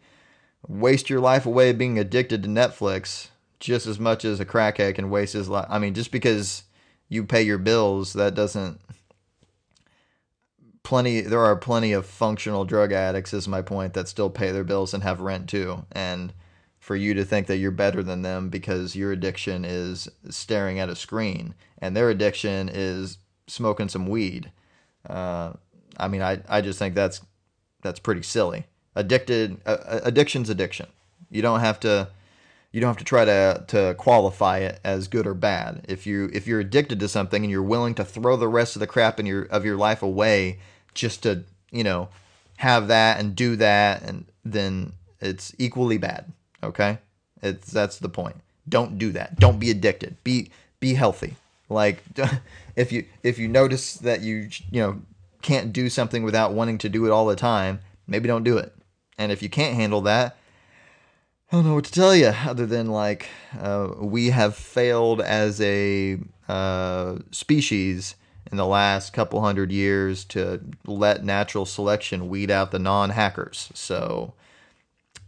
waste 0.66 1.08
your 1.08 1.20
life 1.20 1.46
away 1.46 1.72
being 1.72 1.98
addicted 1.98 2.42
to 2.42 2.48
Netflix 2.48 3.28
just 3.60 3.86
as 3.86 3.98
much 3.98 4.24
as 4.24 4.40
a 4.40 4.46
crackhead 4.46 4.94
can 4.94 5.10
waste 5.10 5.32
his 5.32 5.48
life. 5.48 5.66
I 5.68 5.78
mean, 5.78 5.94
just 5.94 6.12
because 6.12 6.64
you 7.08 7.24
pay 7.24 7.42
your 7.42 7.58
bills, 7.58 8.12
that 8.12 8.34
doesn't. 8.34 8.80
Plenty, 10.88 11.20
there 11.20 11.44
are 11.44 11.54
plenty 11.54 11.92
of 11.92 12.06
functional 12.06 12.64
drug 12.64 12.92
addicts, 12.92 13.34
is 13.34 13.46
my 13.46 13.60
point, 13.60 13.92
that 13.92 14.08
still 14.08 14.30
pay 14.30 14.52
their 14.52 14.64
bills 14.64 14.94
and 14.94 15.02
have 15.02 15.20
rent 15.20 15.46
too. 15.46 15.84
And 15.92 16.32
for 16.78 16.96
you 16.96 17.12
to 17.12 17.26
think 17.26 17.46
that 17.48 17.58
you're 17.58 17.70
better 17.70 18.02
than 18.02 18.22
them 18.22 18.48
because 18.48 18.96
your 18.96 19.12
addiction 19.12 19.66
is 19.66 20.08
staring 20.30 20.78
at 20.78 20.88
a 20.88 20.96
screen 20.96 21.54
and 21.76 21.94
their 21.94 22.08
addiction 22.08 22.70
is 22.72 23.18
smoking 23.48 23.90
some 23.90 24.06
weed. 24.06 24.50
Uh, 25.06 25.52
I 25.98 26.08
mean, 26.08 26.22
I, 26.22 26.40
I 26.48 26.62
just 26.62 26.78
think 26.78 26.94
that's 26.94 27.20
that's 27.82 28.00
pretty 28.00 28.22
silly. 28.22 28.64
Addicted, 28.94 29.60
uh, 29.66 30.00
addiction's 30.04 30.48
addiction. 30.48 30.86
You 31.30 31.42
don't 31.42 31.60
have 31.60 31.78
to 31.80 32.08
you 32.72 32.80
don't 32.80 32.88
have 32.88 32.96
to 32.96 33.04
try 33.04 33.26
to 33.26 33.62
to 33.68 33.94
qualify 33.98 34.60
it 34.60 34.80
as 34.84 35.06
good 35.06 35.26
or 35.26 35.34
bad. 35.34 35.84
If 35.86 36.06
you 36.06 36.30
if 36.32 36.46
you're 36.46 36.60
addicted 36.60 36.98
to 37.00 37.08
something 37.08 37.44
and 37.44 37.50
you're 37.50 37.62
willing 37.62 37.94
to 37.96 38.06
throw 38.06 38.38
the 38.38 38.48
rest 38.48 38.74
of 38.74 38.80
the 38.80 38.86
crap 38.86 39.20
in 39.20 39.26
your 39.26 39.42
of 39.42 39.66
your 39.66 39.76
life 39.76 40.02
away 40.02 40.60
just 40.98 41.22
to 41.22 41.44
you 41.70 41.84
know 41.84 42.08
have 42.58 42.88
that 42.88 43.20
and 43.20 43.34
do 43.34 43.56
that, 43.56 44.02
and 44.02 44.26
then 44.44 44.92
it's 45.20 45.54
equally 45.58 45.96
bad. 45.96 46.30
Okay, 46.62 46.98
it's 47.42 47.72
that's 47.72 47.98
the 47.98 48.08
point. 48.08 48.36
Don't 48.68 48.98
do 48.98 49.12
that. 49.12 49.38
Don't 49.38 49.58
be 49.58 49.70
addicted. 49.70 50.16
Be 50.24 50.50
be 50.80 50.94
healthy. 50.94 51.36
Like 51.68 52.02
if 52.76 52.92
you 52.92 53.06
if 53.22 53.38
you 53.38 53.48
notice 53.48 53.94
that 53.94 54.20
you 54.20 54.48
you 54.70 54.80
know 54.80 55.00
can't 55.40 55.72
do 55.72 55.88
something 55.88 56.24
without 56.24 56.52
wanting 56.52 56.78
to 56.78 56.88
do 56.88 57.06
it 57.06 57.10
all 57.10 57.26
the 57.26 57.36
time, 57.36 57.80
maybe 58.06 58.26
don't 58.26 58.44
do 58.44 58.58
it. 58.58 58.74
And 59.16 59.32
if 59.32 59.42
you 59.42 59.48
can't 59.48 59.74
handle 59.74 60.00
that, 60.02 60.36
I 61.50 61.56
don't 61.56 61.66
know 61.66 61.74
what 61.74 61.84
to 61.84 61.92
tell 61.92 62.14
you 62.14 62.26
other 62.26 62.66
than 62.66 62.88
like 62.88 63.28
uh, 63.58 63.88
we 63.98 64.30
have 64.30 64.56
failed 64.56 65.20
as 65.20 65.60
a 65.60 66.18
uh, 66.48 67.18
species 67.30 68.16
in 68.50 68.56
the 68.56 68.66
last 68.66 69.12
couple 69.12 69.40
hundred 69.40 69.70
years 69.70 70.24
to 70.24 70.60
let 70.86 71.24
natural 71.24 71.66
selection 71.66 72.28
weed 72.28 72.50
out 72.50 72.70
the 72.70 72.78
non-hackers. 72.78 73.70
So 73.74 74.34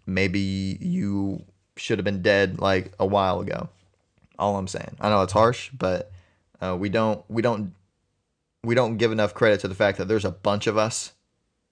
maybe 0.07 0.79
you 0.81 1.45
should 1.77 1.99
have 1.99 2.05
been 2.05 2.23
dead 2.23 2.59
like 2.59 2.93
a 2.99 3.07
while 3.07 3.41
ago. 3.41 3.69
All 4.39 4.57
I'm 4.57 4.69
saying. 4.69 4.97
I 5.01 5.11
know 5.11 5.23
it's 5.23 5.33
harsh, 5.33 5.71
but 5.77 6.11
uh, 6.61 6.77
we 6.79 6.89
don't 6.89 7.23
we 7.29 7.43
don't 7.43 7.75
we 8.63 8.75
don't 8.75 8.97
give 8.97 9.13
enough 9.13 9.35
credit 9.35 9.61
to 9.61 9.69
the 9.69 9.75
fact 9.75 9.99
that 9.99 10.09
there's 10.09 10.25
a 10.25 10.31
bunch 10.31 10.67
of 10.67 10.77
us, 10.77 11.13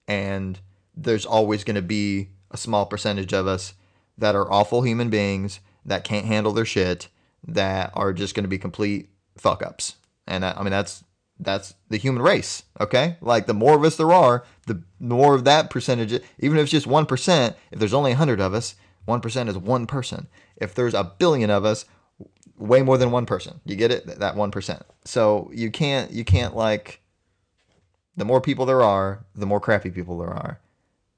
and 0.07 0.59
there's 0.95 1.25
always 1.25 1.63
going 1.63 1.75
to 1.75 1.81
be 1.81 2.29
a 2.51 2.57
small 2.57 2.85
percentage 2.85 3.33
of 3.33 3.47
us 3.47 3.73
that 4.17 4.35
are 4.35 4.51
awful 4.51 4.81
human 4.81 5.09
beings 5.09 5.59
that 5.85 6.03
can't 6.03 6.25
handle 6.25 6.51
their 6.51 6.65
shit 6.65 7.07
that 7.47 7.91
are 7.95 8.13
just 8.13 8.35
going 8.35 8.43
to 8.43 8.49
be 8.49 8.57
complete 8.57 9.09
fuck 9.37 9.63
ups. 9.63 9.95
And 10.27 10.45
I, 10.45 10.53
I 10.57 10.63
mean 10.63 10.71
that's 10.71 11.03
that's 11.39 11.73
the 11.89 11.97
human 11.97 12.21
race, 12.21 12.63
okay? 12.79 13.17
Like 13.21 13.47
the 13.47 13.53
more 13.53 13.75
of 13.75 13.83
us 13.83 13.95
there 13.95 14.11
are, 14.11 14.43
the 14.67 14.81
more 14.99 15.35
of 15.35 15.45
that 15.45 15.69
percentage, 15.69 16.21
even 16.39 16.57
if 16.57 16.63
it's 16.63 16.71
just 16.71 16.87
1%, 16.87 17.55
if 17.71 17.79
there's 17.79 17.93
only 17.93 18.11
100 18.11 18.41
of 18.41 18.53
us, 18.53 18.75
1% 19.07 19.47
is 19.47 19.57
one 19.57 19.87
person. 19.87 20.27
If 20.57 20.75
there's 20.75 20.93
a 20.93 21.03
billion 21.17 21.49
of 21.49 21.65
us, 21.65 21.85
way 22.57 22.81
more 22.81 22.97
than 22.97 23.11
one 23.11 23.25
person. 23.25 23.61
You 23.65 23.75
get 23.75 23.91
it? 23.91 24.05
That 24.05 24.35
1%. 24.35 24.81
So 25.05 25.49
you 25.53 25.71
can't 25.71 26.11
you 26.11 26.25
can't 26.25 26.55
like 26.55 27.01
the 28.17 28.25
more 28.25 28.41
people 28.41 28.65
there 28.65 28.81
are, 28.81 29.25
the 29.33 29.45
more 29.45 29.61
crappy 29.61 29.89
people 29.89 30.19
there 30.19 30.29
are 30.29 30.59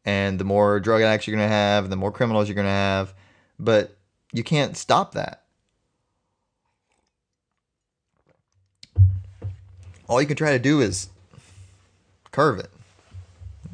and 0.05 0.39
the 0.39 0.43
more 0.43 0.79
drug 0.79 1.01
addicts 1.01 1.27
you're 1.27 1.35
going 1.35 1.47
to 1.47 1.53
have, 1.53 1.89
the 1.89 1.95
more 1.95 2.11
criminals 2.11 2.47
you're 2.47 2.55
going 2.55 2.65
to 2.65 2.71
have. 2.71 3.13
But 3.59 3.95
you 4.33 4.43
can't 4.43 4.77
stop 4.77 5.13
that. 5.13 5.40
All 10.11 10.21
you 10.21 10.27
can 10.27 10.35
try 10.35 10.51
to 10.51 10.59
do 10.59 10.81
is 10.81 11.07
curve 12.31 12.59
it. 12.59 12.69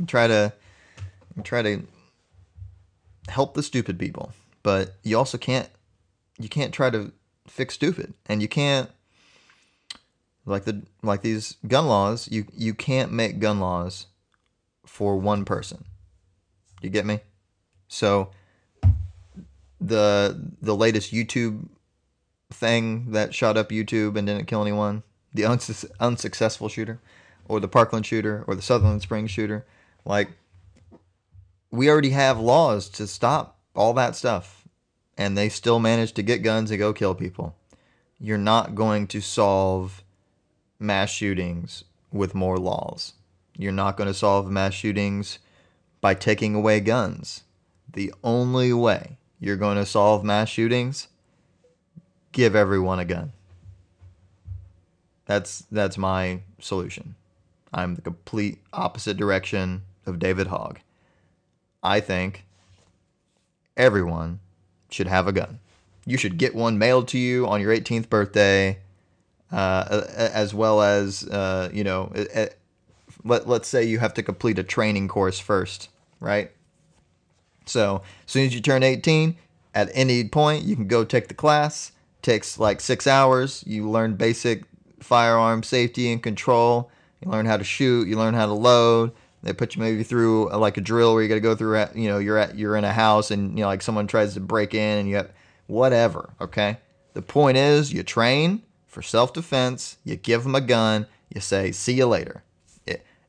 Try 0.06 0.28
to 0.28 0.54
try 1.44 1.64
to 1.64 1.82
help 3.28 3.56
the 3.56 3.64
stupid 3.64 3.98
people, 3.98 4.34
but 4.62 4.94
you 5.02 5.18
also 5.18 5.40
can't 5.40 5.68
you 6.38 6.48
can't 6.48 6.72
try 6.72 6.92
to 6.92 7.12
fix 7.48 7.74
stupid, 7.74 8.14
and 8.28 8.44
you 8.44 8.48
can't 8.48 8.92
like 10.46 10.66
the 10.66 10.84
like 11.02 11.24
these 11.24 11.58
gun 11.68 11.88
laws. 11.88 12.30
You 12.32 12.46
you 12.56 12.76
can't 12.76 13.12
make 13.12 13.40
gun 13.40 13.60
laws 13.60 14.06
for 14.86 15.18
one 15.18 15.44
person 15.44 15.86
you 16.82 16.92
get 16.92 17.06
me? 17.06 17.20
So 17.88 18.30
the 19.82 20.52
the 20.62 20.76
latest 20.76 21.12
YouTube 21.12 21.68
thing 22.52 23.12
that 23.12 23.34
shot 23.34 23.58
up 23.58 23.70
YouTube 23.70 24.18
and 24.18 24.28
didn't 24.28 24.46
kill 24.46 24.62
anyone, 24.62 25.04
the 25.38 25.46
uns- 25.46 25.86
unsuccessful 26.00 26.68
shooter, 26.68 27.00
or 27.48 27.62
the 27.62 27.68
Parkland 27.70 28.06
shooter, 28.06 28.44
or 28.48 28.56
the 28.56 28.62
Sutherland 28.62 29.02
Springs 29.02 29.32
shooter, 29.32 29.66
like 30.04 30.32
we 31.72 31.90
already 31.90 32.10
have 32.10 32.40
laws 32.40 32.90
to 32.90 33.08
stop 33.08 33.58
all 33.76 33.94
that 33.94 34.16
stuff, 34.16 34.68
and 35.18 35.38
they 35.38 35.48
still 35.48 35.80
manage 35.80 36.12
to 36.14 36.22
get 36.22 36.44
guns 36.44 36.72
and 36.72 36.80
go 36.80 36.92
kill 36.92 37.16
people. 37.16 37.56
You're 38.20 38.38
not 38.38 38.76
going 38.76 39.08
to 39.08 39.22
solve 39.22 40.04
mass 40.80 41.10
shootings 41.10 41.84
with 42.12 42.36
more 42.36 42.58
laws. 42.58 43.14
You're 43.56 43.72
not 43.72 43.98
going 43.98 44.08
to 44.08 44.14
solve 44.14 44.50
mass 44.50 44.74
shootings 44.74 45.40
by 46.02 46.14
taking 46.14 46.56
away 46.56 46.80
guns. 46.80 47.44
The 47.92 48.14
only 48.24 48.74
way 48.74 49.18
you're 49.40 49.56
going 49.56 49.78
to 49.78 49.86
solve 49.86 50.24
mass 50.24 50.50
shootings, 50.50 51.08
give 52.32 52.56
everyone 52.56 53.00
a 53.00 53.06
gun. 53.06 53.34
That's 55.28 55.66
that's 55.72 55.98
my 55.98 56.40
solution. 56.60 57.16
I'm 57.74 57.96
the 57.96 58.02
complete 58.02 58.60
opposite 58.74 59.18
direction 59.18 59.84
of 60.06 60.20
David 60.20 60.48
Hogg. 60.48 60.80
I 61.84 62.00
think 62.00 62.46
everyone 63.76 64.40
should 64.90 65.08
have 65.08 65.28
a 65.28 65.34
gun. 65.34 65.60
You 66.06 66.18
should 66.18 66.38
get 66.38 66.56
one 66.56 66.78
mailed 66.78 67.10
to 67.10 67.18
you 67.18 67.46
on 67.46 67.60
your 67.60 67.76
18th 67.76 68.10
birthday, 68.10 68.80
uh, 69.52 70.06
as 70.16 70.54
well 70.54 70.82
as 70.82 71.26
uh, 71.28 71.70
you 71.74 71.84
know 71.84 72.12
let, 73.24 73.48
let's 73.48 73.68
say 73.68 73.84
you 73.84 74.00
have 74.00 74.14
to 74.16 74.24
complete 74.24 74.58
a 74.58 74.64
training 74.64 75.10
course 75.10 75.40
first, 75.40 75.90
right? 76.22 76.52
So 77.66 78.02
as 78.26 78.32
soon 78.32 78.46
as 78.46 78.56
you 78.56 78.62
turn 78.62 78.84
18, 78.84 79.36
at 79.76 79.90
any 79.94 80.24
point, 80.24 80.64
you 80.64 80.76
can 80.76 80.88
go 80.88 81.04
take 81.04 81.28
the 81.28 81.34
class. 81.34 81.92
takes 82.22 82.58
like 82.58 82.80
six 82.80 83.06
hours. 83.06 83.64
You 83.68 83.90
learn 83.90 84.16
basic 84.16 84.64
firearm 85.08 85.64
safety 85.64 86.12
and 86.12 86.22
control. 86.22 86.92
You 87.22 87.32
learn 87.32 87.46
how 87.46 87.58
to 87.58 87.64
shoot. 87.64 88.08
You 88.08 88.18
learn 88.18 88.34
how 88.34 88.46
to 88.46 88.54
load. 88.54 89.12
They 89.44 89.54
put 89.54 89.76
you 89.76 89.82
maybe 89.82 90.04
through 90.04 90.50
a, 90.50 90.56
uh, 90.56 90.58
like 90.58 90.78
a 90.78 90.82
drill 90.82 91.14
where 91.14 91.24
you 91.24 91.30
got 91.30 91.36
to 91.36 91.42
go 91.42 91.56
through. 91.56 91.86
You 91.96 92.10
know, 92.10 92.18
you're 92.18 92.38
at 92.38 92.58
you're 92.58 92.76
in 92.76 92.84
a 92.84 92.94
house 92.94 93.32
and 93.32 93.58
you 93.58 93.64
know 93.64 93.68
like 93.68 93.82
someone 93.82 94.08
tries 94.08 94.34
to 94.34 94.40
break 94.40 94.74
in 94.74 95.00
and 95.00 95.10
you 95.10 95.16
have 95.16 95.32
whatever. 95.68 96.32
Okay. 96.42 96.78
The 97.14 97.22
point 97.22 97.58
is, 97.58 97.92
you 97.94 98.04
train 98.04 98.62
for 98.86 99.02
self 99.02 99.34
defense. 99.34 99.98
You 100.04 100.16
give 100.16 100.44
them 100.44 100.56
a 100.56 100.62
gun. 100.62 101.08
You 101.34 101.42
say, 101.42 101.72
"See 101.72 101.94
you 101.94 102.08
later." 102.08 102.44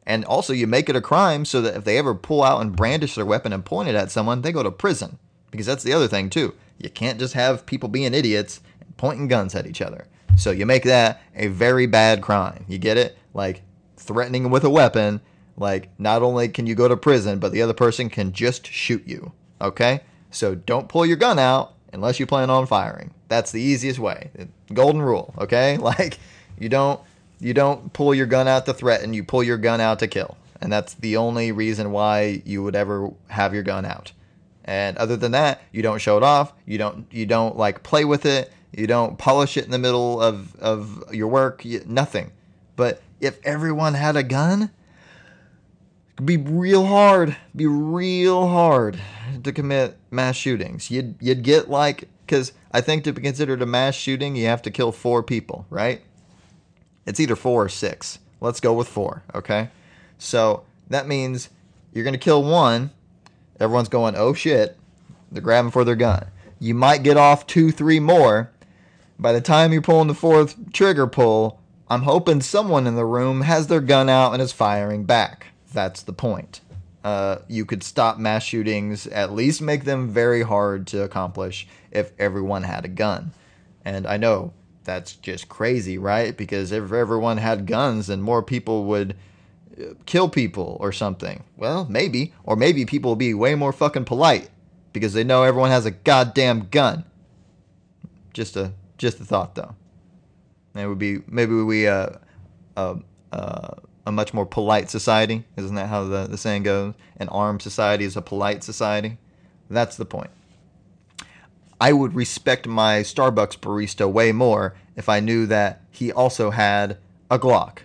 And 0.08 0.24
also, 0.24 0.54
you 0.54 0.66
make 0.66 0.88
it 0.88 0.96
a 0.96 1.02
crime 1.02 1.44
so 1.44 1.60
that 1.60 1.76
if 1.76 1.84
they 1.84 1.98
ever 1.98 2.14
pull 2.14 2.42
out 2.42 2.62
and 2.62 2.74
brandish 2.74 3.14
their 3.14 3.26
weapon 3.26 3.52
and 3.52 3.62
point 3.62 3.90
it 3.90 3.94
at 3.94 4.10
someone, 4.10 4.40
they 4.40 4.52
go 4.52 4.62
to 4.62 4.70
prison. 4.70 5.18
Because 5.50 5.66
that's 5.66 5.82
the 5.82 5.92
other 5.92 6.08
thing, 6.08 6.30
too. 6.30 6.54
You 6.78 6.88
can't 6.88 7.18
just 7.18 7.34
have 7.34 7.66
people 7.66 7.90
being 7.90 8.14
idiots 8.14 8.60
and 8.80 8.96
pointing 8.96 9.28
guns 9.28 9.54
at 9.54 9.66
each 9.66 9.82
other. 9.82 10.06
So 10.36 10.50
you 10.50 10.66
make 10.66 10.84
that 10.84 11.22
a 11.34 11.48
very 11.48 11.86
bad 11.86 12.22
crime. 12.22 12.64
You 12.68 12.78
get 12.78 12.96
it? 12.96 13.16
Like 13.34 13.62
threatening 13.96 14.50
with 14.50 14.64
a 14.64 14.70
weapon, 14.70 15.20
like 15.56 15.90
not 15.98 16.22
only 16.22 16.48
can 16.48 16.66
you 16.66 16.74
go 16.74 16.88
to 16.88 16.96
prison, 16.96 17.38
but 17.38 17.52
the 17.52 17.62
other 17.62 17.74
person 17.74 18.08
can 18.08 18.32
just 18.32 18.66
shoot 18.66 19.06
you. 19.06 19.32
Okay? 19.60 20.00
So 20.30 20.54
don't 20.54 20.88
pull 20.88 21.06
your 21.06 21.16
gun 21.16 21.38
out 21.38 21.74
unless 21.92 22.20
you 22.20 22.26
plan 22.26 22.50
on 22.50 22.66
firing. 22.66 23.12
That's 23.28 23.52
the 23.52 23.60
easiest 23.60 23.98
way. 23.98 24.30
Golden 24.72 25.02
rule, 25.02 25.34
okay? 25.38 25.76
Like 25.88 26.18
you 26.58 26.68
don't 26.68 27.00
you 27.40 27.54
don't 27.54 27.92
pull 27.92 28.14
your 28.14 28.26
gun 28.26 28.48
out 28.48 28.66
to 28.66 28.74
threaten, 28.74 29.14
you 29.14 29.22
pull 29.22 29.42
your 29.42 29.58
gun 29.58 29.80
out 29.80 30.00
to 30.00 30.08
kill. 30.08 30.36
And 30.60 30.72
that's 30.72 30.94
the 30.94 31.16
only 31.16 31.52
reason 31.52 31.92
why 31.92 32.42
you 32.44 32.64
would 32.64 32.74
ever 32.74 33.10
have 33.28 33.54
your 33.54 33.62
gun 33.62 33.84
out. 33.84 34.12
And 34.64 34.98
other 34.98 35.16
than 35.16 35.32
that, 35.32 35.62
you 35.72 35.82
don't 35.82 36.00
show 36.00 36.16
it 36.16 36.22
off, 36.22 36.52
you 36.66 36.78
don't 36.78 37.06
you 37.10 37.26
don't 37.26 37.56
like 37.56 37.82
play 37.82 38.04
with 38.04 38.26
it, 38.26 38.52
you 38.72 38.86
don't 38.86 39.18
polish 39.18 39.56
it 39.56 39.64
in 39.64 39.70
the 39.70 39.78
middle 39.78 40.20
of 40.20 40.54
of 40.56 41.04
your 41.12 41.28
work, 41.28 41.64
you, 41.64 41.82
nothing. 41.86 42.32
But 42.76 43.02
if 43.20 43.38
everyone 43.44 43.94
had 43.94 44.16
a 44.16 44.22
gun, 44.22 44.70
it'd 46.14 46.26
be 46.26 46.36
real 46.36 46.86
hard, 46.86 47.36
be 47.54 47.66
real 47.66 48.48
hard 48.48 48.98
to 49.42 49.52
commit 49.52 49.96
mass 50.10 50.36
shootings. 50.36 50.90
You'd 50.90 51.16
you'd 51.20 51.42
get 51.42 51.70
like 51.70 52.08
because 52.26 52.52
I 52.72 52.80
think 52.80 53.04
to 53.04 53.12
be 53.12 53.22
considered 53.22 53.62
a 53.62 53.66
mass 53.66 53.94
shooting, 53.94 54.36
you 54.36 54.46
have 54.46 54.62
to 54.62 54.70
kill 54.70 54.92
four 54.92 55.22
people, 55.22 55.66
right? 55.70 56.02
It's 57.06 57.20
either 57.20 57.36
four 57.36 57.64
or 57.64 57.68
six. 57.68 58.18
Let's 58.40 58.60
go 58.60 58.74
with 58.74 58.86
four, 58.86 59.22
okay? 59.34 59.70
So 60.18 60.64
that 60.88 61.08
means 61.08 61.48
you're 61.92 62.04
gonna 62.04 62.18
kill 62.18 62.44
one. 62.44 62.90
Everyone's 63.58 63.88
going, 63.88 64.14
oh 64.16 64.34
shit. 64.34 64.76
They're 65.32 65.42
grabbing 65.42 65.72
for 65.72 65.84
their 65.84 65.96
gun. 65.96 66.26
You 66.60 66.74
might 66.74 67.02
get 67.02 67.16
off 67.16 67.46
two, 67.46 67.70
three 67.70 68.00
more. 68.00 68.50
By 69.18 69.32
the 69.32 69.40
time 69.40 69.72
you're 69.72 69.82
pulling 69.82 70.06
the 70.06 70.14
fourth 70.14 70.72
trigger 70.72 71.08
pull, 71.08 71.60
I'm 71.88 72.02
hoping 72.02 72.40
someone 72.40 72.86
in 72.86 72.94
the 72.94 73.04
room 73.04 73.40
has 73.40 73.66
their 73.66 73.80
gun 73.80 74.08
out 74.08 74.32
and 74.32 74.40
is 74.40 74.52
firing 74.52 75.04
back. 75.04 75.48
That's 75.72 76.02
the 76.02 76.12
point. 76.12 76.60
Uh, 77.02 77.38
you 77.48 77.64
could 77.64 77.82
stop 77.82 78.18
mass 78.18 78.44
shootings, 78.44 79.06
at 79.08 79.32
least 79.32 79.60
make 79.60 79.84
them 79.84 80.08
very 80.08 80.42
hard 80.42 80.86
to 80.88 81.02
accomplish 81.02 81.66
if 81.90 82.12
everyone 82.18 82.62
had 82.62 82.84
a 82.84 82.88
gun. 82.88 83.32
And 83.84 84.06
I 84.06 84.18
know 84.18 84.52
that's 84.84 85.14
just 85.14 85.48
crazy, 85.48 85.98
right? 85.98 86.36
Because 86.36 86.70
if 86.70 86.92
everyone 86.92 87.38
had 87.38 87.66
guns, 87.66 88.08
then 88.08 88.20
more 88.20 88.42
people 88.42 88.84
would 88.84 89.16
uh, 89.80 89.94
kill 90.06 90.28
people 90.28 90.76
or 90.80 90.92
something. 90.92 91.42
Well, 91.56 91.86
maybe. 91.88 92.34
Or 92.44 92.56
maybe 92.56 92.84
people 92.84 93.12
will 93.12 93.16
be 93.16 93.34
way 93.34 93.54
more 93.54 93.72
fucking 93.72 94.04
polite 94.04 94.50
because 94.92 95.12
they 95.12 95.24
know 95.24 95.42
everyone 95.42 95.70
has 95.70 95.86
a 95.86 95.90
goddamn 95.90 96.68
gun. 96.70 97.04
Just 98.32 98.56
a 98.56 98.72
just 98.98 99.20
a 99.20 99.24
thought 99.24 99.54
though. 99.54 99.74
It 100.74 100.86
would 100.86 100.98
be 100.98 101.20
maybe 101.26 101.54
we 101.54 101.88
uh, 101.88 102.10
uh, 102.76 102.96
uh, 103.32 103.74
a 104.06 104.12
much 104.12 104.34
more 104.34 104.46
polite 104.46 104.90
society. 104.90 105.44
Isn't 105.56 105.76
that 105.76 105.88
how 105.88 106.04
the, 106.04 106.26
the 106.26 106.38
saying 106.38 106.64
goes? 106.64 106.94
An 107.16 107.28
armed 107.28 107.62
society 107.62 108.04
is 108.04 108.16
a 108.16 108.22
polite 108.22 108.62
society. 108.62 109.18
That's 109.70 109.96
the 109.96 110.04
point. 110.04 110.30
I 111.80 111.92
would 111.92 112.14
respect 112.14 112.66
my 112.66 113.00
Starbucks 113.00 113.58
barista 113.58 114.10
way 114.10 114.32
more 114.32 114.74
if 114.96 115.08
I 115.08 115.20
knew 115.20 115.46
that 115.46 115.82
he 115.90 116.10
also 116.12 116.50
had 116.50 116.98
a 117.30 117.38
Glock 117.38 117.80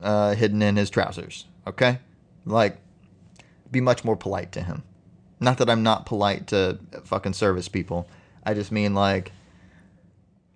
uh, 0.00 0.34
hidden 0.34 0.62
in 0.62 0.76
his 0.76 0.90
trousers. 0.90 1.44
Okay? 1.66 1.98
Like, 2.46 2.78
be 3.70 3.80
much 3.80 4.04
more 4.04 4.16
polite 4.16 4.52
to 4.52 4.62
him. 4.62 4.82
Not 5.40 5.58
that 5.58 5.68
I'm 5.68 5.82
not 5.82 6.06
polite 6.06 6.46
to 6.48 6.78
fucking 7.04 7.34
service 7.34 7.68
people. 7.68 8.08
I 8.44 8.54
just 8.54 8.72
mean, 8.72 8.94
like, 8.94 9.32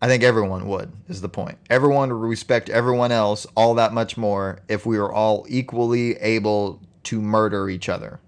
I 0.00 0.06
think 0.06 0.22
everyone 0.22 0.68
would, 0.68 0.92
is 1.08 1.20
the 1.20 1.28
point. 1.28 1.58
Everyone 1.68 2.08
would 2.08 2.28
respect 2.28 2.68
everyone 2.68 3.10
else 3.10 3.46
all 3.56 3.74
that 3.74 3.92
much 3.92 4.16
more 4.16 4.60
if 4.68 4.86
we 4.86 4.98
were 4.98 5.12
all 5.12 5.44
equally 5.48 6.16
able 6.18 6.80
to 7.04 7.20
murder 7.20 7.68
each 7.68 7.88
other. 7.88 8.20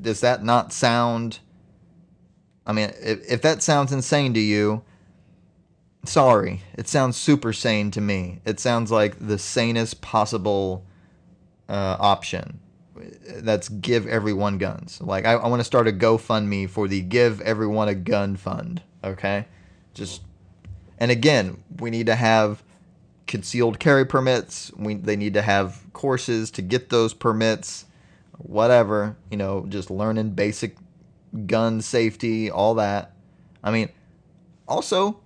Does 0.00 0.20
that 0.20 0.44
not 0.44 0.72
sound. 0.72 1.40
I 2.66 2.72
mean, 2.72 2.90
if, 3.02 3.30
if 3.30 3.42
that 3.42 3.62
sounds 3.62 3.92
insane 3.92 4.32
to 4.34 4.40
you, 4.40 4.82
sorry. 6.04 6.62
It 6.74 6.88
sounds 6.88 7.16
super 7.16 7.52
sane 7.52 7.90
to 7.90 8.00
me. 8.00 8.40
It 8.44 8.60
sounds 8.60 8.90
like 8.90 9.16
the 9.18 9.38
sanest 9.38 10.00
possible 10.00 10.86
uh, 11.68 11.96
option. 11.98 12.60
That's 13.36 13.68
give 13.68 14.06
everyone 14.06 14.58
guns. 14.58 15.00
Like, 15.00 15.26
I, 15.26 15.32
I 15.32 15.48
want 15.48 15.60
to 15.60 15.64
start 15.64 15.86
a 15.86 15.92
GoFundMe 15.92 16.68
for 16.68 16.88
the 16.88 17.00
Give 17.00 17.40
Everyone 17.42 17.88
a 17.88 17.94
Gun 17.94 18.36
Fund, 18.36 18.82
okay? 19.04 19.46
Just 19.94 20.22
and 20.98 21.10
again, 21.10 21.62
we 21.78 21.90
need 21.90 22.06
to 22.06 22.14
have 22.14 22.62
concealed 23.26 23.78
carry 23.78 24.04
permits. 24.04 24.72
We 24.76 24.94
they 24.94 25.16
need 25.16 25.34
to 25.34 25.42
have 25.42 25.80
courses 25.92 26.50
to 26.52 26.62
get 26.62 26.90
those 26.90 27.14
permits. 27.14 27.84
Whatever, 28.38 29.16
you 29.30 29.36
know, 29.36 29.66
just 29.68 29.90
learning 29.90 30.30
basic 30.30 30.76
gun 31.46 31.80
safety, 31.80 32.50
all 32.50 32.74
that. 32.74 33.12
I 33.64 33.72
mean, 33.72 33.88
also, 34.66 35.20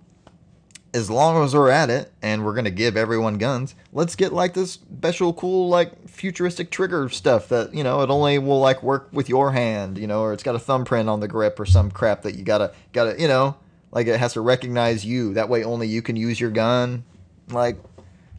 as 0.95 1.09
long 1.09 1.43
as 1.43 1.55
we're 1.55 1.69
at 1.69 1.89
it 1.89 2.11
and 2.21 2.43
we're 2.43 2.53
gonna 2.53 2.71
give 2.71 2.97
everyone 2.97 3.37
guns, 3.37 3.75
let's 3.91 4.15
get 4.15 4.33
like 4.33 4.53
this 4.53 4.73
special 4.73 5.33
cool 5.33 5.69
like 5.69 6.07
futuristic 6.07 6.71
trigger 6.71 7.09
stuff 7.09 7.49
that 7.49 7.73
you 7.73 7.83
know 7.83 8.01
it 8.01 8.09
only 8.09 8.37
will 8.39 8.59
like 8.59 8.83
work 8.83 9.09
with 9.11 9.29
your 9.29 9.51
hand, 9.51 9.97
you 9.97 10.07
know, 10.07 10.21
or 10.21 10.33
it's 10.33 10.43
got 10.43 10.55
a 10.55 10.59
thumbprint 10.59 11.09
on 11.09 11.19
the 11.19 11.27
grip 11.27 11.59
or 11.59 11.65
some 11.65 11.89
crap 11.91 12.23
that 12.23 12.35
you 12.35 12.43
gotta 12.43 12.73
gotta 12.91 13.19
you 13.19 13.27
know 13.27 13.55
like 13.93 14.07
it 14.07 14.19
has 14.19 14.33
to 14.33 14.41
recognize 14.41 15.05
you. 15.05 15.35
That 15.35 15.49
way 15.49 15.63
only 15.63 15.87
you 15.87 16.01
can 16.01 16.15
use 16.15 16.41
your 16.41 16.49
gun. 16.49 17.03
Like, 17.49 17.77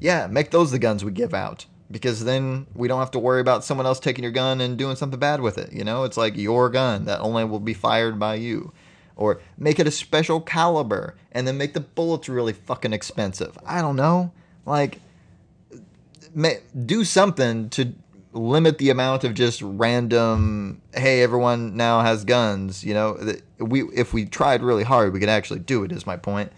yeah, 0.00 0.26
make 0.26 0.50
those 0.50 0.72
the 0.72 0.80
guns 0.80 1.04
we 1.04 1.12
give 1.12 1.32
out. 1.32 1.66
Because 1.90 2.24
then 2.24 2.66
we 2.74 2.88
don't 2.88 2.98
have 2.98 3.12
to 3.12 3.20
worry 3.20 3.40
about 3.40 3.62
someone 3.62 3.86
else 3.86 4.00
taking 4.00 4.24
your 4.24 4.32
gun 4.32 4.60
and 4.60 4.76
doing 4.76 4.96
something 4.96 5.20
bad 5.20 5.40
with 5.40 5.56
it. 5.56 5.72
You 5.72 5.84
know, 5.84 6.02
it's 6.02 6.16
like 6.16 6.36
your 6.36 6.68
gun 6.70 7.04
that 7.04 7.20
only 7.20 7.44
will 7.44 7.60
be 7.60 7.72
fired 7.72 8.18
by 8.18 8.34
you. 8.34 8.72
Or 9.16 9.40
make 9.56 9.78
it 9.78 9.86
a 9.86 9.92
special 9.92 10.40
caliber 10.40 11.14
and 11.30 11.46
then 11.46 11.56
make 11.56 11.72
the 11.72 11.80
bullets 11.80 12.28
really 12.28 12.52
fucking 12.52 12.92
expensive. 12.92 13.56
I 13.64 13.80
don't 13.80 13.94
know. 13.94 14.32
Like, 14.66 14.98
do 16.84 17.04
something 17.04 17.70
to 17.70 17.94
limit 18.32 18.78
the 18.78 18.90
amount 18.90 19.22
of 19.22 19.34
just 19.34 19.62
random 19.62 20.82
hey 20.92 21.22
everyone 21.22 21.76
now 21.76 22.00
has 22.00 22.24
guns 22.24 22.82
you 22.82 22.92
know 22.92 23.16
we 23.64 23.82
if 23.94 24.12
we 24.12 24.24
tried 24.26 24.62
really 24.62 24.84
hard 24.84 25.12
we 25.12 25.20
could 25.20 25.28
actually 25.28 25.60
do 25.60 25.84
it 25.84 25.92
is 25.92 26.06
my 26.06 26.16
point. 26.16 26.52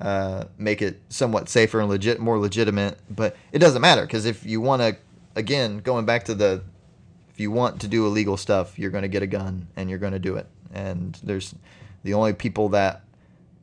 Uh, 0.00 0.44
make 0.56 0.80
it 0.80 1.00
somewhat 1.08 1.48
safer 1.48 1.80
and 1.80 1.88
legit 1.88 2.20
more 2.20 2.38
legitimate. 2.38 2.98
But 3.10 3.36
it 3.50 3.58
doesn't 3.58 3.82
matter 3.82 4.02
because 4.02 4.26
if 4.26 4.46
you 4.46 4.60
want 4.60 4.82
to 4.82 4.96
again 5.34 5.78
going 5.78 6.04
back 6.04 6.24
to 6.24 6.34
the 6.34 6.62
if 7.30 7.40
you 7.40 7.50
want 7.50 7.80
to 7.80 7.88
do 7.88 8.06
illegal 8.06 8.36
stuff 8.36 8.78
you're 8.78 8.90
going 8.90 9.02
to 9.02 9.08
get 9.08 9.22
a 9.22 9.26
gun 9.26 9.68
and 9.76 9.90
you're 9.90 9.98
going 9.98 10.12
to 10.12 10.18
do 10.18 10.36
it. 10.36 10.46
And 10.72 11.18
there's 11.22 11.54
the 12.04 12.14
only 12.14 12.32
people 12.32 12.68
that 12.70 13.02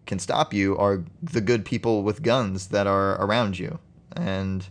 can 0.06 0.20
stop 0.20 0.54
you 0.54 0.78
are 0.78 1.04
the 1.22 1.42
good 1.42 1.66
people 1.66 2.04
with 2.04 2.22
guns 2.22 2.68
that 2.68 2.88
are 2.88 3.22
around 3.22 3.58
you. 3.58 3.80
And 4.16 4.66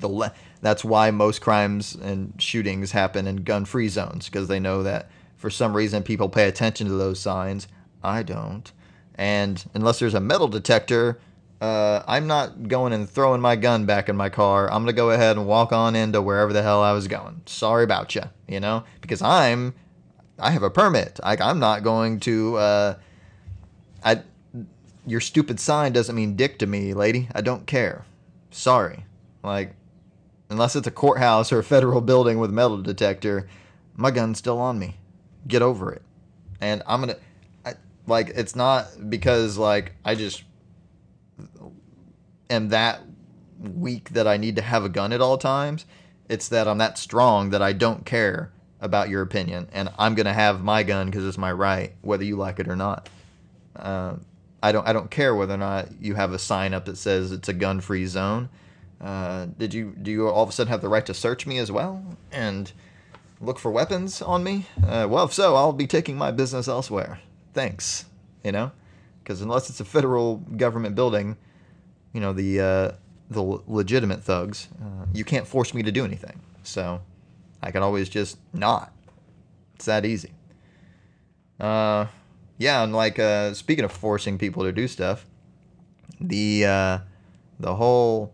the 0.00 0.08
le- 0.08 0.32
that's 0.60 0.84
why 0.84 1.10
most 1.10 1.40
crimes 1.40 1.94
and 1.94 2.34
shootings 2.38 2.92
happen 2.92 3.26
in 3.26 3.36
gun-free 3.44 3.88
zones 3.88 4.26
because 4.26 4.48
they 4.48 4.60
know 4.60 4.82
that 4.82 5.10
for 5.42 5.50
some 5.50 5.76
reason 5.76 6.02
people 6.02 6.30
pay 6.30 6.48
attention 6.48 6.86
to 6.86 6.94
those 6.94 7.20
signs. 7.20 7.68
I 8.02 8.22
don't. 8.22 8.72
And 9.16 9.62
unless 9.74 9.98
there's 9.98 10.14
a 10.14 10.20
metal 10.20 10.48
detector, 10.48 11.18
uh, 11.60 12.02
I'm 12.06 12.26
not 12.26 12.68
going 12.68 12.92
and 12.92 13.08
throwing 13.10 13.40
my 13.40 13.56
gun 13.56 13.84
back 13.84 14.08
in 14.08 14.16
my 14.16 14.28
car. 14.28 14.72
I'm 14.72 14.82
gonna 14.82 14.94
go 14.94 15.10
ahead 15.10 15.36
and 15.36 15.46
walk 15.46 15.72
on 15.72 15.94
into 15.94 16.22
wherever 16.22 16.52
the 16.52 16.62
hell 16.62 16.82
I 16.82 16.92
was 16.92 17.08
going. 17.08 17.42
Sorry 17.46 17.84
about 17.84 18.14
you, 18.14 18.22
you 18.48 18.60
know, 18.60 18.84
because 19.00 19.20
I'm, 19.20 19.74
I 20.38 20.52
have 20.52 20.62
a 20.62 20.70
permit. 20.70 21.20
I, 21.22 21.36
I'm 21.36 21.58
not 21.58 21.82
going 21.82 22.20
to. 22.20 22.56
Uh, 22.56 22.94
I, 24.04 24.22
your 25.06 25.20
stupid 25.20 25.60
sign 25.60 25.92
doesn't 25.92 26.14
mean 26.14 26.36
dick 26.36 26.58
to 26.60 26.66
me, 26.66 26.94
lady. 26.94 27.28
I 27.34 27.42
don't 27.42 27.66
care. 27.66 28.04
Sorry. 28.50 29.04
Like, 29.42 29.74
Unless 30.52 30.76
it's 30.76 30.86
a 30.86 30.90
courthouse 30.90 31.50
or 31.50 31.60
a 31.60 31.64
federal 31.64 32.02
building 32.02 32.38
with 32.38 32.50
a 32.50 32.52
metal 32.52 32.76
detector, 32.76 33.48
my 33.96 34.10
gun's 34.10 34.36
still 34.36 34.58
on 34.58 34.78
me. 34.78 34.98
Get 35.46 35.62
over 35.62 35.92
it. 35.92 36.02
And 36.60 36.82
I'm 36.86 37.00
gonna, 37.00 37.16
I, 37.64 37.74
like, 38.06 38.30
it's 38.30 38.54
not 38.54 39.10
because 39.10 39.58
like 39.58 39.92
I 40.04 40.14
just 40.14 40.44
am 42.50 42.68
that 42.68 43.00
weak 43.58 44.10
that 44.10 44.26
I 44.26 44.36
need 44.36 44.56
to 44.56 44.62
have 44.62 44.84
a 44.84 44.88
gun 44.88 45.12
at 45.12 45.20
all 45.20 45.38
times. 45.38 45.86
It's 46.28 46.48
that 46.48 46.68
I'm 46.68 46.78
that 46.78 46.98
strong 46.98 47.50
that 47.50 47.62
I 47.62 47.72
don't 47.72 48.06
care 48.06 48.52
about 48.80 49.08
your 49.08 49.22
opinion, 49.22 49.68
and 49.72 49.88
I'm 49.98 50.14
gonna 50.14 50.32
have 50.32 50.62
my 50.62 50.82
gun 50.82 51.06
because 51.06 51.26
it's 51.26 51.38
my 51.38 51.52
right, 51.52 51.92
whether 52.02 52.24
you 52.24 52.36
like 52.36 52.58
it 52.58 52.68
or 52.68 52.76
not. 52.76 53.08
Uh, 53.76 54.14
I 54.62 54.72
don't. 54.72 54.86
I 54.86 54.92
don't 54.92 55.10
care 55.10 55.34
whether 55.34 55.54
or 55.54 55.58
not 55.58 55.88
you 56.00 56.14
have 56.14 56.32
a 56.32 56.38
sign 56.38 56.72
up 56.74 56.84
that 56.84 56.96
says 56.96 57.32
it's 57.32 57.48
a 57.48 57.52
gun-free 57.52 58.06
zone. 58.06 58.48
Uh, 59.00 59.46
did 59.58 59.74
you 59.74 59.96
do 60.00 60.10
you 60.12 60.28
all 60.28 60.44
of 60.44 60.48
a 60.48 60.52
sudden 60.52 60.70
have 60.70 60.80
the 60.80 60.88
right 60.88 61.04
to 61.06 61.14
search 61.14 61.44
me 61.44 61.58
as 61.58 61.72
well 61.72 62.04
and 62.30 62.72
look 63.42 63.58
for 63.58 63.70
weapons 63.70 64.22
on 64.22 64.42
me? 64.42 64.66
Uh, 64.82 65.06
well, 65.10 65.24
if 65.24 65.32
so, 65.32 65.54
I'll 65.54 65.72
be 65.72 65.86
taking 65.86 66.16
my 66.16 66.30
business 66.30 66.68
elsewhere. 66.68 67.20
Thanks. 67.52 68.06
You 68.42 68.52
know, 68.52 68.72
because 69.22 69.42
unless 69.42 69.68
it's 69.68 69.80
a 69.80 69.84
federal 69.84 70.36
government 70.36 70.94
building, 70.94 71.36
you 72.12 72.20
know 72.20 72.32
the 72.32 72.60
uh, 72.60 72.92
the 73.30 73.42
legitimate 73.66 74.22
thugs, 74.22 74.68
uh, 74.80 75.06
you 75.12 75.24
can't 75.24 75.46
force 75.46 75.74
me 75.74 75.82
to 75.82 75.92
do 75.92 76.04
anything. 76.04 76.40
So 76.62 77.02
I 77.62 77.70
can 77.70 77.82
always 77.82 78.08
just 78.08 78.38
not. 78.52 78.92
It's 79.74 79.84
that 79.84 80.04
easy. 80.04 80.32
Uh, 81.60 82.06
yeah, 82.58 82.82
and 82.82 82.92
like 82.92 83.18
uh, 83.18 83.54
speaking 83.54 83.84
of 83.84 83.92
forcing 83.92 84.38
people 84.38 84.64
to 84.64 84.72
do 84.72 84.88
stuff, 84.88 85.26
the 86.20 86.64
uh, 86.64 86.98
the 87.60 87.74
whole 87.76 88.32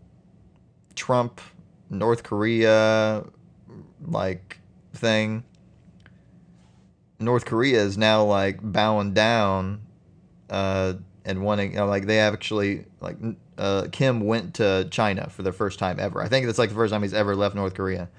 Trump 0.95 1.41
North 1.89 2.23
Korea 2.23 3.25
like 4.07 4.58
thing. 4.99 5.43
North 7.19 7.45
Korea 7.45 7.81
is 7.81 7.97
now 7.97 8.23
like 8.23 8.59
bowing 8.61 9.13
down 9.13 9.81
uh, 10.49 10.93
and 11.25 11.41
wanting, 11.41 11.71
you 11.71 11.77
know, 11.77 11.85
like 11.85 12.05
they 12.05 12.19
actually 12.19 12.85
like 13.01 13.17
uh, 13.57 13.87
Kim 13.91 14.21
went 14.21 14.55
to 14.55 14.87
China 14.89 15.29
for 15.29 15.43
the 15.43 15.51
first 15.51 15.79
time 15.79 15.99
ever. 15.99 16.21
I 16.21 16.29
think 16.29 16.45
that's 16.45 16.57
like 16.57 16.69
the 16.69 16.75
first 16.75 16.93
time 16.93 17.03
he's 17.03 17.13
ever 17.13 17.35
left 17.35 17.55
North 17.55 17.73
Korea, 17.73 18.09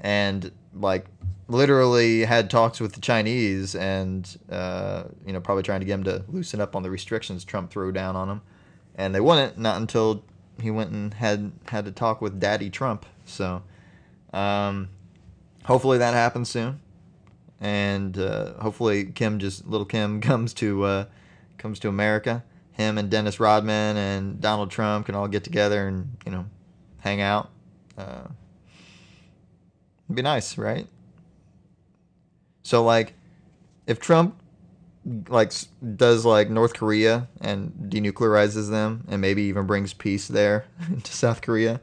and 0.00 0.50
like 0.74 1.06
literally 1.46 2.24
had 2.24 2.50
talks 2.50 2.80
with 2.80 2.92
the 2.92 3.00
Chinese 3.00 3.74
and 3.74 4.38
uh, 4.50 5.04
you 5.24 5.32
know 5.32 5.40
probably 5.40 5.62
trying 5.62 5.80
to 5.80 5.86
get 5.86 5.94
him 5.94 6.04
to 6.04 6.24
loosen 6.28 6.60
up 6.60 6.74
on 6.74 6.82
the 6.82 6.90
restrictions 6.90 7.44
Trump 7.44 7.70
threw 7.70 7.92
down 7.92 8.16
on 8.16 8.28
him, 8.28 8.42
and 8.96 9.14
they 9.14 9.20
wouldn't. 9.20 9.56
Not 9.56 9.80
until 9.80 10.24
he 10.60 10.70
went 10.70 10.90
and 10.90 11.14
had 11.14 11.52
had 11.66 11.84
to 11.84 11.92
talk 11.92 12.20
with 12.20 12.40
Daddy 12.40 12.68
Trump. 12.68 13.06
So, 13.24 13.62
um, 14.32 14.88
hopefully 15.68 15.98
that 15.98 16.14
happens 16.14 16.48
soon, 16.48 16.80
and 17.60 18.18
uh, 18.18 18.54
hopefully 18.54 19.04
Kim 19.04 19.38
just 19.38 19.66
little 19.66 19.84
Kim 19.84 20.20
comes 20.30 20.52
to 20.54 20.82
uh, 20.84 21.04
comes 21.58 21.78
to 21.80 21.88
America. 21.88 22.42
Him 22.72 22.96
and 22.96 23.10
Dennis 23.10 23.38
Rodman 23.38 23.96
and 23.96 24.40
Donald 24.40 24.70
Trump 24.70 25.06
can 25.06 25.14
all 25.14 25.28
get 25.28 25.44
together 25.44 25.86
and 25.86 26.16
you 26.24 26.32
know 26.32 26.46
hang 26.98 27.20
out. 27.20 27.50
Uh, 27.96 28.28
it'd 30.06 30.16
be 30.16 30.22
nice, 30.22 30.56
right? 30.58 30.86
So 32.62 32.82
like, 32.82 33.14
if 33.86 34.00
Trump 34.00 34.40
like 35.28 35.52
does 35.96 36.24
like 36.24 36.50
North 36.50 36.74
Korea 36.74 37.28
and 37.40 37.72
denuclearizes 37.88 38.70
them 38.70 39.04
and 39.08 39.20
maybe 39.20 39.42
even 39.44 39.66
brings 39.66 39.92
peace 39.92 40.28
there 40.28 40.64
to 41.02 41.12
South 41.12 41.42
Korea, 41.42 41.80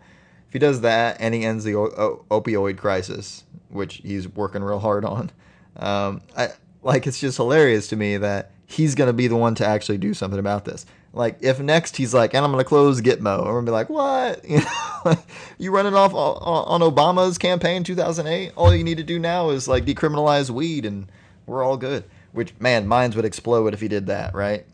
he 0.56 0.60
does 0.60 0.80
that 0.80 1.18
and 1.20 1.34
he 1.36 1.44
ends 1.44 1.66
the 1.66 1.76
o- 1.76 2.24
opioid 2.32 2.78
crisis, 2.78 3.44
which 3.68 3.96
he's 3.96 4.26
working 4.26 4.64
real 4.64 4.80
hard 4.80 5.04
on, 5.04 5.30
um, 5.76 6.22
I 6.38 6.52
like 6.82 7.06
it's 7.08 7.20
just 7.20 7.36
hilarious 7.36 7.90
to 7.90 7.98
me 7.98 8.16
that 8.16 8.52
he's 8.66 8.96
gonna 8.96 9.12
be 9.12 9.28
the 9.28 9.36
one 9.36 9.54
to 9.56 9.66
actually 9.66 9.98
do 9.98 10.14
something 10.14 10.40
about 10.40 10.64
this. 10.64 10.86
Like 11.12 11.40
if 11.42 11.60
next 11.60 11.98
he's 11.98 12.14
like, 12.14 12.34
and 12.34 12.46
I'm 12.46 12.52
gonna 12.52 12.64
close 12.64 13.02
Gitmo, 13.02 13.40
I'm 13.40 13.48
gonna 13.48 13.64
be 13.64 13.72
like, 13.72 13.90
what? 13.90 14.46
You 14.50 14.62
know, 14.62 15.18
you 15.58 15.72
running 15.72 15.94
off 15.94 16.14
on 16.14 16.80
Obama's 16.80 17.38
campaign 17.38 17.84
2008? 17.84 18.54
All 18.56 18.74
you 18.74 18.84
need 18.86 18.98
to 18.98 19.04
do 19.04 19.20
now 19.20 19.50
is 19.50 19.68
like 19.68 19.84
decriminalize 19.84 20.50
weed, 20.50 20.86
and 20.86 21.12
we're 21.46 21.64
all 21.64 21.76
good. 21.76 22.06
Which 22.32 22.58
man, 22.62 22.88
minds 22.88 23.18
would 23.18 23.26
explode 23.26 23.74
if 23.74 23.82
he 23.82 23.90
did 23.90 24.08
that, 24.08 24.34
right? 24.34 24.66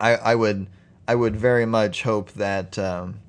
I 0.00 0.16
I 0.16 0.34
would 0.34 0.66
I 1.06 1.14
would 1.14 1.36
very 1.36 1.66
much 1.66 2.02
hope 2.02 2.32
that 2.32 2.76
um, 2.80 3.20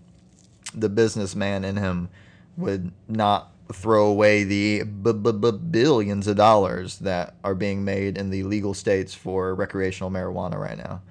the 0.74 0.90
businessman 0.90 1.64
in 1.64 1.78
him 1.78 2.10
would 2.58 2.92
not 3.08 3.52
throw 3.72 4.06
away 4.08 4.44
the 4.44 4.84
b- 4.84 5.14
b- 5.14 5.32
b- 5.32 5.52
billions 5.52 6.28
of 6.28 6.36
dollars 6.36 7.00
that 7.00 7.36
are 7.44 7.56
being 7.56 7.84
made 7.84 8.18
in 8.18 8.30
the 8.30 8.44
legal 8.44 8.74
states 8.74 9.14
for 9.14 9.56
recreational 9.56 10.12
marijuana 10.12 10.56
right 10.60 10.78
now. 10.78 11.02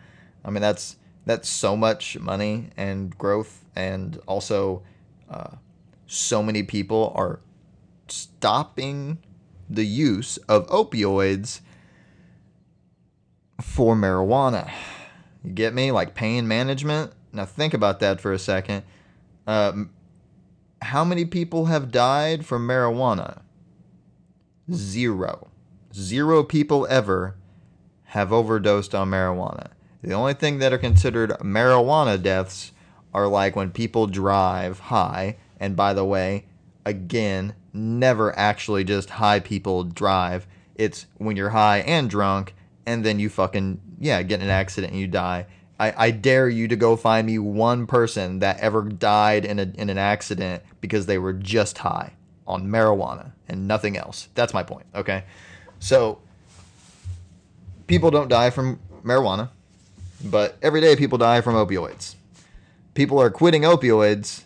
I 0.45 0.51
mean, 0.51 0.61
that's 0.61 0.97
that's 1.25 1.49
so 1.49 1.77
much 1.77 2.19
money 2.19 2.71
and 2.77 3.17
growth, 3.17 3.65
and 3.77 4.21
also 4.27 4.83
uh, 5.31 5.51
so 6.07 6.43
many 6.43 6.63
people 6.63 7.13
are 7.15 7.41
stopping 8.09 9.19
the 9.71 9.85
use 9.87 10.37
of 10.49 10.67
opioids 10.69 11.61
for 13.61 13.95
marijuana. 13.95 14.71
You 15.43 15.53
get 15.53 15.75
me? 15.75 15.91
Like 15.91 16.15
pain 16.15 16.47
management. 16.47 17.13
Now 17.33 17.47
think 17.47 17.73
about 17.73 18.01
that 18.01 18.21
for 18.21 18.33
a 18.33 18.39
second. 18.39 18.83
Uh, 19.47 19.85
how 20.83 21.05
many 21.05 21.25
people 21.25 21.67
have 21.67 21.93
died 21.93 22.45
from 22.45 22.67
marijuana? 22.67 23.43
Zero. 24.73 25.49
Zero 25.95 26.43
people 26.43 26.87
ever 26.89 27.37
have 28.05 28.33
overdosed 28.33 28.95
on 28.95 29.11
marijuana. 29.11 29.71
The 30.03 30.13
only 30.13 30.35
thing 30.35 30.59
that 30.59 30.73
are 30.73 30.79
considered 30.79 31.31
marijuana 31.41 32.21
deaths 32.21 32.73
are 33.15 33.29
like 33.29 33.55
when 33.55 33.71
people 33.71 34.07
drive 34.07 34.79
high. 34.79 35.37
And 35.61 35.77
by 35.77 35.95
the 35.95 36.05
way, 36.05 36.47
again, 36.85 37.55
never 37.73 38.37
actually 38.39 38.85
just 38.85 39.11
high 39.11 39.41
people 39.41 39.85
drive. 39.85 40.47
It's 40.75 41.07
when 41.19 41.37
you're 41.37 41.51
high 41.51 41.79
and 41.79 42.11
drunk, 42.11 42.55
and 42.87 43.05
then 43.05 43.19
you 43.19 43.29
fucking, 43.29 43.81
yeah, 44.01 44.23
get 44.23 44.41
in 44.41 44.47
an 44.47 44.51
accident 44.51 44.93
and 44.93 45.01
you 45.01 45.07
die. 45.07 45.47
I, 45.83 46.07
I 46.07 46.11
dare 46.11 46.49
you 46.49 46.69
to 46.69 46.77
go 46.77 46.97
find 46.97 47.27
me 47.27 47.39
one 47.39 47.87
person 47.87 48.39
that 48.41 48.61
ever 48.61 48.83
died 48.83 49.45
in, 49.45 49.59
a, 49.59 49.73
in 49.75 49.91
an 49.91 49.99
accident 49.99 50.63
because 50.81 51.07
they 51.07 51.19
were 51.19 51.33
just 51.33 51.79
high 51.79 52.13
on 52.47 52.69
marijuana 52.69 53.33
and 53.49 53.67
nothing 53.67 53.97
else. 53.97 54.29
That's 54.35 54.55
my 54.55 54.63
point, 54.63 54.87
okay? 54.95 55.25
So, 55.79 56.21
people 57.87 58.11
don't 58.11 58.29
die 58.29 58.51
from 58.51 58.81
marijuana 59.05 59.51
but 60.25 60.57
every 60.63 60.81
day 60.81 60.97
people 60.97 61.19
die 61.19 61.41
from 61.41 61.55
opioids. 61.55 62.15
People 62.95 63.21
are 63.21 63.31
quitting 63.31 63.63
opioids 63.63 64.43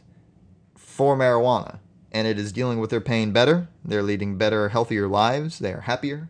for 0.74 1.16
marijuana, 1.16 1.78
and 2.12 2.26
it 2.26 2.38
is 2.38 2.52
dealing 2.52 2.78
with 2.78 2.90
their 2.90 3.00
pain 3.00 3.32
better. 3.32 3.68
They're 3.84 4.02
leading 4.02 4.38
better, 4.38 4.70
healthier 4.70 5.08
lives. 5.08 5.58
They 5.58 5.72
are 5.72 5.82
happier. 5.82 6.28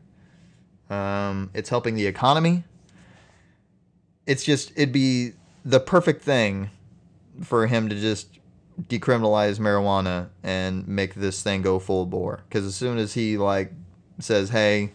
Um, 0.90 1.50
it's 1.54 1.68
helping 1.68 1.94
the 1.94 2.06
economy. 2.06 2.64
It's 4.26 4.44
just, 4.44 4.72
it'd 4.72 4.92
be 4.92 5.32
the 5.64 5.80
perfect 5.80 6.22
thing 6.22 6.70
for 7.42 7.66
him 7.66 7.88
to 7.88 7.94
just 7.94 8.38
decriminalize 8.82 9.58
marijuana 9.58 10.28
and 10.42 10.86
make 10.86 11.14
this 11.14 11.42
thing 11.42 11.62
go 11.62 11.78
full 11.78 12.06
bore. 12.06 12.42
Because 12.48 12.64
as 12.64 12.74
soon 12.74 12.98
as 12.98 13.14
he, 13.14 13.38
like, 13.38 13.72
says, 14.18 14.50
hey, 14.50 14.92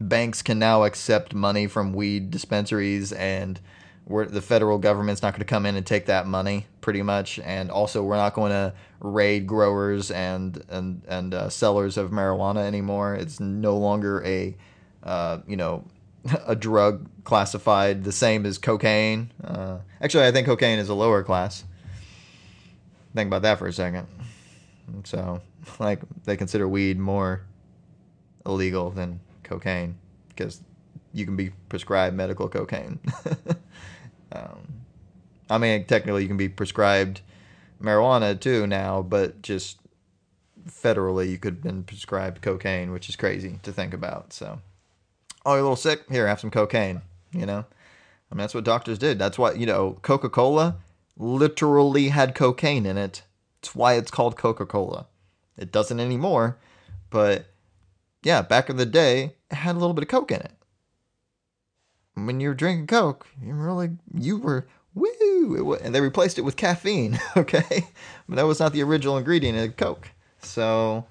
banks 0.00 0.42
can 0.42 0.58
now 0.58 0.84
accept 0.84 1.34
money 1.34 1.66
from 1.66 1.92
weed 1.92 2.30
dispensaries 2.30 3.12
and 3.12 3.60
we're, 4.06 4.26
the 4.26 4.42
federal 4.42 4.78
government's 4.78 5.22
not 5.22 5.32
going 5.32 5.40
to 5.40 5.46
come 5.46 5.64
in 5.64 5.76
and 5.76 5.86
take 5.86 6.06
that 6.06 6.26
money 6.26 6.66
pretty 6.80 7.02
much 7.02 7.38
and 7.38 7.70
also 7.70 8.02
we're 8.02 8.16
not 8.16 8.34
going 8.34 8.52
to 8.52 8.72
raid 9.00 9.46
growers 9.46 10.10
and 10.10 10.62
and 10.68 11.02
and 11.08 11.32
uh, 11.32 11.48
sellers 11.48 11.96
of 11.96 12.10
marijuana 12.10 12.66
anymore 12.66 13.14
it's 13.14 13.40
no 13.40 13.76
longer 13.76 14.22
a 14.26 14.54
uh, 15.04 15.38
you 15.46 15.56
know 15.56 15.84
a 16.46 16.56
drug 16.56 17.08
classified 17.24 18.04
the 18.04 18.12
same 18.12 18.46
as 18.46 18.58
cocaine 18.58 19.30
uh, 19.42 19.78
actually 20.00 20.24
i 20.26 20.32
think 20.32 20.46
cocaine 20.46 20.78
is 20.78 20.88
a 20.88 20.94
lower 20.94 21.22
class 21.22 21.64
think 23.14 23.28
about 23.28 23.42
that 23.42 23.58
for 23.58 23.66
a 23.66 23.72
second 23.72 24.06
so 25.04 25.40
like 25.78 26.00
they 26.24 26.36
consider 26.36 26.68
weed 26.68 26.98
more 26.98 27.42
illegal 28.46 28.90
than 28.90 29.20
cocaine 29.42 29.96
because 30.28 30.60
you 31.14 31.24
can 31.24 31.36
be 31.36 31.50
prescribed 31.68 32.16
medical 32.16 32.48
cocaine. 32.48 32.98
um, 34.32 34.66
I 35.48 35.58
mean, 35.58 35.84
technically, 35.84 36.22
you 36.22 36.28
can 36.28 36.36
be 36.36 36.48
prescribed 36.48 37.20
marijuana 37.80 38.38
too 38.38 38.66
now, 38.66 39.00
but 39.00 39.40
just 39.40 39.78
federally, 40.68 41.30
you 41.30 41.38
could 41.38 41.54
have 41.54 41.62
been 41.62 41.84
prescribed 41.84 42.42
cocaine, 42.42 42.90
which 42.90 43.08
is 43.08 43.16
crazy 43.16 43.60
to 43.62 43.72
think 43.72 43.94
about. 43.94 44.32
So, 44.32 44.60
oh, 45.44 45.52
you're 45.52 45.60
a 45.60 45.62
little 45.62 45.76
sick? 45.76 46.04
Here, 46.10 46.26
have 46.26 46.40
some 46.40 46.50
cocaine. 46.50 47.02
You 47.32 47.46
know, 47.46 47.64
I 48.30 48.34
mean, 48.34 48.38
that's 48.38 48.54
what 48.54 48.64
doctors 48.64 48.98
did. 48.98 49.18
That's 49.18 49.38
why, 49.38 49.52
you 49.52 49.66
know, 49.66 49.98
Coca 50.02 50.28
Cola 50.28 50.76
literally 51.16 52.08
had 52.08 52.34
cocaine 52.34 52.86
in 52.86 52.96
it. 52.96 53.22
It's 53.60 53.74
why 53.74 53.94
it's 53.94 54.10
called 54.10 54.36
Coca 54.36 54.66
Cola. 54.66 55.06
It 55.56 55.72
doesn't 55.72 56.00
anymore, 56.00 56.58
but 57.10 57.46
yeah, 58.22 58.42
back 58.42 58.68
in 58.68 58.76
the 58.76 58.86
day, 58.86 59.34
it 59.50 59.56
had 59.56 59.76
a 59.76 59.78
little 59.78 59.94
bit 59.94 60.02
of 60.02 60.08
Coke 60.08 60.32
in 60.32 60.40
it. 60.40 60.52
When 62.14 62.40
you 62.40 62.48
were 62.48 62.54
drinking 62.54 62.86
Coke, 62.86 63.26
you 63.42 63.54
really, 63.54 63.90
you 64.12 64.38
were, 64.38 64.66
woo, 64.94 65.74
and 65.74 65.94
they 65.94 66.00
replaced 66.00 66.38
it 66.38 66.42
with 66.42 66.56
caffeine, 66.56 67.18
okay? 67.36 67.86
But 68.28 68.36
that 68.36 68.46
was 68.46 68.60
not 68.60 68.72
the 68.72 68.82
original 68.82 69.18
ingredient 69.18 69.58
in 69.58 69.72
Coke. 69.72 70.10
So 70.40 71.06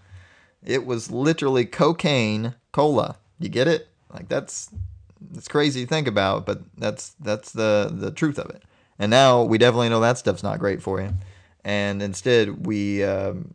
it 0.63 0.86
was 0.86 1.11
literally 1.11 1.65
cocaine 1.65 2.55
cola. 2.71 3.17
You 3.39 3.49
get 3.49 3.67
it? 3.67 3.88
Like 4.14 4.30
that's, 4.30 4.70
it's 5.34 5.47
crazy 5.47 5.82
to 5.82 5.88
think 5.88 6.07
about, 6.07 6.45
but 6.45 6.61
that's, 6.78 7.16
that's 7.20 7.51
the, 7.51 7.89
the 7.91 8.11
truth 8.11 8.38
of 8.38 8.49
it. 8.49 8.64
And 8.99 9.09
now 9.09 9.43
we 9.43 9.57
definitely 9.57 9.89
know 9.89 10.01
that 10.01 10.18
stuff's 10.18 10.43
not 10.43 10.59
great 10.59 10.82
for 10.82 11.01
you. 11.01 11.14
And 11.64 12.01
instead, 12.01 12.66
we, 12.66 13.03
um, 13.03 13.53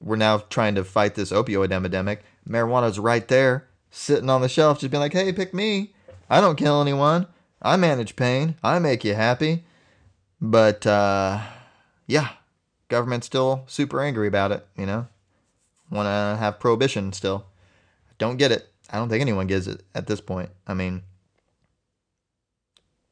we're 0.00 0.16
now 0.16 0.38
trying 0.38 0.76
to 0.76 0.84
fight 0.84 1.14
this 1.14 1.32
opioid 1.32 1.72
epidemic 1.72 2.22
marijuana's 2.48 2.98
right 2.98 3.26
there, 3.28 3.66
sitting 3.90 4.30
on 4.30 4.40
the 4.40 4.48
shelf, 4.48 4.80
just 4.80 4.90
being 4.90 5.00
like, 5.00 5.12
hey, 5.12 5.32
pick 5.32 5.52
me. 5.52 5.92
I 6.30 6.40
don't 6.40 6.56
kill 6.56 6.80
anyone. 6.80 7.26
I 7.60 7.76
manage 7.76 8.16
pain. 8.16 8.54
I 8.62 8.78
make 8.78 9.04
you 9.04 9.14
happy. 9.14 9.64
But, 10.40 10.86
uh, 10.86 11.40
yeah, 12.06 12.30
government's 12.88 13.26
still 13.26 13.64
super 13.66 14.00
angry 14.00 14.28
about 14.28 14.52
it, 14.52 14.66
you 14.76 14.86
know? 14.86 15.08
Want 15.90 16.06
to 16.06 16.38
have 16.38 16.60
prohibition 16.60 17.12
still. 17.12 17.46
Don't 18.18 18.36
get 18.36 18.52
it. 18.52 18.68
I 18.90 18.96
don't 18.96 19.08
think 19.08 19.20
anyone 19.20 19.46
gets 19.46 19.66
it 19.66 19.82
at 19.94 20.06
this 20.06 20.20
point. 20.20 20.50
I 20.66 20.74
mean, 20.74 21.02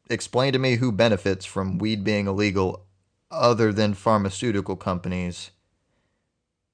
explain 0.09 0.53
to 0.53 0.59
me 0.59 0.77
who 0.77 0.93
benefits 0.93 1.45
from 1.45 1.79
weed 1.79 2.05
being 2.05 2.27
illegal 2.27 2.87
other 3.31 3.73
than 3.73 3.95
pharmaceutical 3.95 4.77
companies 4.77 5.51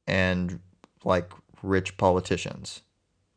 and 0.06 0.60
like 1.04 1.32
rich 1.62 1.96
politicians. 1.96 2.82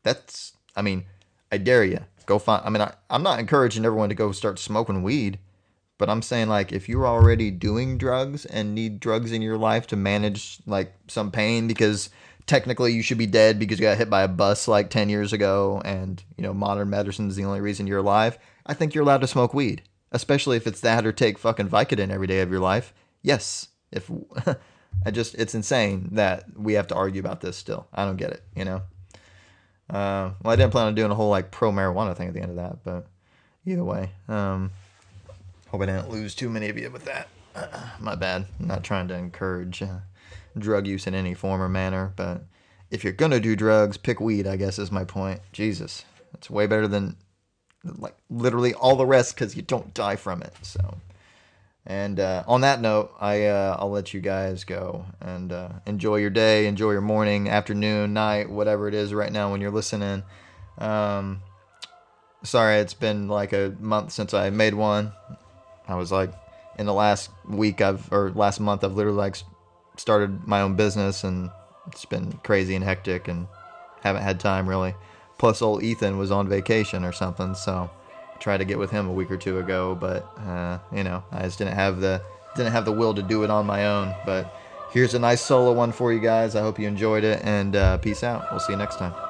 That's, 0.04 0.54
I 0.76 0.82
mean, 0.82 1.06
I 1.52 1.58
dare 1.58 1.84
you. 1.84 2.00
Go 2.26 2.40
find, 2.40 2.62
I 2.66 2.70
mean, 2.70 2.82
I, 2.82 2.94
I'm 3.10 3.24
not 3.24 3.40
encouraging 3.40 3.86
everyone 3.86 4.10
to 4.10 4.16
go 4.16 4.32
start 4.32 4.60
smoking 4.60 5.04
weed, 5.04 5.40
but 5.98 6.10
I'm 6.10 6.22
saying, 6.22 6.50
like, 6.50 6.74
if 6.74 6.90
you're 6.90 7.08
already 7.08 7.52
doing 7.52 7.98
drugs 7.98 8.46
and 8.46 8.76
need 8.76 9.00
drugs 9.00 9.32
in 9.32 9.42
your 9.42 9.58
life 9.58 9.88
to 9.88 9.96
manage, 9.96 10.58
like, 10.66 10.94
some 11.08 11.32
pain 11.32 11.68
because 11.68 12.10
technically 12.48 12.94
you 12.94 13.02
should 13.02 13.18
be 13.18 13.26
dead 13.26 13.60
because 13.60 13.80
you 13.80 13.86
got 13.86 13.98
hit 13.98 14.10
by 14.10 14.24
a 14.24 14.28
bus 14.28 14.68
like 14.68 14.90
10 14.90 15.10
years 15.10 15.34
ago 15.34 15.82
and, 15.84 16.24
you 16.38 16.44
know, 16.44 16.54
modern 16.54 16.90
medicine 16.90 17.28
is 17.28 17.36
the 17.36 17.46
only 17.46 17.62
reason 17.62 17.88
you're 17.88 18.00
alive, 18.00 18.38
I 18.66 18.74
think 18.74 18.94
you're 18.94 19.04
allowed 19.04 19.22
to 19.22 19.28
smoke 19.28 19.54
weed, 19.54 19.82
especially 20.12 20.58
if 20.58 20.68
it's 20.68 20.82
that 20.82 21.06
or 21.06 21.12
take 21.12 21.38
fucking 21.38 21.70
Vicodin 21.70 22.12
every 22.12 22.28
day 22.28 22.42
of 22.42 22.52
your 22.52 22.60
life. 22.60 22.94
Yes. 23.22 23.70
If 23.92 24.12
I 25.06 25.12
just, 25.12 25.36
it's 25.36 25.56
insane 25.56 26.10
that 26.14 26.46
we 26.56 26.74
have 26.74 26.88
to 26.88 26.96
argue 26.96 27.20
about 27.20 27.42
this 27.42 27.58
still. 27.58 27.88
I 27.94 28.06
don't 28.06 28.18
get 28.18 28.32
it, 28.32 28.44
you 28.56 28.66
know? 28.66 28.82
Uh, 29.90 30.32
well, 30.44 30.54
I 30.54 30.56
didn't 30.56 30.72
plan 30.72 30.88
on 30.88 30.96
doing 30.96 31.12
a 31.12 31.16
whole 31.16 31.30
like 31.30 31.52
pro 31.52 31.72
marijuana 31.72 32.16
thing 32.16 32.28
at 32.28 32.34
the 32.34 32.42
end 32.42 32.52
of 32.52 32.58
that, 32.58 32.84
but 32.84 33.08
either 33.66 33.84
way, 33.84 34.12
um, 34.28 34.72
hope 35.68 35.82
I 35.82 35.86
didn't 35.86 36.10
lose 36.10 36.34
too 36.34 36.50
many 36.50 36.70
of 36.70 36.78
you 36.78 36.90
with 36.90 37.06
that. 37.06 37.28
Uh, 37.56 37.68
my 38.00 38.16
bad. 38.16 38.46
I'm 38.60 38.68
not 38.68 38.84
trying 38.84 39.08
to 39.10 39.16
encourage 39.16 39.84
uh, 39.84 40.00
drug 40.58 40.88
use 40.88 41.08
in 41.08 41.16
any 41.16 41.34
form 41.34 41.62
or 41.62 41.70
manner, 41.70 42.14
but 42.16 42.44
if 42.92 43.04
you're 43.04 43.14
gonna 43.14 43.40
do 43.40 43.56
drugs, 43.56 43.98
pick 43.98 44.20
weed. 44.20 44.48
I 44.48 44.56
guess 44.56 44.80
is 44.80 44.92
my 44.92 45.04
point. 45.04 45.42
Jesus, 45.52 46.06
it's 46.34 46.50
way 46.50 46.68
better 46.68 46.88
than 46.88 47.18
like 47.84 48.16
literally 48.30 48.74
all 48.74 48.96
the 48.96 49.06
rest 49.06 49.36
because 49.36 49.56
you 49.56 49.62
don't 49.62 49.94
die 49.94 50.16
from 50.16 50.42
it. 50.42 50.54
So. 50.62 50.98
And 51.88 52.20
uh, 52.20 52.44
on 52.48 52.62
that 52.62 52.82
note, 52.82 53.14
I 53.20 53.46
uh, 53.46 53.78
I'll 53.80 53.92
let 53.92 54.14
you 54.14 54.20
guys 54.20 54.64
go 54.64 55.06
and 55.22 55.54
uh, 55.54 55.70
enjoy 55.86 56.16
your 56.16 56.32
day, 56.32 56.66
enjoy 56.66 56.92
your 56.92 57.02
morning, 57.02 57.48
afternoon, 57.48 58.14
night, 58.14 58.50
whatever 58.50 58.88
it 58.88 58.96
is 58.96 59.14
right 59.14 59.32
now 59.32 59.52
when 59.52 59.62
you're 59.62 59.72
listening. 59.72 60.24
Um, 60.80 61.44
sorry, 62.44 62.78
it's 62.78 62.96
been 62.96 63.28
like 63.28 63.54
a 63.54 63.76
month 63.80 64.14
since 64.14 64.34
I 64.34 64.50
made 64.50 64.74
one. 64.74 65.12
I 65.88 65.96
was 65.96 66.12
like, 66.12 66.32
in 66.80 66.88
the 66.88 66.94
last 66.94 67.30
week, 67.48 67.82
I've 67.82 68.12
or 68.12 68.32
last 68.32 68.60
month, 68.60 68.84
I've 68.84 68.94
literally 68.94 69.18
like 69.20 69.38
started 70.00 70.48
my 70.48 70.62
own 70.62 70.76
business, 70.76 71.24
and 71.24 71.50
it's 71.88 72.06
been 72.06 72.34
crazy 72.44 72.76
and 72.76 72.84
hectic, 72.84 73.28
and 73.28 73.48
haven't 74.02 74.24
had 74.24 74.40
time 74.40 74.68
really. 74.68 74.96
Plus, 75.38 75.62
old 75.62 75.84
Ethan 75.84 76.18
was 76.18 76.32
on 76.32 76.48
vacation 76.48 77.04
or 77.04 77.12
something, 77.12 77.56
so 77.56 77.90
I 78.34 78.38
tried 78.40 78.58
to 78.58 78.66
get 78.66 78.80
with 78.80 78.92
him 78.92 79.08
a 79.08 79.12
week 79.12 79.32
or 79.32 79.38
two 79.38 79.60
ago, 79.60 79.96
but 79.96 80.28
uh, 80.40 80.80
you 80.94 81.04
know, 81.04 81.24
I 81.32 81.44
just 81.44 81.58
didn't 81.58 81.76
have 81.76 82.00
the 82.00 82.22
didn't 82.56 82.72
have 82.72 82.86
the 82.86 82.92
will 82.92 83.14
to 83.14 83.22
do 83.22 83.44
it 83.44 83.50
on 83.50 83.66
my 83.66 83.86
own. 83.88 84.16
But 84.26 84.56
here's 84.92 85.14
a 85.14 85.20
nice 85.20 85.42
solo 85.42 85.74
one 85.74 85.92
for 85.92 86.14
you 86.14 86.20
guys. 86.20 86.56
I 86.56 86.62
hope 86.62 86.80
you 86.80 86.88
enjoyed 86.88 87.24
it, 87.24 87.42
and 87.44 87.76
uh, 87.76 87.98
peace 87.98 88.24
out. 88.24 88.48
We'll 88.52 88.60
see 88.60 88.74
you 88.74 88.78
next 88.78 88.98
time. 88.98 89.25